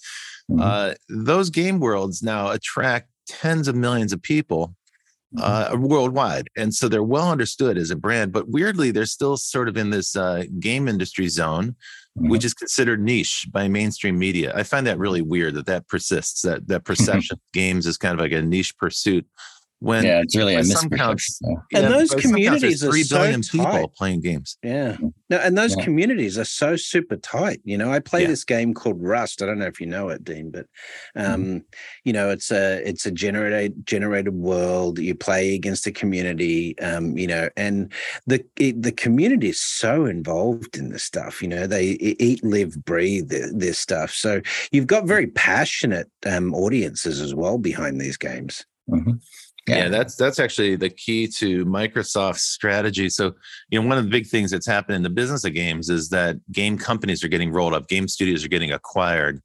Mm-hmm. 0.49 0.61
Uh, 0.61 0.93
those 1.09 1.49
game 1.49 1.79
worlds 1.79 2.23
now 2.23 2.49
attract 2.49 3.09
tens 3.27 3.67
of 3.67 3.75
millions 3.75 4.13
of 4.13 4.21
people 4.21 4.75
mm-hmm. 5.35 5.75
uh, 5.75 5.77
worldwide, 5.79 6.47
and 6.57 6.73
so 6.73 6.87
they're 6.87 7.03
well 7.03 7.29
understood 7.29 7.77
as 7.77 7.91
a 7.91 7.95
brand. 7.95 8.31
But 8.31 8.49
weirdly, 8.49 8.91
they're 8.91 9.05
still 9.05 9.37
sort 9.37 9.69
of 9.69 9.77
in 9.77 9.89
this 9.89 10.15
uh, 10.15 10.45
game 10.59 10.87
industry 10.87 11.27
zone, 11.27 11.75
mm-hmm. 12.17 12.29
which 12.29 12.45
is 12.45 12.53
considered 12.53 13.01
niche 13.01 13.47
by 13.51 13.67
mainstream 13.67 14.17
media. 14.17 14.53
I 14.55 14.63
find 14.63 14.87
that 14.87 14.99
really 14.99 15.21
weird 15.21 15.55
that 15.55 15.67
that 15.67 15.87
persists. 15.87 16.41
That 16.41 16.67
that 16.67 16.83
perception 16.85 17.35
of 17.35 17.39
games 17.53 17.85
is 17.85 17.97
kind 17.97 18.13
of 18.13 18.19
like 18.19 18.31
a 18.31 18.41
niche 18.41 18.77
pursuit 18.77 19.25
when 19.79 20.03
yeah, 20.03 20.21
it's 20.21 20.35
really 20.35 20.55
a 20.55 20.63
counts, 20.95 21.39
and 21.41 21.57
yeah, 21.71 21.81
those 21.81 22.09
communities 22.11 22.83
are 22.83 22.91
three 22.91 23.05
billion 23.09 23.41
so 23.41 23.57
people 23.57 23.87
playing 23.95 24.19
games. 24.19 24.57
Yeah, 24.61 24.97
no, 25.29 25.37
and 25.37 25.57
those 25.57 25.75
yeah. 25.77 25.83
communities 25.83 26.37
are 26.37 26.45
so 26.45 26.75
super 26.75 27.15
tight. 27.15 27.61
You 27.63 27.77
know, 27.77 27.89
I 27.89 27.99
play 27.99 28.23
yeah. 28.23 28.27
this 28.27 28.43
game 28.43 28.73
called 28.73 29.01
Rust. 29.01 29.41
I 29.41 29.45
don't 29.45 29.57
know 29.57 29.67
if 29.67 29.79
you 29.79 29.87
know 29.87 30.09
it, 30.09 30.23
Dean, 30.25 30.51
but 30.51 30.65
mm-hmm. 31.17 31.33
um, 31.33 31.45
mm. 31.45 31.63
you 32.03 32.11
know, 32.11 32.29
it's 32.29 32.51
a 32.51 32.85
it's 32.87 33.05
a 33.05 33.11
generated 33.11 33.85
generated 33.85 34.33
world. 34.33 34.99
You 34.99 35.15
play 35.15 35.55
against 35.55 35.87
a 35.87 35.91
community. 35.91 36.77
Um, 36.79 37.17
you 37.17 37.27
know, 37.27 37.49
and 37.55 37.91
the 38.27 38.43
it, 38.57 38.81
the 38.81 38.91
community 38.91 39.49
is 39.49 39.61
so 39.61 40.05
involved 40.05 40.77
in 40.77 40.89
this 40.89 41.03
stuff. 41.03 41.41
You 41.41 41.47
know, 41.47 41.67
they 41.67 41.85
eat, 41.85 42.43
live, 42.43 42.83
breathe 42.83 43.29
this 43.29 43.79
stuff. 43.79 44.11
So 44.11 44.41
you've 44.71 44.87
got 44.87 45.05
very 45.05 45.27
passionate 45.27 46.09
um, 46.25 46.53
audiences 46.53 47.21
as 47.21 47.33
well 47.33 47.57
behind 47.57 48.01
these 48.01 48.17
games. 48.17 48.65
Mm-hmm. 48.89 49.13
Yeah. 49.69 49.77
yeah. 49.77 49.89
that's 49.89 50.15
that's 50.15 50.39
actually 50.39 50.75
the 50.75 50.89
key 50.89 51.27
to 51.37 51.65
Microsoft's 51.65 52.43
strategy. 52.43 53.09
So, 53.09 53.33
you 53.69 53.81
know, 53.81 53.87
one 53.87 53.97
of 53.97 54.03
the 54.03 54.09
big 54.09 54.27
things 54.27 54.51
that's 54.51 54.67
happened 54.67 54.95
in 54.95 55.03
the 55.03 55.09
business 55.09 55.43
of 55.45 55.53
games 55.53 55.89
is 55.89 56.09
that 56.09 56.37
game 56.51 56.77
companies 56.77 57.23
are 57.23 57.27
getting 57.27 57.51
rolled 57.51 57.73
up, 57.73 57.87
game 57.87 58.07
studios 58.07 58.43
are 58.43 58.49
getting 58.49 58.71
acquired 58.71 59.41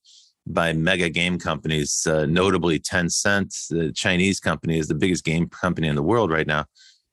by 0.46 0.72
mega 0.72 1.08
game 1.08 1.38
companies, 1.38 2.06
uh, 2.06 2.26
notably 2.26 2.78
Tencent, 2.78 3.68
the 3.68 3.92
Chinese 3.92 4.40
company, 4.40 4.78
is 4.78 4.88
the 4.88 4.94
biggest 4.94 5.24
game 5.24 5.48
company 5.48 5.88
in 5.88 5.94
the 5.94 6.02
world 6.02 6.30
right 6.30 6.46
now. 6.46 6.66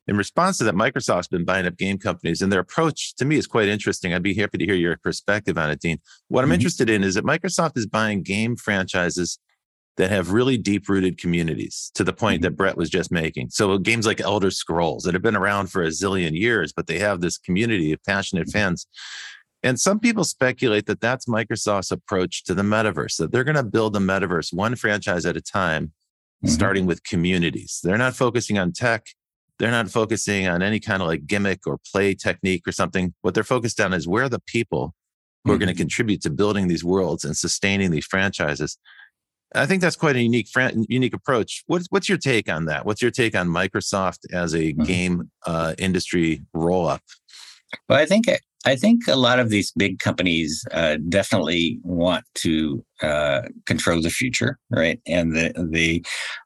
In 0.07 0.17
response 0.17 0.57
to 0.57 0.63
that, 0.65 0.75
Microsoft's 0.75 1.27
been 1.27 1.45
buying 1.45 1.65
up 1.65 1.77
game 1.77 1.97
companies, 1.97 2.41
and 2.41 2.51
their 2.51 2.59
approach 2.59 3.15
to 3.15 3.25
me 3.25 3.37
is 3.37 3.47
quite 3.47 3.69
interesting. 3.69 4.13
I'd 4.13 4.23
be 4.23 4.33
happy 4.33 4.57
to 4.57 4.65
hear 4.65 4.75
your 4.75 4.97
perspective 4.97 5.57
on 5.57 5.69
it, 5.69 5.79
Dean. 5.79 5.99
What 6.27 6.41
I'm 6.41 6.47
mm-hmm. 6.47 6.55
interested 6.55 6.89
in 6.89 7.03
is 7.03 7.15
that 7.15 7.23
Microsoft 7.23 7.77
is 7.77 7.85
buying 7.85 8.23
game 8.23 8.55
franchises 8.55 9.39
that 9.97 10.09
have 10.09 10.31
really 10.31 10.57
deep 10.57 10.87
rooted 10.87 11.17
communities 11.17 11.91
to 11.95 12.03
the 12.03 12.13
point 12.13 12.37
mm-hmm. 12.37 12.43
that 12.43 12.57
Brett 12.57 12.77
was 12.77 12.89
just 12.89 13.11
making. 13.11 13.49
So 13.49 13.77
games 13.77 14.05
like 14.05 14.21
Elder 14.21 14.51
Scrolls 14.51 15.03
that 15.03 15.13
have 15.13 15.21
been 15.21 15.35
around 15.35 15.67
for 15.67 15.83
a 15.83 15.87
zillion 15.87 16.37
years, 16.37 16.71
but 16.71 16.87
they 16.87 16.99
have 16.99 17.21
this 17.21 17.37
community 17.37 17.91
of 17.91 18.03
passionate 18.03 18.47
mm-hmm. 18.47 18.57
fans. 18.57 18.87
And 19.63 19.79
some 19.79 19.99
people 19.99 20.23
speculate 20.23 20.87
that 20.87 21.01
that's 21.01 21.27
Microsoft's 21.27 21.91
approach 21.91 22.43
to 22.45 22.55
the 22.55 22.63
metaverse, 22.63 23.17
that 23.17 23.31
they're 23.31 23.43
going 23.43 23.55
to 23.55 23.63
build 23.63 23.93
the 23.93 23.99
metaverse 23.99 24.51
one 24.51 24.75
franchise 24.75 25.25
at 25.25 25.37
a 25.37 25.41
time, 25.41 25.87
mm-hmm. 25.87 26.47
starting 26.47 26.85
with 26.85 27.03
communities. 27.03 27.79
They're 27.83 27.97
not 27.97 28.15
focusing 28.15 28.57
on 28.57 28.71
tech. 28.71 29.05
They're 29.59 29.69
not 29.69 29.91
focusing 29.91 30.47
on 30.47 30.63
any 30.63 30.79
kind 30.79 31.03
of 31.03 31.07
like 31.07 31.27
gimmick 31.27 31.67
or 31.67 31.77
play 31.91 32.15
technique 32.15 32.67
or 32.67 32.71
something. 32.71 33.13
What 33.21 33.35
they're 33.35 33.43
focused 33.43 33.79
on 33.79 33.93
is 33.93 34.07
where 34.07 34.29
the 34.29 34.39
people 34.39 34.95
who 35.43 35.51
are 35.51 35.57
going 35.57 35.67
to 35.67 35.73
mm-hmm. 35.73 35.81
contribute 35.81 36.21
to 36.23 36.31
building 36.31 36.67
these 36.67 36.83
worlds 36.83 37.23
and 37.23 37.37
sustaining 37.37 37.91
these 37.91 38.05
franchises 38.05 38.79
I 39.53 39.65
think 39.65 39.81
that's 39.81 39.95
quite 39.95 40.15
a 40.15 40.21
unique 40.21 40.47
unique 40.87 41.13
approach. 41.13 41.63
What's 41.67 41.87
what's 41.89 42.07
your 42.07 42.17
take 42.17 42.49
on 42.49 42.65
that? 42.65 42.85
What's 42.85 43.01
your 43.01 43.11
take 43.11 43.35
on 43.35 43.49
Microsoft 43.49 44.19
as 44.31 44.53
a 44.53 44.73
mm-hmm. 44.73 44.83
game 44.83 45.31
uh, 45.45 45.75
industry 45.77 46.43
roll 46.53 46.87
up? 46.87 47.01
Well, 47.89 47.99
I 47.99 48.05
think 48.05 48.27
I 48.65 48.75
think 48.75 49.07
a 49.07 49.15
lot 49.15 49.39
of 49.39 49.49
these 49.49 49.71
big 49.71 49.99
companies 49.99 50.63
uh, 50.71 50.97
definitely 51.09 51.79
want 51.83 52.25
to 52.35 52.85
uh, 53.01 53.41
control 53.65 54.01
the 54.01 54.09
future, 54.09 54.59
right? 54.69 54.99
And 55.07 55.35
the, 55.35 55.53
they 55.57 56.03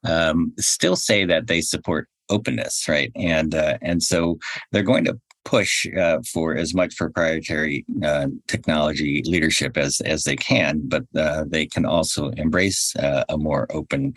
um, 0.10 0.53
still 0.58 0.95
say 0.95 1.26
that 1.26 1.47
they 1.47 1.62
support 1.62 2.08
openness, 2.30 2.88
right? 2.88 3.12
And 3.16 3.53
uh, 3.53 3.78
and 3.82 4.01
so 4.01 4.38
they're 4.72 4.84
going 4.84 5.06
to 5.06 5.20
push 5.46 5.86
uh, 5.98 6.18
for 6.34 6.56
as 6.56 6.74
much 6.74 6.98
proprietary 6.98 7.86
uh, 8.04 8.28
technology 8.48 9.22
leadership 9.26 9.78
as 9.78 10.02
as 10.02 10.24
they 10.24 10.36
can, 10.36 10.82
but 10.88 11.04
uh, 11.16 11.46
they 11.48 11.66
can 11.66 11.86
also 11.86 12.30
embrace 12.32 12.96
uh, 12.98 13.24
a 13.30 13.38
more 13.38 13.68
open 13.70 14.14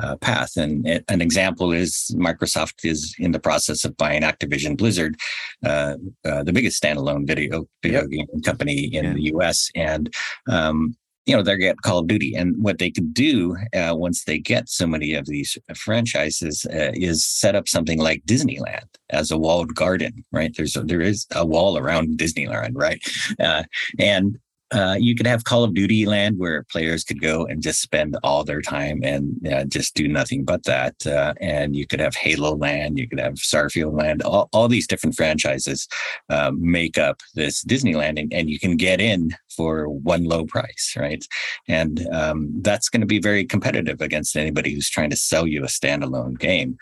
uh, 0.00 0.16
path. 0.16 0.56
And 0.56 0.86
an 1.08 1.20
example 1.20 1.70
is 1.70 2.14
Microsoft 2.16 2.84
is 2.84 3.14
in 3.18 3.32
the 3.32 3.38
process 3.38 3.84
of 3.84 3.96
buying 3.96 4.22
Activision 4.22 4.76
Blizzard, 4.76 5.16
uh, 5.64 5.96
the 6.24 6.52
biggest 6.52 6.82
standalone 6.82 7.26
video 7.26 7.66
video 7.82 8.00
yep. 8.02 8.10
game 8.10 8.42
company 8.42 8.84
in 8.84 9.04
yeah. 9.04 9.12
the 9.12 9.22
U.S. 9.34 9.70
And 9.74 10.12
um, 10.48 10.96
you 11.26 11.36
know, 11.36 11.42
they're 11.42 11.56
get 11.56 11.82
Call 11.82 11.98
of 11.98 12.06
Duty. 12.06 12.34
And 12.34 12.54
what 12.62 12.78
they 12.78 12.90
could 12.90 13.12
do 13.12 13.56
uh, 13.74 13.94
once 13.94 14.24
they 14.24 14.38
get 14.38 14.68
so 14.68 14.86
many 14.86 15.14
of 15.14 15.26
these 15.26 15.56
franchises 15.76 16.66
uh, 16.72 16.92
is 16.94 17.24
set 17.24 17.54
up 17.54 17.68
something 17.68 17.98
like 17.98 18.24
Disneyland 18.26 18.86
as 19.10 19.30
a 19.30 19.38
walled 19.38 19.74
garden, 19.74 20.24
right? 20.32 20.52
There's 20.56 20.76
a, 20.76 20.82
there 20.82 21.00
is 21.00 21.26
a 21.34 21.44
wall 21.46 21.76
around 21.78 22.18
Disneyland, 22.18 22.72
right? 22.74 23.02
Uh, 23.38 23.64
and 23.98 24.38
uh, 24.72 24.96
you 24.98 25.14
could 25.14 25.26
have 25.26 25.44
Call 25.44 25.64
of 25.64 25.74
Duty 25.74 26.06
land 26.06 26.38
where 26.38 26.64
players 26.64 27.02
could 27.02 27.20
go 27.20 27.44
and 27.44 27.62
just 27.62 27.80
spend 27.80 28.16
all 28.22 28.44
their 28.44 28.60
time 28.60 29.00
and 29.02 29.46
uh, 29.48 29.64
just 29.64 29.94
do 29.94 30.06
nothing 30.06 30.44
but 30.44 30.64
that. 30.64 31.06
Uh, 31.06 31.34
and 31.40 31.74
you 31.74 31.86
could 31.86 32.00
have 32.00 32.14
Halo 32.14 32.56
land, 32.56 32.98
you 32.98 33.08
could 33.08 33.18
have 33.18 33.34
Starfield 33.34 33.98
land, 33.98 34.22
all, 34.22 34.48
all 34.52 34.68
these 34.68 34.86
different 34.86 35.16
franchises 35.16 35.88
uh, 36.28 36.52
make 36.56 36.98
up 36.98 37.20
this 37.34 37.64
Disneyland, 37.64 38.18
and, 38.18 38.32
and, 38.32 38.50
you 38.50 38.58
can 38.58 38.76
get 38.76 39.00
in 39.00 39.30
for 39.54 39.88
one 39.88 40.24
low 40.24 40.44
price, 40.44 40.94
right? 40.96 41.24
And 41.68 42.06
um, 42.12 42.50
that's 42.62 42.88
going 42.88 43.00
to 43.02 43.06
be 43.06 43.20
very 43.20 43.44
competitive 43.44 44.00
against 44.00 44.36
anybody 44.36 44.74
who's 44.74 44.90
trying 44.90 45.10
to 45.10 45.16
sell 45.16 45.46
you 45.46 45.62
a 45.62 45.68
standalone 45.68 46.36
game. 46.38 46.76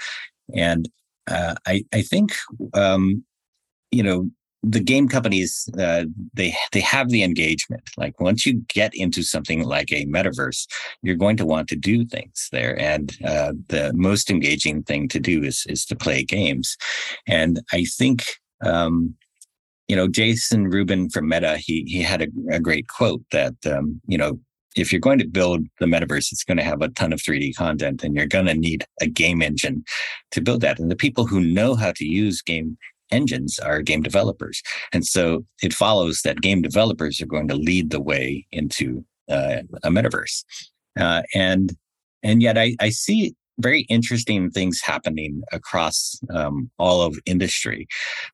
And 0.55 0.89
uh, 1.27 1.57
I, 1.67 1.85
I 1.93 2.03
think 2.03 2.35
um, 2.73 3.25
you 3.91 4.03
know 4.03 4.31
the 4.63 4.81
game 4.81 5.09
companies 5.09 5.69
uh, 5.79 6.05
they 6.35 6.55
they 6.73 6.81
have 6.81 7.11
the 7.11 7.23
engagement. 7.23 7.83
Like 7.97 8.21
once 8.21 8.45
you 8.45 8.63
get 8.69 8.93
into 8.95 9.23
something 9.23 9.63
like 9.63 9.93
a 9.93 10.07
metaverse 10.07 10.67
you're 11.03 11.17
going 11.17 11.37
to 11.37 11.47
want 11.47 11.69
to 11.69 11.77
do 11.77 12.05
things 12.05 12.49
there. 12.51 12.79
And 12.81 13.17
uh, 13.25 13.53
the 13.69 13.93
most 13.95 14.31
engaging 14.31 14.83
thing 14.83 15.09
to 15.09 15.21
do 15.21 15.43
is 15.45 15.65
is 15.69 15.85
to 15.87 15.97
play 15.97 16.25
games. 16.25 16.77
And 17.27 17.61
i 17.73 17.85
think 17.85 18.25
um, 18.65 19.15
you 19.87 19.97
know 19.97 20.09
jason 20.09 20.65
rubin 20.65 21.09
from 21.11 21.29
meta 21.29 21.57
he 21.59 21.85
he 21.87 22.03
had 22.03 22.23
a, 22.23 22.29
a 22.51 22.61
great 22.61 22.89
quote 22.89 23.23
that 23.31 23.55
um, 23.67 24.01
you 24.07 24.19
know 24.19 24.39
if 24.77 24.93
you're 24.93 25.01
going 25.01 25.19
to 25.19 25.27
build 25.27 25.67
the 25.81 25.87
metaverse, 25.87 26.31
it's 26.31 26.45
going 26.45 26.59
to 26.59 26.63
have 26.63 26.83
a 26.83 26.89
ton 26.91 27.13
of 27.13 27.21
3D 27.21 27.57
content 27.57 28.05
and 28.05 28.15
you're 28.15 28.27
going 28.27 28.47
to 28.47 28.55
need 28.55 28.85
a 29.01 29.07
game 29.07 29.43
engine 29.43 29.85
to 30.31 30.41
build 30.41 30.61
that. 30.61 30.79
And 30.79 30.91
the 30.91 30.97
people 30.97 31.27
who 31.27 31.41
know 31.41 31.75
how 31.75 31.93
to 31.93 32.05
use 32.05 32.43
game 32.43 32.77
engines 33.11 33.59
are 33.59 33.83
game 33.83 34.03
developers. 34.03 34.63
And 34.93 35.07
so 35.07 35.45
it 35.63 35.73
follows 35.73 36.23
that 36.25 36.41
game 36.41 36.63
developers 36.63 37.21
are 37.21 37.27
going 37.27 37.49
to 37.49 37.55
lead 37.55 37.91
the 37.91 38.01
way 38.01 38.47
into 38.53 39.05
uh, 39.29 39.63
a 39.83 39.91
metaverse. 39.91 40.45
Uh, 40.99 41.23
and 41.35 41.77
and 42.23 42.43
yet 42.43 42.59
I, 42.59 42.75
I 42.81 42.91
see 42.91 43.35
very 43.59 43.83
interesting 43.83 44.51
things 44.51 44.81
happening 44.83 45.43
across 45.53 46.19
um, 46.33 46.71
all 46.79 47.03
of 47.03 47.19
industry 47.27 47.87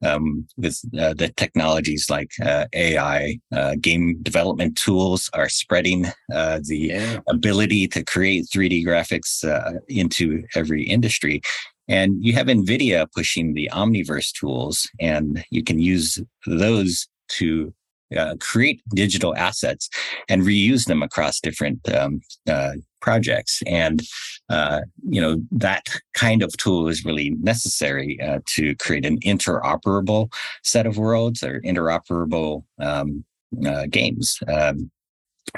um, 0.05 0.47
with 0.57 0.81
uh, 0.99 1.15
the 1.15 1.33
technologies 1.37 2.09
like 2.11 2.31
uh, 2.45 2.67
AI. 2.75 3.39
Uh, 3.55 3.75
game 3.81 4.19
development 4.23 4.77
tools 4.77 5.31
are 5.33 5.49
spreading 5.49 6.07
uh, 6.33 6.61
the 6.65 6.79
yeah. 6.79 7.19
ability 7.29 7.89
to 7.89 8.05
create 8.05 8.47
3D 8.55 8.85
graphics 8.85 9.45
uh, 9.49 9.79
into 9.89 10.43
every 10.55 10.85
industry. 10.85 11.41
And 11.89 12.25
you 12.25 12.33
have 12.33 12.47
NVIDIA 12.47 13.07
pushing 13.13 13.55
the 13.55 13.71
Omniverse 13.73 14.33
tools, 14.33 14.89
and 15.01 15.45
you 15.51 15.63
can 15.63 15.79
use 15.79 16.19
those 16.47 17.09
to 17.29 17.75
uh, 18.17 18.37
create 18.41 18.81
digital 18.91 19.35
assets 19.37 19.89
and 20.29 20.43
reuse 20.43 20.87
them 20.87 21.03
across 21.03 21.41
different 21.41 21.81
um, 21.93 22.21
uh, 22.49 22.73
projects. 23.01 23.63
And, 23.67 24.03
uh, 24.49 24.83
you 25.09 25.21
know, 25.21 25.43
that 25.51 25.89
kind 26.15 26.43
of 26.43 26.57
tool 26.57 26.89
is 26.89 27.05
really 27.05 27.31
necessary 27.41 28.21
uh, 28.21 28.41
to 28.55 28.75
create 28.77 29.05
an 29.05 29.19
interoperable 29.21 30.33
set 30.63 30.87
of 30.87 30.97
worlds 30.97 31.43
or 31.43 31.61
interoperable 31.63 32.65
um, 32.79 33.25
uh, 33.67 33.87
games 33.91 34.39
um, 34.49 34.91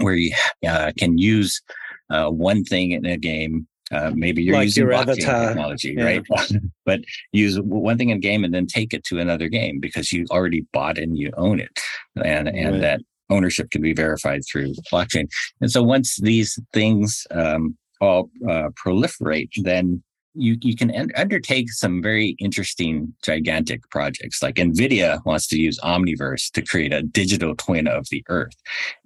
where 0.01 0.14
you 0.14 0.33
uh, 0.66 0.93
can 0.99 1.18
use 1.18 1.61
one 2.09 2.64
thing 2.64 2.93
in 2.93 3.05
a 3.05 3.16
game 3.16 3.66
uh, 3.93 4.11
maybe 4.14 4.43
you're 4.43 4.57
like 4.57 4.64
using 4.64 4.84
your 4.84 4.93
avatar 4.93 5.49
technology, 5.49 5.95
yeah. 5.97 6.05
right? 6.05 6.22
but 6.84 7.01
use 7.32 7.61
one 7.61 7.97
thing 7.97 8.11
in 8.11 8.20
game 8.20 8.45
and 8.45 8.53
then 8.53 8.66
take 8.66 8.93
it 8.93 9.05
to 9.05 9.18
another 9.18 9.49
game 9.49 9.78
because 9.80 10.12
you 10.12 10.26
already 10.30 10.66
bought 10.72 10.99
and 10.99 11.16
you 11.16 11.30
own 11.37 11.61
it, 11.61 11.80
and 12.24 12.49
and 12.49 12.72
right. 12.72 12.80
that 12.80 13.01
ownership 13.30 13.70
can 13.70 13.82
be 13.82 13.93
verified 13.93 14.43
through 14.51 14.72
blockchain. 14.93 15.28
And 15.61 15.70
so 15.70 15.82
once 15.82 16.16
these 16.16 16.59
things 16.72 17.26
um, 17.30 17.76
all 18.01 18.30
uh, 18.49 18.70
proliferate, 18.84 19.51
then 19.62 20.03
you 20.37 20.57
you 20.61 20.76
can 20.76 20.91
en- 20.91 21.12
undertake 21.16 21.70
some 21.72 22.03
very 22.03 22.37
interesting 22.39 23.12
gigantic 23.22 23.89
projects 23.91 24.43
like 24.43 24.57
nvidia 24.57 25.24
wants 25.24 25.47
to 25.47 25.59
use 25.59 25.80
omniverse 25.80 26.51
to 26.51 26.62
create 26.62 26.93
a 26.93 27.03
digital 27.03 27.57
twin 27.57 27.89
of 27.89 28.07
the 28.11 28.22
earth 28.28 28.57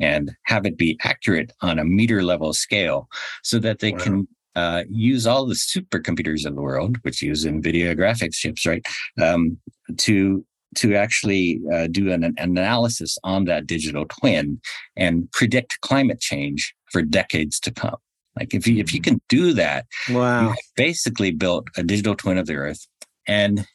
and 0.00 0.32
have 0.44 0.66
it 0.66 0.76
be 0.76 0.98
accurate 1.04 1.52
on 1.60 1.78
a 1.78 1.84
meter 1.84 2.22
level 2.22 2.52
scale 2.52 3.08
so 3.42 3.58
that 3.58 3.78
they 3.78 3.92
wow. 3.92 3.98
can 3.98 4.28
uh, 4.56 4.84
use 4.90 5.26
all 5.26 5.46
the 5.46 5.54
supercomputers 5.54 6.44
of 6.44 6.54
the 6.54 6.62
world, 6.62 6.96
which 7.02 7.22
use 7.22 7.44
NVIDIA 7.44 7.96
graphics 7.96 8.34
chips, 8.34 8.66
right, 8.66 8.84
um, 9.20 9.58
to 9.98 10.44
to 10.76 10.94
actually 10.94 11.60
uh, 11.72 11.88
do 11.88 12.12
an, 12.12 12.22
an, 12.22 12.34
analysis 12.38 13.18
on 13.24 13.44
that 13.44 13.66
digital 13.66 14.04
twin 14.06 14.60
and 14.96 15.30
predict 15.32 15.80
climate 15.80 16.20
change 16.20 16.72
for 16.92 17.02
decades 17.02 17.58
to 17.58 17.72
come. 17.72 17.96
Like 18.38 18.54
if 18.54 18.66
you 18.66 18.78
if 18.78 18.94
you 18.94 19.00
can 19.00 19.20
do 19.28 19.52
that, 19.54 19.86
wow, 20.10 20.50
you 20.50 20.54
basically 20.76 21.32
built 21.32 21.68
a 21.76 21.82
digital 21.82 22.14
twin 22.14 22.38
of 22.38 22.46
the 22.46 22.54
Earth, 22.54 22.86
and 23.26 23.66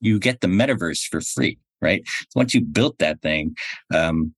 you 0.00 0.18
get 0.18 0.40
the 0.40 0.48
metaverse 0.48 1.06
for 1.10 1.20
free, 1.20 1.58
right? 1.80 2.02
So 2.06 2.36
once 2.36 2.54
you 2.54 2.60
built 2.62 2.98
that 2.98 3.22
thing, 3.22 3.54
um, 3.94 4.34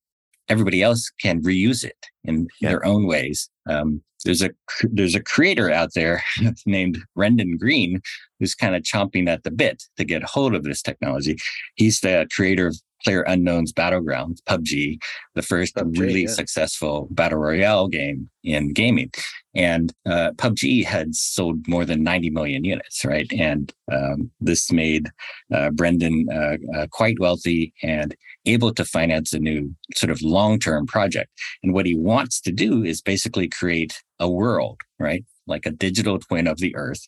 everybody 0.47 0.81
else 0.81 1.09
can 1.21 1.41
reuse 1.41 1.83
it 1.83 1.97
in 2.23 2.47
yeah. 2.61 2.69
their 2.69 2.85
own 2.85 3.07
ways. 3.07 3.49
Um, 3.69 4.01
there's 4.23 4.41
a 4.41 4.51
there's 4.83 5.15
a 5.15 5.23
creator 5.23 5.71
out 5.71 5.89
there 5.95 6.23
named 6.65 6.97
Brendan 7.15 7.57
Greene 7.57 8.01
who's 8.39 8.55
kind 8.55 8.75
of 8.75 8.83
chomping 8.83 9.27
at 9.27 9.43
the 9.43 9.51
bit 9.51 9.83
to 9.97 10.03
get 10.03 10.23
hold 10.23 10.55
of 10.55 10.63
this 10.63 10.81
technology. 10.81 11.37
He's 11.75 11.99
the 11.99 12.27
creator 12.35 12.67
of 12.67 12.81
Player 13.03 13.21
Unknown's 13.23 13.73
Battlegrounds, 13.73 14.39
PUBG, 14.47 14.99
the 15.35 15.41
first 15.41 15.75
PUBG, 15.75 15.99
really 15.99 16.21
yeah. 16.23 16.29
successful 16.29 17.07
battle 17.11 17.39
royale 17.39 17.87
game 17.87 18.29
in 18.43 18.73
gaming. 18.73 19.11
And 19.55 19.93
uh, 20.05 20.31
PUBG 20.31 20.85
had 20.85 21.15
sold 21.15 21.67
more 21.67 21.85
than 21.85 22.03
90 22.03 22.31
million 22.31 22.63
units, 22.63 23.05
right? 23.05 23.31
And 23.33 23.71
um, 23.91 24.31
this 24.41 24.71
made 24.71 25.09
uh, 25.53 25.69
Brendan 25.69 26.27
uh, 26.31 26.57
uh 26.75 26.87
quite 26.91 27.19
wealthy 27.19 27.73
and 27.83 28.15
able 28.45 28.73
to 28.73 28.83
finance 28.85 29.33
a 29.33 29.39
new 29.39 29.75
sort 29.95 30.09
of 30.09 30.21
long 30.21 30.59
term 30.59 30.85
project. 30.85 31.29
And 31.61 31.73
what 31.73 31.85
he 31.85 31.95
wants 31.95 32.41
to 32.41 32.51
do 32.51 32.83
is 32.83 33.01
basically 33.01 33.47
create 33.47 34.01
a 34.19 34.29
world, 34.29 34.79
right? 34.99 35.23
Like 35.47 35.65
a 35.65 35.71
digital 35.71 36.19
twin 36.19 36.47
of 36.47 36.57
the 36.57 36.75
earth, 36.75 37.07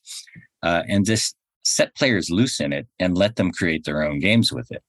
uh, 0.61 0.83
and 0.87 1.05
just 1.05 1.35
set 1.63 1.95
players 1.95 2.29
loose 2.29 2.59
in 2.59 2.71
it 2.71 2.87
and 2.99 3.17
let 3.17 3.35
them 3.35 3.51
create 3.51 3.85
their 3.85 4.03
own 4.03 4.19
games 4.19 4.51
with 4.51 4.71
it. 4.71 4.83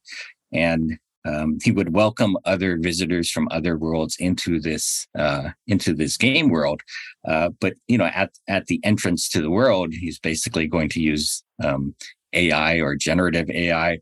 And 0.53 0.99
um, 1.25 1.59
he 1.63 1.73
would 1.73 1.93
welcome 1.93 2.37
other 2.45 2.79
visitors 2.79 3.31
from 3.31 3.49
other 3.51 3.77
worlds 3.77 4.17
into 4.19 4.61
this 4.61 5.09
uh, 5.19 5.51
into 5.67 5.93
this 5.93 6.17
game 6.17 6.51
world. 6.51 6.81
Uh, 7.27 7.51
but 7.61 7.75
you 7.89 7.99
know, 7.99 8.07
at 8.07 8.31
at 8.49 8.67
the 8.67 8.81
entrance 8.85 9.29
to 9.31 9.41
the 9.41 9.51
world, 9.51 9.93
he's 9.93 10.19
basically 10.19 10.69
going 10.69 10.89
to 10.91 11.01
use 11.01 11.43
um, 11.63 11.95
AI 12.33 12.77
or 12.77 12.95
generative 12.95 13.51
AI 13.51 13.99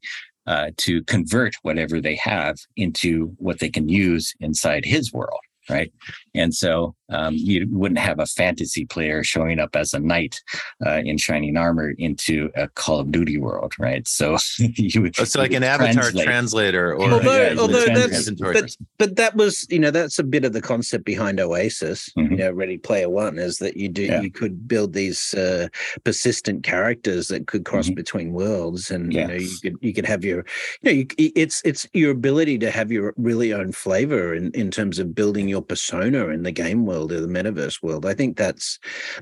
uh, 0.46 0.70
to 0.76 1.02
convert 1.04 1.54
whatever 1.62 2.00
they 2.00 2.16
have 2.16 2.56
into 2.76 3.34
what 3.38 3.58
they 3.58 3.70
can 3.70 3.88
use 3.88 4.34
inside 4.40 4.84
his 4.84 5.12
world 5.12 5.40
right? 5.70 5.92
And 6.34 6.54
so 6.54 6.94
um, 7.10 7.34
you 7.36 7.66
wouldn't 7.70 7.98
have 7.98 8.18
a 8.18 8.26
fantasy 8.26 8.86
player 8.86 9.22
showing 9.22 9.58
up 9.60 9.76
as 9.76 9.92
a 9.92 9.98
knight 9.98 10.42
uh, 10.86 11.02
in 11.04 11.18
shining 11.18 11.56
armor 11.56 11.90
into 11.98 12.50
a 12.56 12.68
Call 12.68 12.98
of 12.98 13.12
Duty 13.12 13.36
world, 13.36 13.74
right? 13.78 14.06
So 14.08 14.38
you 14.58 15.02
would. 15.02 15.18
It's 15.18 15.36
like 15.36 15.52
an 15.52 15.62
avatar 15.62 16.10
translator, 16.10 16.94
or 16.94 17.12
although, 17.12 17.42
yeah, 17.42 17.58
although 17.58 17.84
that's, 17.84 18.30
but, 18.30 18.76
but 18.98 19.16
that 19.16 19.36
was 19.36 19.66
you 19.70 19.78
know 19.78 19.90
that's 19.90 20.18
a 20.18 20.24
bit 20.24 20.44
of 20.44 20.52
the 20.54 20.62
concept 20.62 21.04
behind 21.04 21.40
Oasis, 21.40 22.08
mm-hmm. 22.16 22.32
you 22.32 22.38
know, 22.38 22.52
Ready 22.52 22.78
Player 22.78 23.10
One, 23.10 23.38
is 23.38 23.58
that 23.58 23.76
you 23.76 23.88
do 23.88 24.04
yeah. 24.04 24.22
you 24.22 24.30
could 24.30 24.66
build 24.66 24.94
these 24.94 25.34
uh, 25.34 25.68
persistent 26.04 26.64
characters 26.64 27.28
that 27.28 27.46
could 27.46 27.64
cross 27.64 27.86
mm-hmm. 27.86 27.94
between 27.94 28.32
worlds, 28.32 28.90
and 28.90 29.12
you 29.12 29.26
know 29.26 29.34
you 29.34 29.56
could 29.62 29.76
you 29.82 29.92
could 29.92 30.06
have 30.06 30.24
your 30.24 30.44
you 30.80 30.90
know 30.90 30.90
you, 30.92 31.06
it's 31.18 31.60
it's 31.64 31.86
your 31.92 32.12
ability 32.12 32.58
to 32.58 32.70
have 32.70 32.90
your 32.90 33.12
really 33.18 33.52
own 33.52 33.72
flavor 33.72 34.34
in 34.34 34.50
in 34.52 34.70
terms 34.70 34.98
of 34.98 35.14
building 35.14 35.48
your 35.48 35.62
persona 35.62 36.28
in 36.28 36.44
the 36.44 36.52
game 36.52 36.86
world 36.86 36.93
world 36.94 37.12
or 37.12 37.20
the 37.20 37.26
metaverse 37.26 37.82
world. 37.82 38.06
I 38.06 38.14
think 38.14 38.36
that's 38.36 38.78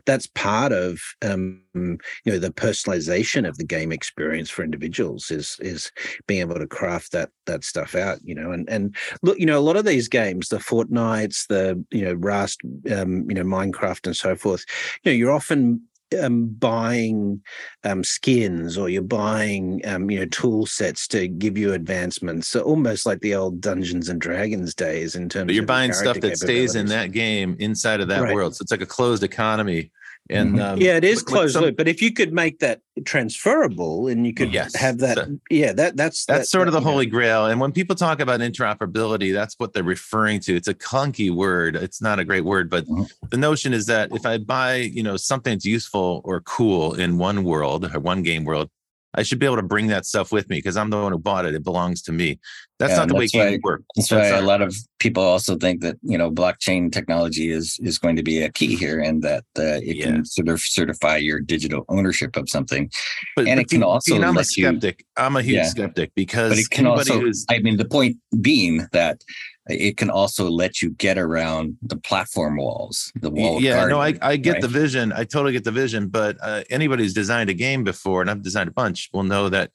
that's 0.07 0.27
part 0.29 0.73
of 0.73 1.01
um, 1.23 1.61
you 1.75 1.99
know 2.27 2.39
the 2.39 2.53
personalization 2.53 3.49
of 3.49 3.57
the 3.59 3.65
game 3.65 3.93
experience 3.93 4.51
for 4.51 4.63
individuals 4.63 5.31
is 5.31 5.57
is 5.61 5.91
being 6.27 6.41
able 6.41 6.59
to 6.59 6.67
craft 6.67 7.13
that 7.13 7.31
that 7.47 7.65
stuff 7.65 7.95
out. 7.95 8.19
You 8.23 8.35
know, 8.35 8.53
and 8.53 8.69
and 8.69 8.95
look, 9.23 9.39
you 9.39 9.47
know, 9.47 9.59
a 9.59 9.61
lot 9.61 9.77
of 9.77 9.85
these 9.85 10.09
games, 10.09 10.49
the 10.49 10.59
Fortnites, 10.59 11.47
the 11.49 11.83
you 11.91 12.05
know 12.05 12.15
Rust, 12.15 12.61
um, 12.95 13.29
you 13.29 13.35
know 13.35 13.45
Minecraft, 13.45 14.07
and 14.07 14.17
so 14.17 14.37
forth. 14.37 14.65
You 15.03 15.13
know, 15.13 15.17
you're 15.17 15.33
often 15.33 15.83
um, 16.15 16.47
buying 16.47 17.41
um, 17.85 18.05
skins 18.05 18.77
or 18.79 18.89
you're 18.89 19.03
buying 19.03 19.81
um, 19.87 20.11
you 20.11 20.21
know 20.21 20.27
tool 20.27 20.67
sets 20.67 21.07
to 21.09 21.29
give 21.29 21.57
you 21.57 21.73
advancements. 21.73 22.49
So 22.49 22.61
almost 22.63 23.07
like 23.07 23.21
the 23.21 23.35
old 23.35 23.61
dungeons 23.61 24.09
and 24.09 24.21
dragons 24.21 24.75
days 24.75 25.17
in 25.17 25.29
terms 25.29 25.47
but 25.47 25.55
you're 25.55 25.65
buying 25.65 25.93
stuff 25.93 26.21
that 26.21 26.39
stays 26.39 26.75
in 26.75 26.87
that 26.87 27.13
game 27.13 27.57
inside 27.59 28.01
of 28.01 28.09
that 28.09 28.23
right. 28.23 28.35
world. 28.35 28.57
So 28.57 28.63
it's 28.63 28.71
like 28.73 28.83
a 28.83 28.87
closed 28.87 29.23
economy 29.23 29.91
and 30.31 30.53
mm-hmm. 30.53 30.61
um, 30.61 30.81
yeah, 30.81 30.97
it 30.97 31.05
is 31.05 31.23
closed 31.23 31.55
some, 31.55 31.65
loop. 31.65 31.77
But 31.77 31.89
if 31.89 32.01
you 32.01 32.13
could 32.13 32.33
make 32.33 32.61
that 32.61 32.81
transferable 33.05 34.09
and 34.09 34.27
you 34.27 34.33
could 34.33 34.53
yes, 34.53 34.75
have 34.77 34.99
that, 34.99 35.17
so, 35.17 35.39
yeah, 35.51 35.73
that 35.73 35.97
that's 35.97 36.25
that's 36.25 36.41
that, 36.41 36.47
sort 36.47 36.67
that, 36.67 36.69
of 36.69 36.75
the 36.75 36.89
holy 36.89 37.07
know. 37.07 37.13
grail. 37.13 37.47
And 37.47 37.61
when 37.61 37.73
people 37.73 37.97
talk 37.97 38.21
about 38.21 38.41
interoperability, 38.41 39.33
that's 39.33 39.55
what 39.59 39.73
they're 39.73 39.83
referring 39.83 40.41
to. 40.41 40.55
It's 40.55 40.69
a 40.69 40.75
clunky 40.75 41.31
word. 41.35 41.77
It's 41.77 42.01
not 42.01 42.19
a 42.19 42.25
great 42.25 42.45
word, 42.45 42.71
but 42.71 42.87
mm-hmm. 42.87 43.05
the 43.31 43.37
notion 43.37 43.73
is 43.73 43.87
that 43.87 44.13
if 44.13 44.25
I 44.25 44.39
buy, 44.39 44.77
you 44.77 45.03
know, 45.03 45.17
something 45.17 45.53
that's 45.53 45.67
useful 45.67 46.21
or 46.25 46.41
cool 46.43 46.95
in 46.95 47.19
one 47.19 47.45
world 47.45 47.85
or 47.93 48.01
one 48.01 48.23
game 48.23 48.45
world, 48.45 48.71
I 49.15 49.23
should 49.23 49.39
be 49.39 49.47
able 49.47 49.57
to 49.57 49.63
bring 49.63 49.89
that 49.89 50.07
stuff 50.07 50.33
with 50.33 50.49
me 50.49 50.57
because 50.57 50.77
I'm 50.77 50.91
the 50.91 51.01
one 51.01 51.13
who 51.13 51.19
bought 51.19 51.45
it. 51.45 51.55
It 51.55 51.63
belongs 51.63 52.03
to 52.03 52.13
me. 52.13 52.39
That's 52.79 52.93
yeah, 52.93 52.97
not 52.97 53.09
the 53.09 53.15
way 53.15 53.27
games 53.27 53.61
work. 53.63 53.83
That's, 53.95 54.09
that's 54.09 54.33
why 54.33 54.39
a 54.39 54.43
lot 54.43 54.63
of 54.63 54.75
people 54.99 55.23
also 55.23 55.57
think 55.57 55.83
that 55.83 55.97
you 56.03 56.19
know 56.19 56.31
blockchain 56.31 56.91
technology 56.91 57.51
is 57.51 57.79
is 57.83 57.99
going 57.99 58.17
to 58.17 58.23
be 58.23 58.43
a 58.43 58.51
key 58.51 58.75
here, 58.75 59.01
and 59.01 59.23
that 59.23 59.45
uh, 59.59 59.79
it 59.83 59.97
yeah. 59.97 60.07
can 60.07 60.25
sort 60.25 60.49
of 60.49 60.61
certify 60.61 61.17
your 61.19 61.41
digital 61.41 61.85
ownership 61.89 62.37
of 62.37 62.49
something. 62.49 62.91
But, 63.37 63.47
and 63.47 63.59
but 63.59 63.63
it 63.63 63.69
can 63.69 63.83
also. 63.83 64.21
I'm 64.21 64.37
a 64.37 64.45
skeptic. 64.45 65.01
You, 65.01 65.25
I'm 65.25 65.37
a 65.37 65.43
huge 65.43 65.57
yeah, 65.57 65.65
skeptic 65.67 66.13
because 66.17 66.51
but 66.51 66.59
it 66.59 66.71
can 66.71 66.87
also. 66.87 67.23
I 67.51 67.61
mean, 67.61 67.77
the 67.77 67.85
point 67.85 68.17
being 68.41 68.89
that 68.93 69.21
it 69.69 69.97
can 69.97 70.11
also 70.11 70.49
let 70.51 70.83
you 70.83 70.91
get 70.91 71.19
around 71.19 71.77
the 71.83 71.97
platform 71.97 72.57
walls 72.57 73.13
the 73.17 73.31
wall 73.31 73.61
yeah 73.61 73.75
garden, 73.75 73.91
no 73.91 74.01
i, 74.01 74.15
I 74.21 74.37
get 74.37 74.55
right? 74.55 74.63
the 74.63 74.69
vision 74.69 75.13
i 75.13 75.25
totally 75.25 75.53
get 75.53 75.65
the 75.65 75.71
vision 75.71 76.09
but 76.09 76.37
uh, 76.43 76.63
anybody 76.71 77.05
who's 77.05 77.15
designed 77.15 77.51
a 77.51 77.55
game 77.55 77.85
before 77.85 78.21
and 78.21 78.31
i've 78.31 78.43
designed 78.43 78.69
a 78.69 78.73
bunch 78.73 79.09
will 79.13 79.23
know 79.23 79.49
that 79.49 79.71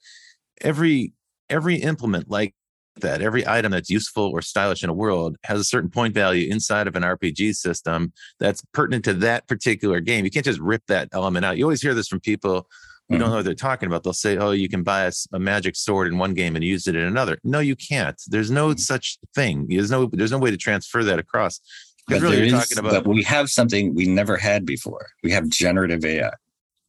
every 0.60 1.12
every 1.48 1.76
implement 1.76 2.30
like 2.30 2.54
that 3.00 3.22
every 3.22 3.46
item 3.46 3.72
that's 3.72 3.88
useful 3.88 4.24
or 4.24 4.42
stylish 4.42 4.82
in 4.82 4.90
a 4.90 4.94
world 4.94 5.36
has 5.44 5.60
a 5.60 5.64
certain 5.64 5.90
point 5.90 6.12
value 6.12 6.50
inside 6.50 6.86
of 6.86 6.96
an 6.96 7.02
rpg 7.02 7.54
system 7.54 8.12
that's 8.38 8.62
pertinent 8.72 9.04
to 9.04 9.14
that 9.14 9.46
particular 9.46 10.00
game 10.00 10.24
you 10.24 10.30
can't 10.30 10.44
just 10.44 10.60
rip 10.60 10.82
that 10.88 11.08
element 11.12 11.44
out 11.44 11.56
you 11.56 11.64
always 11.64 11.80
hear 11.80 11.94
this 11.94 12.08
from 12.08 12.20
people 12.20 12.66
who 13.08 13.14
mm-hmm. 13.14 13.20
don't 13.20 13.30
know 13.30 13.36
what 13.36 13.44
they're 13.44 13.54
talking 13.54 13.86
about. 13.86 14.02
They'll 14.02 14.12
say, 14.12 14.36
"Oh, 14.36 14.50
you 14.50 14.68
can 14.68 14.82
buy 14.82 15.04
a, 15.04 15.12
a, 15.32 15.38
magic 15.38 15.76
sword 15.76 16.08
in 16.08 16.18
one 16.18 16.34
game 16.34 16.56
and 16.56 16.64
use 16.64 16.86
it 16.86 16.94
in 16.94 17.02
another." 17.02 17.38
No, 17.42 17.60
you 17.60 17.76
can't. 17.76 18.20
There's 18.26 18.50
no 18.50 18.68
mm-hmm. 18.68 18.78
such 18.78 19.18
thing. 19.34 19.66
There's 19.68 19.90
no 19.90 20.10
there's 20.12 20.32
no 20.32 20.38
way 20.38 20.50
to 20.50 20.56
transfer 20.56 21.02
that 21.04 21.18
across. 21.18 21.60
But, 22.06 22.22
really 22.22 22.46
is, 22.46 22.52
talking 22.52 22.78
about, 22.78 23.04
but 23.04 23.10
we 23.10 23.22
have 23.24 23.50
something 23.50 23.94
we 23.94 24.06
never 24.06 24.38
had 24.38 24.64
before. 24.64 25.08
We 25.22 25.30
have 25.32 25.48
generative 25.48 26.04
AI. 26.04 26.30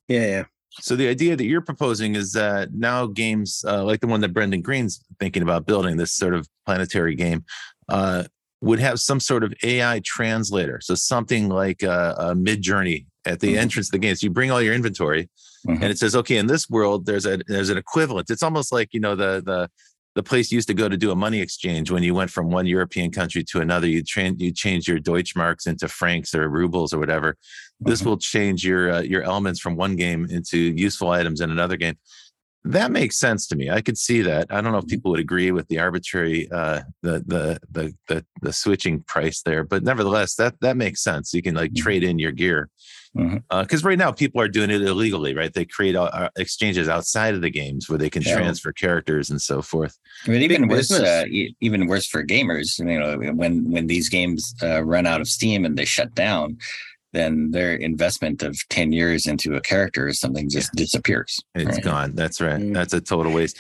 Yeah, 0.08 0.26
yeah. 0.26 0.44
So 0.80 0.96
the 0.96 1.10
idea 1.10 1.36
that 1.36 1.44
you're 1.46 1.62
proposing 1.62 2.16
is 2.16 2.32
that 2.34 2.74
now 2.74 3.06
games 3.06 3.64
uh, 3.68 3.84
like 3.84 4.00
the 4.00 4.08
one 4.08 4.22
that 4.22 4.34
Brendan 4.34 4.62
Greene's 4.62 5.04
thinking 5.20 5.44
about 5.44 5.66
building, 5.66 5.98
this 5.98 6.14
sort 6.14 6.34
of 6.34 6.48
planetary 6.66 7.16
game, 7.16 7.44
uh, 7.90 8.24
would 8.62 8.80
have 8.80 9.00
some 9.00 9.20
sort 9.20 9.44
of 9.44 9.54
AI 9.64 10.02
translator. 10.06 10.80
So 10.82 10.96
something 10.96 11.50
like 11.50 11.84
a, 11.84 12.16
a 12.18 12.36
Midjourney 12.36 13.06
at 13.26 13.40
the 13.40 13.50
mm-hmm. 13.50 13.60
entrance 13.60 13.88
of 13.88 13.94
the 13.94 14.00
game. 14.00 14.16
So 14.16 14.26
you 14.26 14.32
bring 14.32 14.52
all 14.52 14.62
your 14.62 14.74
inventory, 14.74 15.30
mm-hmm. 15.68 15.82
and 15.84 15.92
it 15.92 15.98
says, 15.98 16.16
okay, 16.16 16.38
in 16.38 16.48
this 16.48 16.70
world, 16.70 17.06
there's 17.06 17.26
a 17.26 17.40
there's 17.48 17.70
an 17.70 17.78
equivalent. 17.78 18.30
It's 18.30 18.44
almost 18.44 18.72
like 18.72 18.94
you 18.94 19.00
know 19.00 19.16
the 19.16 19.42
the 19.46 19.70
the 20.16 20.24
place 20.24 20.52
you 20.52 20.56
used 20.56 20.68
to 20.68 20.74
go 20.74 20.90
to 20.90 20.98
do 20.98 21.12
a 21.12 21.16
money 21.16 21.40
exchange 21.40 21.92
when 21.92 22.04
you 22.04 22.14
went 22.14 22.32
from 22.32 22.50
one 22.50 22.66
European 22.66 23.12
country 23.12 23.44
to 23.44 23.62
another. 23.62 23.88
You 23.88 24.04
train 24.04 24.38
you 24.40 24.52
change 24.52 24.88
your 24.88 25.00
Deutschmarks 25.00 25.68
into 25.68 25.88
francs 25.88 26.34
or 26.34 26.50
rubles 26.50 26.94
or 26.94 27.00
whatever. 27.00 27.34
Mm-hmm. 27.34 27.90
This 27.90 28.04
will 28.04 28.18
change 28.18 28.66
your 28.66 28.92
uh, 28.92 29.02
your 29.02 29.24
elements 29.24 29.60
from 29.60 29.76
one 29.76 29.96
game 29.96 30.28
into 30.30 30.58
useful 30.58 31.10
items 31.10 31.42
in 31.42 31.52
another 31.52 31.78
game. 31.78 31.98
That 32.66 32.92
makes 32.92 33.18
sense 33.18 33.48
to 33.48 33.56
me. 33.56 33.70
I 33.70 33.82
could 33.82 33.98
see 33.98 34.22
that. 34.22 34.48
I 34.50 34.60
don't 34.60 34.74
know 34.74 34.80
if 34.80 34.84
mm-hmm. 34.84 34.90
people 34.90 35.12
would 35.12 35.20
agree 35.20 35.52
with 35.52 35.68
the 35.70 35.80
arbitrary 35.80 36.52
uh, 36.52 36.82
the, 37.02 37.24
the 37.26 37.60
the 37.72 37.96
the 38.08 38.26
the 38.42 38.54
switching 38.54 39.02
price 39.04 39.42
there, 39.42 39.64
but 39.64 39.84
nevertheless, 39.84 40.36
that 40.36 40.60
that 40.60 40.76
makes 40.76 41.02
sense. 41.02 41.34
You 41.34 41.42
can 41.42 41.56
like 41.56 41.72
mm-hmm. 41.72 41.84
trade 41.84 42.04
in 42.04 42.20
your 42.20 42.32
gear 42.32 42.70
because 43.14 43.32
mm-hmm. 43.32 43.76
uh, 43.76 43.90
right 43.90 43.98
now 43.98 44.12
people 44.12 44.40
are 44.42 44.48
doing 44.48 44.70
it 44.70 44.82
illegally, 44.82 45.34
right? 45.34 45.54
They 45.54 45.66
create 45.66 45.96
uh, 45.96 46.30
exchanges 46.38 46.88
outside 46.88 47.34
of 47.34 47.42
the 47.42 47.50
games 47.50 47.90
where 47.90 47.98
they 47.98 48.10
can 48.10 48.22
yeah. 48.22 48.36
transfer 48.36 48.72
characters 48.72 49.30
and 49.30 49.42
so 49.42 49.62
forth. 49.62 49.98
I 50.28 50.32
mean, 50.32 50.42
even 50.44 50.68
worse, 50.68 50.92
uh, 50.92 51.26
even 51.60 51.88
worse 51.88 52.08
for 52.08 52.24
gamers. 52.24 52.78
You 52.78 53.00
know, 53.00 53.34
when 53.34 53.72
when 53.72 53.88
these 53.88 54.10
games 54.10 54.54
uh, 54.62 54.84
run 54.84 55.08
out 55.08 55.22
of 55.22 55.28
steam 55.28 55.66
and 55.66 55.78
they 55.78 55.86
shut 55.86 56.14
down, 56.14 56.58
then 57.14 57.52
their 57.52 57.74
investment 57.74 58.44
of 58.44 58.58
10 58.70 58.92
years 58.92 59.26
into 59.26 59.56
a 59.56 59.62
character 59.62 60.12
something 60.14 60.50
just 60.50 60.72
yeah. 60.74 60.84
disappears. 60.84 61.40
It's 61.56 61.72
right? 61.72 61.84
gone. 61.84 62.16
That's 62.16 62.42
right. 62.42 62.60
Mm. 62.60 62.74
That's 62.74 62.94
a 62.94 63.02
total 63.02 63.32
waste. 63.32 63.60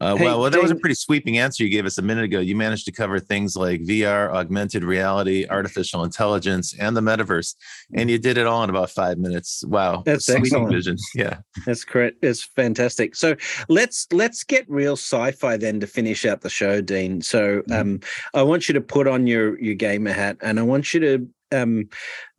Uh, 0.00 0.16
hey, 0.16 0.24
well, 0.24 0.40
well, 0.40 0.50
that 0.50 0.62
was 0.62 0.70
a 0.70 0.76
pretty 0.76 0.94
sweeping 0.94 1.38
answer 1.38 1.64
you 1.64 1.68
gave 1.68 1.84
us 1.84 1.98
a 1.98 2.02
minute 2.02 2.24
ago. 2.24 2.38
You 2.38 2.54
managed 2.54 2.84
to 2.86 2.92
cover 2.92 3.18
things 3.18 3.56
like 3.56 3.80
VR, 3.82 4.32
augmented 4.32 4.84
reality, 4.84 5.46
artificial 5.50 6.04
intelligence, 6.04 6.74
and 6.78 6.96
the 6.96 7.00
metaverse, 7.00 7.54
and 7.92 8.08
you 8.08 8.18
did 8.18 8.38
it 8.38 8.46
all 8.46 8.62
in 8.62 8.70
about 8.70 8.90
five 8.90 9.18
minutes. 9.18 9.64
Wow, 9.66 10.02
that's 10.06 10.28
excellent. 10.28 10.72
Vision. 10.72 10.96
Yeah, 11.14 11.38
that's 11.66 11.84
correct. 11.84 12.18
It's 12.22 12.44
fantastic. 12.44 13.16
So 13.16 13.34
let's 13.68 14.06
let's 14.12 14.44
get 14.44 14.64
real 14.70 14.94
sci-fi 14.94 15.56
then 15.56 15.80
to 15.80 15.86
finish 15.86 16.24
out 16.24 16.42
the 16.42 16.50
show, 16.50 16.80
Dean. 16.80 17.20
So 17.20 17.62
mm-hmm. 17.62 17.72
um, 17.72 18.00
I 18.32 18.42
want 18.42 18.68
you 18.68 18.74
to 18.74 18.80
put 18.80 19.06
on 19.08 19.26
your 19.26 19.60
your 19.60 19.74
gamer 19.74 20.12
hat, 20.12 20.36
and 20.40 20.58
I 20.58 20.62
want 20.62 20.94
you 20.94 21.00
to 21.00 21.28
um, 21.52 21.88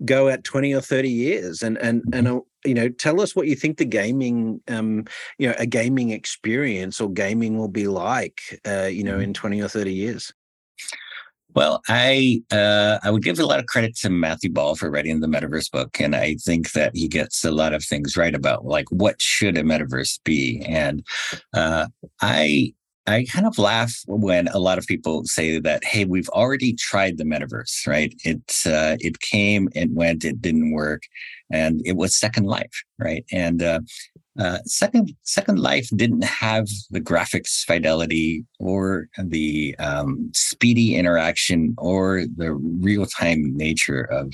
go 0.06 0.28
at 0.30 0.44
20 0.44 0.74
or 0.74 0.82
30 0.82 1.10
years 1.10 1.62
and 1.62 1.78
and 1.78 2.04
and 2.14 2.28
uh, 2.28 2.40
you 2.66 2.74
know 2.74 2.90
tell 2.90 3.22
us 3.22 3.36
what 3.36 3.48
you 3.48 3.56
think 3.56 3.78
the 3.78 3.86
gaming 3.86 4.62
um, 4.68 5.06
you 5.38 5.48
know 5.48 5.56
a 5.58 5.66
gaming 5.66 6.12
experience 6.12 7.00
or 7.02 7.10
gaming 7.12 7.58
will 7.58 7.68
be 7.68 7.88
like 7.88 8.60
uh, 8.68 8.84
you 8.84 9.04
know 9.04 9.14
mm-hmm. 9.14 9.24
in 9.24 9.34
20 9.34 9.62
or 9.62 9.68
30 9.68 9.94
years 9.94 10.34
well, 11.54 11.82
I 11.90 12.42
uh, 12.52 13.00
I 13.04 13.12
would 13.12 13.24
give 13.24 13.40
a 13.40 13.46
lot 13.46 13.60
of 13.60 13.66
credit 13.66 13.96
to 13.98 14.10
Matthew 14.10 14.52
Ball 14.52 14.76
for 14.76 14.90
writing 14.90 15.20
the 15.20 15.28
metaverse 15.28 15.70
book, 15.70 16.00
and 16.00 16.16
I 16.16 16.36
think 16.36 16.72
that 16.72 16.96
he 16.96 17.08
gets 17.08 17.44
a 17.44 17.52
lot 17.52 17.74
of 17.74 17.84
things 17.84 18.16
right 18.16 18.34
about 18.34 18.66
like 18.66 18.90
what 18.90 19.22
should 19.22 19.58
a 19.58 19.64
metaverse 19.64 20.20
be. 20.24 20.64
And 20.68 21.06
uh, 21.54 21.88
I 22.22 22.74
I 23.08 23.26
kind 23.32 23.48
of 23.48 23.58
laugh 23.58 23.94
when 24.08 24.48
a 24.50 24.60
lot 24.60 24.78
of 24.78 24.86
people 24.86 25.24
say 25.26 25.60
that, 25.60 25.84
"Hey, 25.84 26.06
we've 26.06 26.30
already 26.30 26.74
tried 26.74 27.18
the 27.18 27.24
metaverse, 27.24 27.88
right? 27.88 28.14
It 28.24 28.44
uh, 28.66 28.98
it 29.00 29.20
came, 29.20 29.70
it 29.74 29.90
went, 29.92 30.24
it 30.24 30.42
didn't 30.42 30.72
work, 30.72 31.04
and 31.52 31.82
it 31.84 31.96
was 31.98 32.16
Second 32.16 32.46
Life, 32.46 32.84
right? 33.00 33.26
And 33.32 33.64
uh, 33.64 33.80
uh, 34.40 34.60
Second 34.66 35.14
Second 35.24 35.60
Life 35.60 35.90
didn't 35.96 36.24
have 36.24 36.68
the 36.90 37.02
graphics 37.02 37.64
fidelity 37.66 38.46
or 38.60 39.08
the 39.18 39.76
um, 39.80 40.32
speedy 40.34 40.96
interaction 40.96 41.76
or 41.78 42.26
the 42.38 42.54
real 42.54 43.06
time 43.06 43.56
nature 43.58 44.04
of 44.04 44.32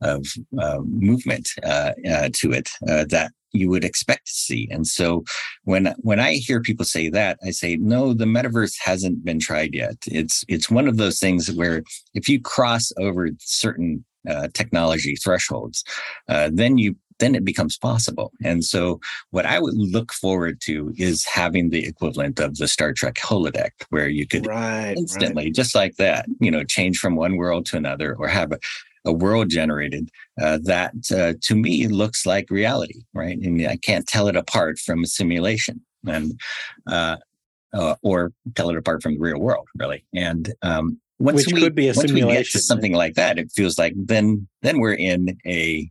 of 0.00 0.26
uh, 0.60 0.80
movement 0.84 1.48
uh, 1.64 1.92
uh, 2.08 2.28
to 2.34 2.52
it 2.52 2.68
that 2.82 3.32
you 3.52 3.68
would 3.68 3.84
expect 3.84 4.26
to 4.26 4.32
see. 4.32 4.68
And 4.70 4.86
so 4.86 5.24
when 5.64 5.94
when 5.98 6.20
I 6.20 6.34
hear 6.34 6.60
people 6.60 6.84
say 6.84 7.08
that, 7.10 7.38
I 7.44 7.50
say, 7.50 7.76
no, 7.76 8.14
the 8.14 8.24
metaverse 8.24 8.76
hasn't 8.82 9.24
been 9.24 9.38
tried 9.38 9.74
yet. 9.74 9.96
It's 10.06 10.44
it's 10.48 10.70
one 10.70 10.88
of 10.88 10.96
those 10.96 11.18
things 11.18 11.50
where 11.52 11.82
if 12.14 12.28
you 12.28 12.40
cross 12.40 12.92
over 12.98 13.28
certain 13.38 14.04
uh, 14.28 14.48
technology 14.54 15.16
thresholds, 15.16 15.84
uh, 16.28 16.50
then 16.52 16.78
you 16.78 16.96
then 17.18 17.34
it 17.36 17.44
becomes 17.44 17.78
possible. 17.78 18.32
And 18.42 18.64
so 18.64 19.00
what 19.30 19.46
I 19.46 19.60
would 19.60 19.76
look 19.76 20.12
forward 20.12 20.60
to 20.62 20.92
is 20.96 21.24
having 21.24 21.70
the 21.70 21.86
equivalent 21.86 22.40
of 22.40 22.56
the 22.56 22.66
Star 22.66 22.92
Trek 22.92 23.14
holodeck, 23.14 23.70
where 23.90 24.08
you 24.08 24.26
could 24.26 24.46
right, 24.46 24.94
instantly, 24.96 25.44
right. 25.44 25.54
just 25.54 25.74
like 25.74 25.96
that, 25.96 26.26
you 26.40 26.50
know, 26.50 26.64
change 26.64 26.98
from 26.98 27.14
one 27.14 27.36
world 27.36 27.64
to 27.66 27.76
another 27.76 28.16
or 28.18 28.26
have 28.26 28.50
a, 28.50 28.58
a 29.04 29.12
world 29.12 29.50
generated 29.50 30.08
uh, 30.40 30.58
that 30.62 30.94
uh, 31.14 31.34
to 31.42 31.54
me 31.54 31.88
looks 31.88 32.24
like 32.26 32.50
reality, 32.50 33.02
right? 33.14 33.38
And 33.38 33.66
I 33.66 33.76
can't 33.76 34.06
tell 34.06 34.28
it 34.28 34.36
apart 34.36 34.78
from 34.78 35.02
a 35.02 35.06
simulation 35.06 35.80
and 36.06 36.38
uh, 36.86 37.16
uh 37.72 37.94
or 38.02 38.32
tell 38.54 38.70
it 38.70 38.76
apart 38.76 39.02
from 39.02 39.14
the 39.14 39.20
real 39.20 39.40
world, 39.40 39.68
really. 39.76 40.04
And 40.14 40.52
um, 40.62 41.00
once 41.18 41.46
Which 41.46 41.54
we, 41.54 41.60
could 41.60 41.74
be 41.74 41.88
a 41.88 41.94
simulation. 41.94 42.28
we 42.28 42.34
get 42.34 42.46
to 42.46 42.58
something 42.58 42.92
like 42.92 43.14
that, 43.14 43.38
it 43.38 43.52
feels 43.54 43.78
like 43.78 43.94
then 43.96 44.48
then 44.62 44.78
we're 44.78 44.94
in 44.94 45.38
a, 45.46 45.88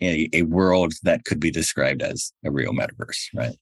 a 0.00 0.28
a 0.32 0.42
world 0.42 0.94
that 1.02 1.24
could 1.24 1.40
be 1.40 1.50
described 1.50 2.02
as 2.02 2.32
a 2.44 2.50
real 2.50 2.72
metaverse, 2.72 3.28
right? 3.34 3.56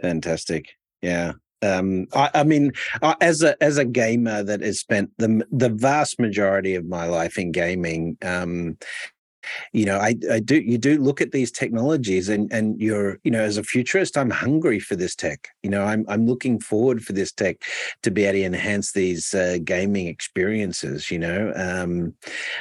Fantastic. 0.00 0.66
Yeah. 1.00 1.32
Um, 1.64 2.06
I, 2.12 2.30
I, 2.34 2.44
mean, 2.44 2.72
I, 3.02 3.16
as 3.20 3.42
a 3.42 3.62
as 3.62 3.78
a 3.78 3.84
gamer 3.84 4.42
that 4.42 4.60
has 4.60 4.80
spent 4.80 5.10
the 5.18 5.46
the 5.50 5.70
vast 5.70 6.20
majority 6.20 6.74
of 6.74 6.86
my 6.86 7.06
life 7.06 7.38
in 7.38 7.52
gaming, 7.52 8.16
um, 8.22 8.76
you 9.72 9.84
know 9.84 9.98
I, 9.98 10.14
I 10.30 10.40
do 10.40 10.56
you 10.56 10.78
do 10.78 10.98
look 10.98 11.20
at 11.20 11.32
these 11.32 11.50
technologies 11.50 12.28
and 12.28 12.52
and 12.52 12.80
you're 12.80 13.18
you 13.24 13.30
know 13.30 13.40
as 13.40 13.58
a 13.58 13.62
futurist 13.62 14.16
i'm 14.16 14.30
hungry 14.30 14.78
for 14.78 14.96
this 14.96 15.14
tech 15.14 15.48
you 15.62 15.70
know 15.70 15.84
i'm 15.84 16.04
i'm 16.08 16.26
looking 16.26 16.60
forward 16.60 17.04
for 17.04 17.12
this 17.12 17.32
tech 17.32 17.62
to 18.02 18.10
be 18.10 18.24
able 18.24 18.38
to 18.38 18.44
enhance 18.44 18.92
these 18.92 19.34
uh, 19.34 19.58
gaming 19.64 20.06
experiences 20.06 21.10
you 21.10 21.18
know 21.18 21.52
um, 21.56 22.14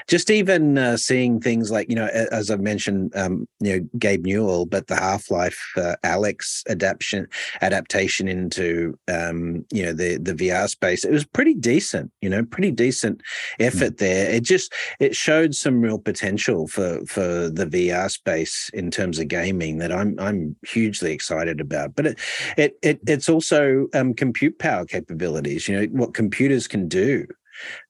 just 0.07 0.29
even 0.29 0.77
uh, 0.77 0.97
seeing 0.97 1.39
things 1.39 1.71
like 1.71 1.89
you 1.89 1.95
know 1.95 2.07
as 2.07 2.49
i 2.49 2.55
mentioned 2.55 3.15
um, 3.15 3.47
you 3.59 3.77
know 3.77 3.87
gabe 3.97 4.25
newell 4.25 4.65
but 4.65 4.87
the 4.87 4.95
half-life 4.95 5.59
uh, 5.77 5.95
alyx 6.03 6.63
adaptation 6.69 7.27
adaptation 7.61 8.27
into 8.27 8.97
um, 9.07 9.65
you 9.71 9.83
know 9.83 9.93
the 9.93 10.17
the 10.17 10.33
vr 10.33 10.69
space 10.69 11.03
it 11.03 11.11
was 11.11 11.25
pretty 11.25 11.53
decent 11.53 12.11
you 12.21 12.29
know 12.29 12.43
pretty 12.43 12.71
decent 12.71 13.21
hmm. 13.57 13.63
effort 13.63 13.97
there 13.97 14.29
it 14.29 14.43
just 14.43 14.73
it 14.99 15.15
showed 15.15 15.55
some 15.55 15.81
real 15.81 15.99
potential 15.99 16.67
for 16.73 17.05
for 17.05 17.49
the 17.49 17.67
VR 17.67 18.09
space 18.09 18.69
in 18.73 18.89
terms 18.89 19.19
of 19.19 19.27
gaming 19.27 19.77
that 19.77 19.91
I'm 19.91 20.19
I'm 20.19 20.55
hugely 20.65 21.11
excited 21.11 21.61
about. 21.61 21.95
But 21.95 22.07
it 22.07 22.19
it, 22.57 22.77
it 22.81 22.99
it's 23.07 23.29
also 23.29 23.87
um, 23.93 24.15
compute 24.15 24.57
power 24.57 24.85
capabilities. 24.85 25.67
You 25.67 25.79
know 25.79 25.87
what 25.91 26.15
computers 26.15 26.67
can 26.67 26.87
do 26.87 27.27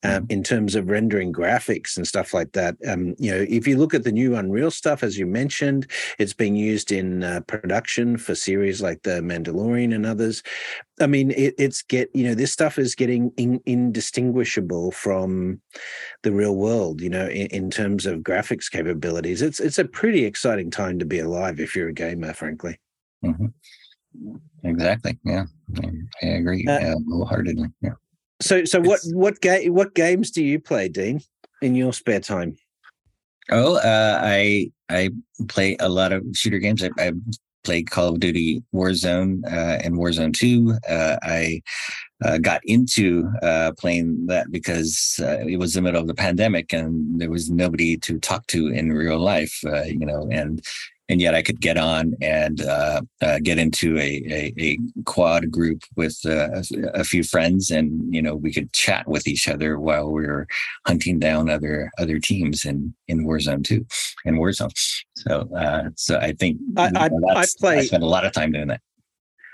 um, 0.04 0.26
in 0.30 0.44
terms 0.44 0.76
of 0.76 0.90
rendering 0.90 1.34
graphics 1.34 1.98
and 1.98 2.08
stuff 2.08 2.34
like 2.34 2.52
that. 2.54 2.76
Um, 2.88 3.16
you 3.18 3.32
know, 3.32 3.46
if 3.48 3.68
you 3.68 3.78
look 3.78 3.94
at 3.94 4.04
the 4.04 4.12
new 4.12 4.36
Unreal 4.36 4.72
stuff, 4.72 5.04
as 5.04 5.18
you 5.18 5.26
mentioned, 5.26 5.90
it's 6.20 6.34
being 6.34 6.56
used 6.56 6.92
in 6.92 7.24
uh, 7.24 7.42
production 7.42 8.18
for 8.18 8.36
series 8.36 8.82
like 8.82 9.04
The 9.04 9.22
Mandalorian 9.22 9.94
and 9.94 10.06
others. 10.06 10.44
I 11.00 11.08
mean, 11.08 11.32
it, 11.32 11.56
it's 11.58 11.82
get 11.82 12.10
you 12.14 12.24
know 12.24 12.36
this 12.36 12.52
stuff 12.52 12.78
is 12.78 12.96
getting 12.96 13.32
in, 13.38 13.60
indistinguishable 13.66 14.92
from 14.92 15.62
the 16.22 16.32
real 16.32 16.56
world. 16.56 17.02
You 17.02 17.10
know, 17.10 17.28
in, 17.28 17.48
in 17.48 17.72
terms 17.72 18.06
of 18.06 18.20
graphics 18.20 18.70
capabilities, 18.70 19.42
it's 19.42 19.60
it's 19.60 19.80
a 19.80 19.86
pretty 19.86 20.26
exciting 20.26 20.70
time 20.70 21.00
to 21.00 21.06
be 21.06 21.20
alive 21.20 21.60
if 21.60 21.76
you're 21.76 21.90
a 21.90 21.94
gamer, 21.94 22.34
frankly. 22.34 22.80
Mm-hmm. 23.24 23.48
Exactly. 24.64 25.20
Yeah, 25.26 25.46
I 26.22 26.26
agree 26.26 26.66
uh, 26.68 26.96
wholeheartedly. 27.10 27.70
Yeah. 27.82 27.94
So, 28.42 28.66
so 28.66 28.82
what 28.82 29.00
what 29.14 29.42
game 29.42 29.74
what 29.74 29.96
games 29.96 30.32
do 30.32 30.44
you 30.44 30.60
play, 30.60 30.90
Dean, 30.90 31.22
in 31.62 31.76
your 31.76 31.94
spare 31.94 32.20
time? 32.20 32.56
Oh, 33.50 33.78
uh, 33.78 34.20
I 34.22 34.72
I 34.90 35.12
play 35.48 35.78
a 35.80 35.90
lot 35.90 36.12
of 36.12 36.26
shooter 36.34 36.60
games. 36.60 36.84
I, 36.84 36.90
I 36.98 37.12
played 37.64 37.90
Call 37.90 38.10
of 38.10 38.20
Duty 38.20 38.62
Warzone 38.74 39.46
uh, 39.46 39.80
and 39.84 39.96
Warzone 39.96 40.34
Two. 40.34 40.78
Uh, 40.90 41.18
I 41.24 41.62
uh, 42.24 42.38
got 42.38 42.62
into 42.66 43.30
uh, 43.42 43.72
playing 43.78 44.26
that 44.28 44.52
because 44.52 45.20
uh, 45.22 45.40
it 45.48 45.58
was 45.58 45.74
the 45.74 45.82
middle 45.82 46.02
of 46.02 46.08
the 46.08 46.14
pandemic 46.14 46.74
and 46.74 47.20
there 47.20 47.30
was 47.30 47.50
nobody 47.50 47.98
to 47.98 48.20
talk 48.20 48.48
to 48.48 48.68
in 48.68 48.94
real 48.94 49.20
life, 49.20 49.60
uh, 49.66 49.84
you 49.84 50.06
know, 50.06 50.28
and 50.32 50.64
and 51.10 51.22
yet 51.22 51.36
I 51.36 51.42
could 51.42 51.60
get 51.60 51.78
on 51.78 52.14
and 52.22 52.62
uh, 52.62 53.02
uh, 53.22 53.40
get 53.44 53.58
into 53.58 53.98
a, 53.98 54.24
a, 54.30 54.54
a, 54.58 54.78
quad 55.06 55.52
group 55.52 55.84
with 55.96 56.18
uh, 56.26 56.62
a, 56.94 57.04
few 57.04 57.24
friends, 57.24 57.70
and 57.72 58.14
you 58.14 58.22
know 58.22 58.36
we 58.36 58.54
could 58.54 58.72
chat 58.74 59.08
with 59.08 59.28
each 59.28 59.48
other 59.48 59.80
while 59.80 60.10
we 60.10 60.26
were 60.26 60.48
hunting 60.88 61.20
down 61.20 61.50
other 61.50 61.92
other 61.98 62.20
teams 62.20 62.66
in 62.66 62.94
in 63.08 63.26
Warzone 63.26 63.64
two, 63.64 63.86
and 64.26 64.38
Warzone. 64.38 64.72
So 65.16 65.50
uh, 65.56 65.90
so 65.96 66.18
I 66.18 66.32
think 66.34 66.60
I, 66.78 66.92
I, 66.96 67.10
I 67.36 67.46
play. 67.60 67.78
I 67.80 67.86
spent 67.86 68.04
a 68.04 68.08
lot 68.08 68.26
of 68.26 68.32
time 68.32 68.52
doing 68.52 68.68
that. 68.68 68.82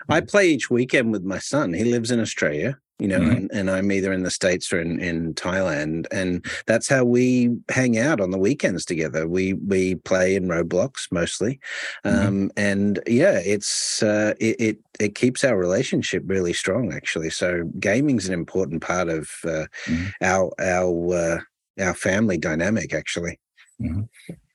I 0.07 0.21
play 0.21 0.49
each 0.49 0.69
weekend 0.69 1.11
with 1.11 1.23
my 1.23 1.37
son. 1.37 1.73
He 1.73 1.83
lives 1.83 2.09
in 2.09 2.19
Australia, 2.19 2.79
you 2.99 3.07
know, 3.07 3.19
mm-hmm. 3.19 3.31
and, 3.31 3.51
and 3.51 3.71
I'm 3.71 3.91
either 3.91 4.11
in 4.11 4.23
the 4.23 4.31
States 4.31 4.71
or 4.73 4.79
in, 4.79 4.99
in 4.99 5.33
Thailand. 5.33 6.05
And 6.11 6.45
that's 6.67 6.89
how 6.89 7.05
we 7.05 7.49
hang 7.69 7.97
out 7.97 8.19
on 8.19 8.31
the 8.31 8.37
weekends 8.37 8.83
together. 8.85 9.27
We 9.27 9.53
we 9.53 9.95
play 9.95 10.35
in 10.35 10.47
Roblox 10.47 11.07
mostly. 11.11 11.59
Mm-hmm. 12.05 12.27
Um, 12.27 12.51
and 12.57 12.99
yeah, 13.07 13.39
it's 13.43 14.03
uh, 14.03 14.33
it, 14.39 14.55
it, 14.59 14.77
it 14.99 15.15
keeps 15.15 15.43
our 15.43 15.57
relationship 15.57 16.23
really 16.25 16.53
strong 16.53 16.93
actually. 16.93 17.29
So 17.29 17.63
gaming's 17.79 18.27
an 18.27 18.33
important 18.33 18.81
part 18.81 19.07
of 19.07 19.29
uh, 19.45 19.65
mm-hmm. 19.85 20.07
our 20.21 20.51
our 20.59 21.15
uh, 21.15 21.83
our 21.83 21.93
family 21.93 22.37
dynamic 22.37 22.93
actually. 22.93 23.39
Mm-hmm. 23.81 24.01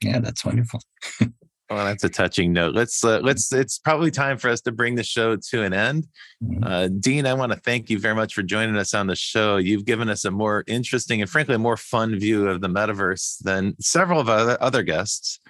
Yeah, 0.03 0.19
that's 0.19 0.45
wonderful. 0.45 0.81
Well, 1.71 1.87
that's 1.87 2.05
a 2.05 2.11
touching 2.11 2.53
note. 2.53 2.75
Let's 2.75 3.03
uh, 3.03 3.21
let's. 3.21 3.51
It's 3.51 3.79
probably 3.79 4.11
time 4.11 4.37
for 4.37 4.51
us 4.51 4.61
to 4.63 4.73
bring 4.73 4.97
the 4.97 5.03
show 5.03 5.37
to 5.37 5.63
an 5.63 5.73
end. 5.73 6.07
Mm-hmm. 6.43 6.63
Uh, 6.63 6.89
Dean, 7.01 7.27
I 7.27 7.33
want 7.33 7.53
to 7.53 7.59
thank 7.59 7.89
you 7.89 7.99
very 7.99 8.15
much 8.15 8.35
for 8.35 8.43
joining 8.43 8.77
us 8.77 8.93
on 8.93 9.07
the 9.07 9.17
show. 9.17 9.57
You've 9.57 9.87
given 9.87 10.11
us 10.11 10.27
a 10.27 10.31
more 10.31 10.65
interesting 10.67 11.23
and 11.23 11.31
frankly 11.31 11.55
a 11.55 11.59
more 11.59 11.79
fun 11.79 12.19
view 12.19 12.49
of 12.49 12.61
the 12.61 12.69
metaverse 12.69 13.39
than 13.43 13.77
several 13.81 14.21
of 14.21 14.29
other 14.29 14.59
other 14.61 14.83
guests. 14.83 15.41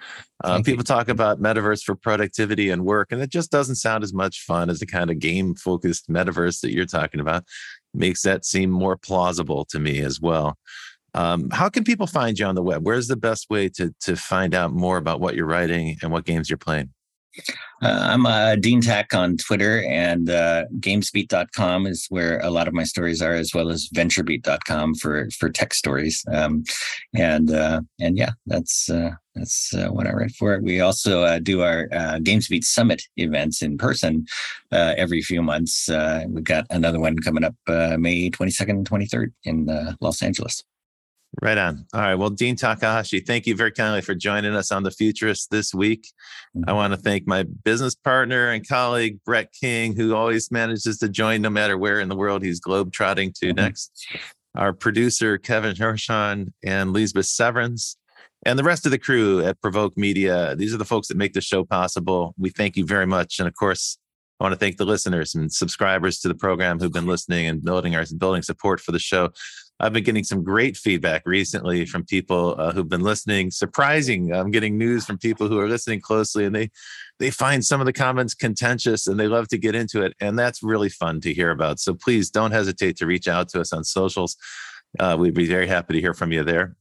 Uh, 0.41 0.57
people 0.59 0.79
you. 0.79 0.83
talk 0.83 1.09
about 1.09 1.41
metaverse 1.41 1.83
for 1.83 1.95
productivity 1.95 2.69
and 2.69 2.85
work, 2.85 3.11
and 3.11 3.21
it 3.21 3.29
just 3.29 3.51
doesn't 3.51 3.75
sound 3.75 4.01
as 4.01 4.13
much 4.13 4.41
fun 4.41 4.69
as 4.69 4.79
the 4.79 4.85
kind 4.85 5.11
of 5.11 5.19
game 5.19 5.53
focused 5.53 6.09
metaverse 6.09 6.61
that 6.61 6.71
you're 6.71 6.85
talking 6.85 7.19
about. 7.19 7.43
Makes 7.93 8.21
that 8.21 8.45
seem 8.45 8.69
more 8.69 8.95
plausible 8.95 9.65
to 9.65 9.79
me 9.79 9.99
as 9.99 10.21
well. 10.21 10.57
Um, 11.15 11.49
how 11.49 11.69
can 11.69 11.83
people 11.83 12.07
find 12.07 12.37
you 12.37 12.45
on 12.45 12.55
the 12.55 12.61
web? 12.61 12.85
Where's 12.85 13.07
the 13.07 13.15
best 13.15 13.49
way 13.49 13.69
to 13.69 13.95
to 14.01 14.15
find 14.15 14.53
out 14.53 14.73
more 14.73 14.97
about 14.97 15.21
what 15.21 15.35
you're 15.35 15.47
writing 15.47 15.97
and 16.01 16.11
what 16.11 16.25
games 16.25 16.49
you're 16.49 16.57
playing? 16.57 16.89
Uh, 17.81 17.99
I'm 18.01 18.25
uh, 18.25 18.55
DeanTak 18.55 19.13
on 19.13 19.37
Twitter, 19.37 19.83
and 19.83 20.29
uh, 20.29 20.65
Gamesbeat.com 20.79 21.85
is 21.85 22.05
where 22.09 22.39
a 22.39 22.49
lot 22.49 22.67
of 22.67 22.73
my 22.73 22.83
stories 22.83 23.21
are, 23.21 23.33
as 23.33 23.53
well 23.53 23.69
as 23.69 23.89
VentureBeat.com 23.93 24.95
for 24.95 25.29
for 25.37 25.49
tech 25.49 25.73
stories. 25.73 26.23
Um, 26.31 26.63
and 27.13 27.51
uh, 27.51 27.81
and 27.99 28.17
yeah, 28.17 28.31
that's 28.45 28.89
uh, 28.89 29.11
that's 29.35 29.73
uh, 29.73 29.87
what 29.87 30.07
I 30.07 30.13
write 30.13 30.31
for. 30.31 30.59
We 30.61 30.79
also 30.79 31.23
uh, 31.23 31.39
do 31.39 31.61
our 31.61 31.87
GamesBeat 31.89 32.63
Summit 32.63 33.03
events 33.17 33.61
in 33.61 33.77
person 33.77 34.25
every 34.71 35.21
few 35.21 35.41
months. 35.41 35.89
We've 36.27 36.43
got 36.43 36.65
another 36.69 36.99
one 36.99 37.19
coming 37.19 37.43
up 37.43 37.55
May 37.67 38.29
22nd 38.29 38.69
and 38.69 38.89
23rd 38.89 39.31
in 39.43 39.97
Los 40.01 40.21
Angeles. 40.21 40.63
Right 41.41 41.57
on. 41.57 41.85
All 41.93 42.01
right. 42.01 42.15
Well, 42.15 42.29
Dean 42.29 42.55
Takahashi, 42.55 43.19
thank 43.19 43.45
you 43.45 43.55
very 43.55 43.71
kindly 43.71 44.01
for 44.01 44.15
joining 44.15 44.55
us 44.55 44.71
on 44.71 44.83
The 44.83 44.91
Futurist 44.91 45.51
this 45.51 45.73
week. 45.73 46.07
Mm-hmm. 46.55 46.69
I 46.69 46.73
want 46.73 46.93
to 46.93 46.97
thank 46.97 47.27
my 47.27 47.43
business 47.43 47.93
partner 47.93 48.49
and 48.49 48.67
colleague, 48.67 49.19
Brett 49.25 49.51
King, 49.51 49.95
who 49.95 50.15
always 50.15 50.51
manages 50.51 50.97
to 50.99 51.09
join 51.09 51.41
no 51.41 51.49
matter 51.49 51.77
where 51.77 51.99
in 51.99 52.09
the 52.09 52.15
world 52.15 52.43
he's 52.43 52.61
globetrotting 52.61 53.33
to 53.39 53.47
mm-hmm. 53.47 53.55
next. 53.55 54.07
Our 54.55 54.71
producer, 54.71 55.37
Kevin 55.37 55.75
Hirschon 55.75 56.53
and 56.63 56.93
Lisbeth 56.93 57.25
Severance, 57.25 57.97
and 58.45 58.57
the 58.57 58.63
rest 58.63 58.85
of 58.85 58.91
the 58.91 58.99
crew 58.99 59.43
at 59.43 59.59
Provoke 59.61 59.97
Media. 59.97 60.55
These 60.55 60.73
are 60.73 60.77
the 60.77 60.85
folks 60.85 61.09
that 61.09 61.17
make 61.17 61.33
the 61.33 61.41
show 61.41 61.65
possible. 61.65 62.33
We 62.37 62.49
thank 62.49 62.77
you 62.77 62.85
very 62.85 63.07
much. 63.07 63.39
And 63.39 63.47
of 63.47 63.55
course, 63.55 63.97
I 64.39 64.43
want 64.43 64.53
to 64.53 64.59
thank 64.59 64.77
the 64.77 64.85
listeners 64.85 65.33
and 65.33 65.51
subscribers 65.51 66.19
to 66.19 66.27
the 66.27 66.35
program 66.35 66.79
who've 66.79 66.91
been 66.91 67.07
listening 67.07 67.47
and 67.47 67.63
building 67.63 67.95
our 67.95 68.05
building 68.17 68.41
support 68.41 68.81
for 68.81 68.91
the 68.91 68.99
show. 68.99 69.29
I've 69.79 69.91
been 69.91 70.03
getting 70.03 70.23
some 70.23 70.43
great 70.43 70.77
feedback 70.77 71.23
recently 71.25 71.85
from 71.85 72.05
people 72.05 72.55
uh, 72.57 72.71
who've 72.71 72.87
been 72.87 73.01
listening. 73.01 73.51
Surprising, 73.51 74.33
I'm 74.33 74.51
getting 74.51 74.77
news 74.77 75.05
from 75.05 75.17
people 75.17 75.49
who 75.49 75.59
are 75.59 75.67
listening 75.67 75.99
closely, 75.99 76.45
and 76.45 76.55
they 76.55 76.71
they 77.19 77.29
find 77.29 77.63
some 77.63 77.81
of 77.81 77.85
the 77.85 77.93
comments 77.93 78.33
contentious, 78.33 79.07
and 79.07 79.19
they 79.19 79.27
love 79.27 79.47
to 79.49 79.57
get 79.57 79.75
into 79.75 80.01
it, 80.01 80.13
and 80.21 80.39
that's 80.39 80.63
really 80.63 80.89
fun 80.89 81.19
to 81.21 81.33
hear 81.33 81.51
about. 81.51 81.79
So 81.79 81.93
please 81.93 82.29
don't 82.29 82.51
hesitate 82.51 82.95
to 82.97 83.05
reach 83.05 83.27
out 83.27 83.49
to 83.49 83.61
us 83.61 83.73
on 83.73 83.83
socials. 83.83 84.37
Uh, 84.97 85.17
we'd 85.19 85.33
be 85.33 85.47
very 85.47 85.67
happy 85.67 85.93
to 85.93 86.01
hear 86.01 86.13
from 86.13 86.31
you 86.31 86.43
there. 86.43 86.75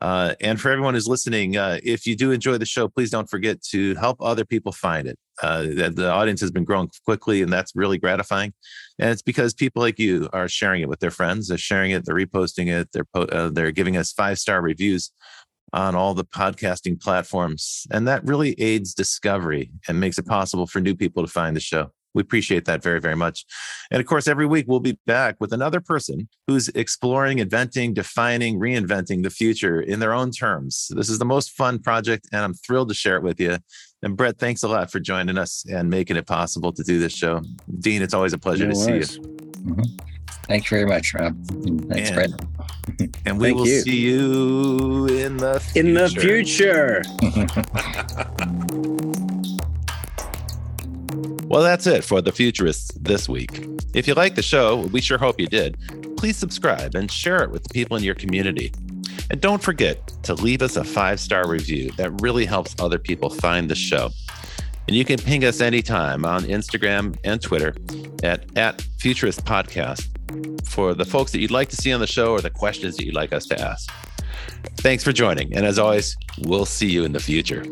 Uh, 0.00 0.34
and 0.40 0.58
for 0.58 0.70
everyone 0.70 0.94
who's 0.94 1.06
listening, 1.06 1.56
uh, 1.56 1.78
if 1.82 2.06
you 2.06 2.16
do 2.16 2.30
enjoy 2.30 2.56
the 2.56 2.64
show, 2.64 2.88
please 2.88 3.10
don't 3.10 3.28
forget 3.28 3.62
to 3.62 3.94
help 3.96 4.16
other 4.20 4.46
people 4.46 4.72
find 4.72 5.06
it. 5.06 5.18
Uh, 5.42 5.62
the, 5.62 5.92
the, 5.94 6.10
audience 6.10 6.40
has 6.40 6.50
been 6.50 6.64
growing 6.64 6.88
quickly, 7.04 7.42
and 7.42 7.52
that's 7.52 7.76
really 7.76 7.98
gratifying. 7.98 8.52
And 8.98 9.10
it's 9.10 9.22
because 9.22 9.52
people 9.52 9.82
like 9.82 9.98
you 9.98 10.28
are 10.32 10.48
sharing 10.48 10.80
it 10.80 10.88
with 10.88 11.00
their 11.00 11.10
friends. 11.10 11.48
They're 11.48 11.58
sharing 11.58 11.90
it, 11.90 12.04
they're 12.04 12.14
reposting 12.14 12.68
it, 12.68 12.88
they're 12.92 13.04
po- 13.04 13.22
uh, 13.24 13.50
they're 13.50 13.72
giving 13.72 13.96
us 13.96 14.12
five 14.12 14.38
star 14.38 14.62
reviews 14.62 15.10
on 15.72 15.94
all 15.94 16.14
the 16.14 16.24
podcasting 16.24 17.00
platforms, 17.00 17.86
and 17.90 18.08
that 18.08 18.24
really 18.24 18.58
aids 18.60 18.94
discovery 18.94 19.70
and 19.86 20.00
makes 20.00 20.18
it 20.18 20.26
possible 20.26 20.66
for 20.66 20.80
new 20.80 20.96
people 20.96 21.24
to 21.24 21.30
find 21.30 21.54
the 21.54 21.60
show. 21.60 21.92
We 22.14 22.22
appreciate 22.22 22.64
that 22.64 22.82
very, 22.82 23.00
very 23.00 23.14
much. 23.14 23.44
And 23.90 24.00
of 24.00 24.06
course, 24.06 24.26
every 24.26 24.46
week 24.46 24.66
we'll 24.68 24.80
be 24.80 24.98
back 25.06 25.36
with 25.38 25.52
another 25.52 25.80
person 25.80 26.28
who's 26.46 26.68
exploring, 26.68 27.38
inventing, 27.38 27.94
defining, 27.94 28.58
reinventing 28.58 29.22
the 29.22 29.30
future 29.30 29.80
in 29.80 30.00
their 30.00 30.12
own 30.12 30.30
terms. 30.30 30.90
This 30.94 31.08
is 31.08 31.18
the 31.18 31.24
most 31.24 31.50
fun 31.50 31.78
project, 31.78 32.28
and 32.32 32.42
I'm 32.42 32.54
thrilled 32.54 32.88
to 32.88 32.94
share 32.94 33.16
it 33.16 33.22
with 33.22 33.40
you. 33.40 33.58
And 34.02 34.16
Brett, 34.16 34.38
thanks 34.38 34.62
a 34.62 34.68
lot 34.68 34.90
for 34.90 34.98
joining 34.98 35.38
us 35.38 35.64
and 35.70 35.90
making 35.90 36.16
it 36.16 36.26
possible 36.26 36.72
to 36.72 36.82
do 36.82 36.98
this 36.98 37.12
show. 37.12 37.42
Dean, 37.80 38.02
it's 38.02 38.14
always 38.14 38.32
a 38.32 38.38
pleasure 38.38 38.66
no 38.66 38.72
to 38.72 38.76
see 38.76 38.94
you. 38.94 39.00
Mm-hmm. 39.00 39.82
Thanks 40.44 40.68
very 40.68 40.86
much, 40.86 41.14
Rob. 41.14 41.36
Thanks, 41.88 42.10
and, 42.10 42.14
Brett. 42.14 42.30
And 43.24 43.38
we 43.38 43.48
Thank 43.48 43.56
will 43.56 43.68
you. 43.68 43.80
see 43.80 43.98
you 43.98 45.06
in 45.06 45.36
the 45.36 45.60
future. 45.60 45.88
in 45.88 45.94
the 45.94 46.08
future. 46.08 47.02
Well, 51.50 51.64
that's 51.64 51.88
it 51.88 52.04
for 52.04 52.22
the 52.22 52.30
Futurists 52.30 52.92
this 52.94 53.28
week. 53.28 53.66
If 53.92 54.06
you 54.06 54.14
like 54.14 54.36
the 54.36 54.42
show, 54.42 54.86
we 54.92 55.00
sure 55.00 55.18
hope 55.18 55.40
you 55.40 55.48
did. 55.48 55.76
Please 56.16 56.36
subscribe 56.36 56.94
and 56.94 57.10
share 57.10 57.42
it 57.42 57.50
with 57.50 57.64
the 57.64 57.70
people 57.70 57.96
in 57.96 58.04
your 58.04 58.14
community. 58.14 58.72
And 59.32 59.40
don't 59.40 59.60
forget 59.60 60.06
to 60.22 60.34
leave 60.34 60.62
us 60.62 60.76
a 60.76 60.84
five 60.84 61.18
star 61.18 61.48
review. 61.48 61.90
That 61.96 62.12
really 62.22 62.46
helps 62.46 62.76
other 62.78 63.00
people 63.00 63.30
find 63.30 63.68
the 63.68 63.74
show. 63.74 64.10
And 64.86 64.96
you 64.96 65.04
can 65.04 65.18
ping 65.18 65.44
us 65.44 65.60
anytime 65.60 66.24
on 66.24 66.44
Instagram 66.44 67.18
and 67.24 67.42
Twitter 67.42 67.74
at, 68.22 68.44
at 68.56 68.82
Futurist 69.00 69.44
Podcast 69.44 70.06
for 70.64 70.94
the 70.94 71.04
folks 71.04 71.32
that 71.32 71.40
you'd 71.40 71.50
like 71.50 71.68
to 71.70 71.76
see 71.76 71.92
on 71.92 71.98
the 71.98 72.06
show 72.06 72.30
or 72.30 72.40
the 72.40 72.50
questions 72.50 72.96
that 72.96 73.04
you'd 73.04 73.16
like 73.16 73.32
us 73.32 73.46
to 73.46 73.60
ask. 73.60 73.90
Thanks 74.76 75.02
for 75.02 75.12
joining. 75.12 75.52
And 75.56 75.66
as 75.66 75.80
always, 75.80 76.16
we'll 76.38 76.64
see 76.64 76.88
you 76.88 77.02
in 77.02 77.10
the 77.10 77.18
future. 77.18 77.64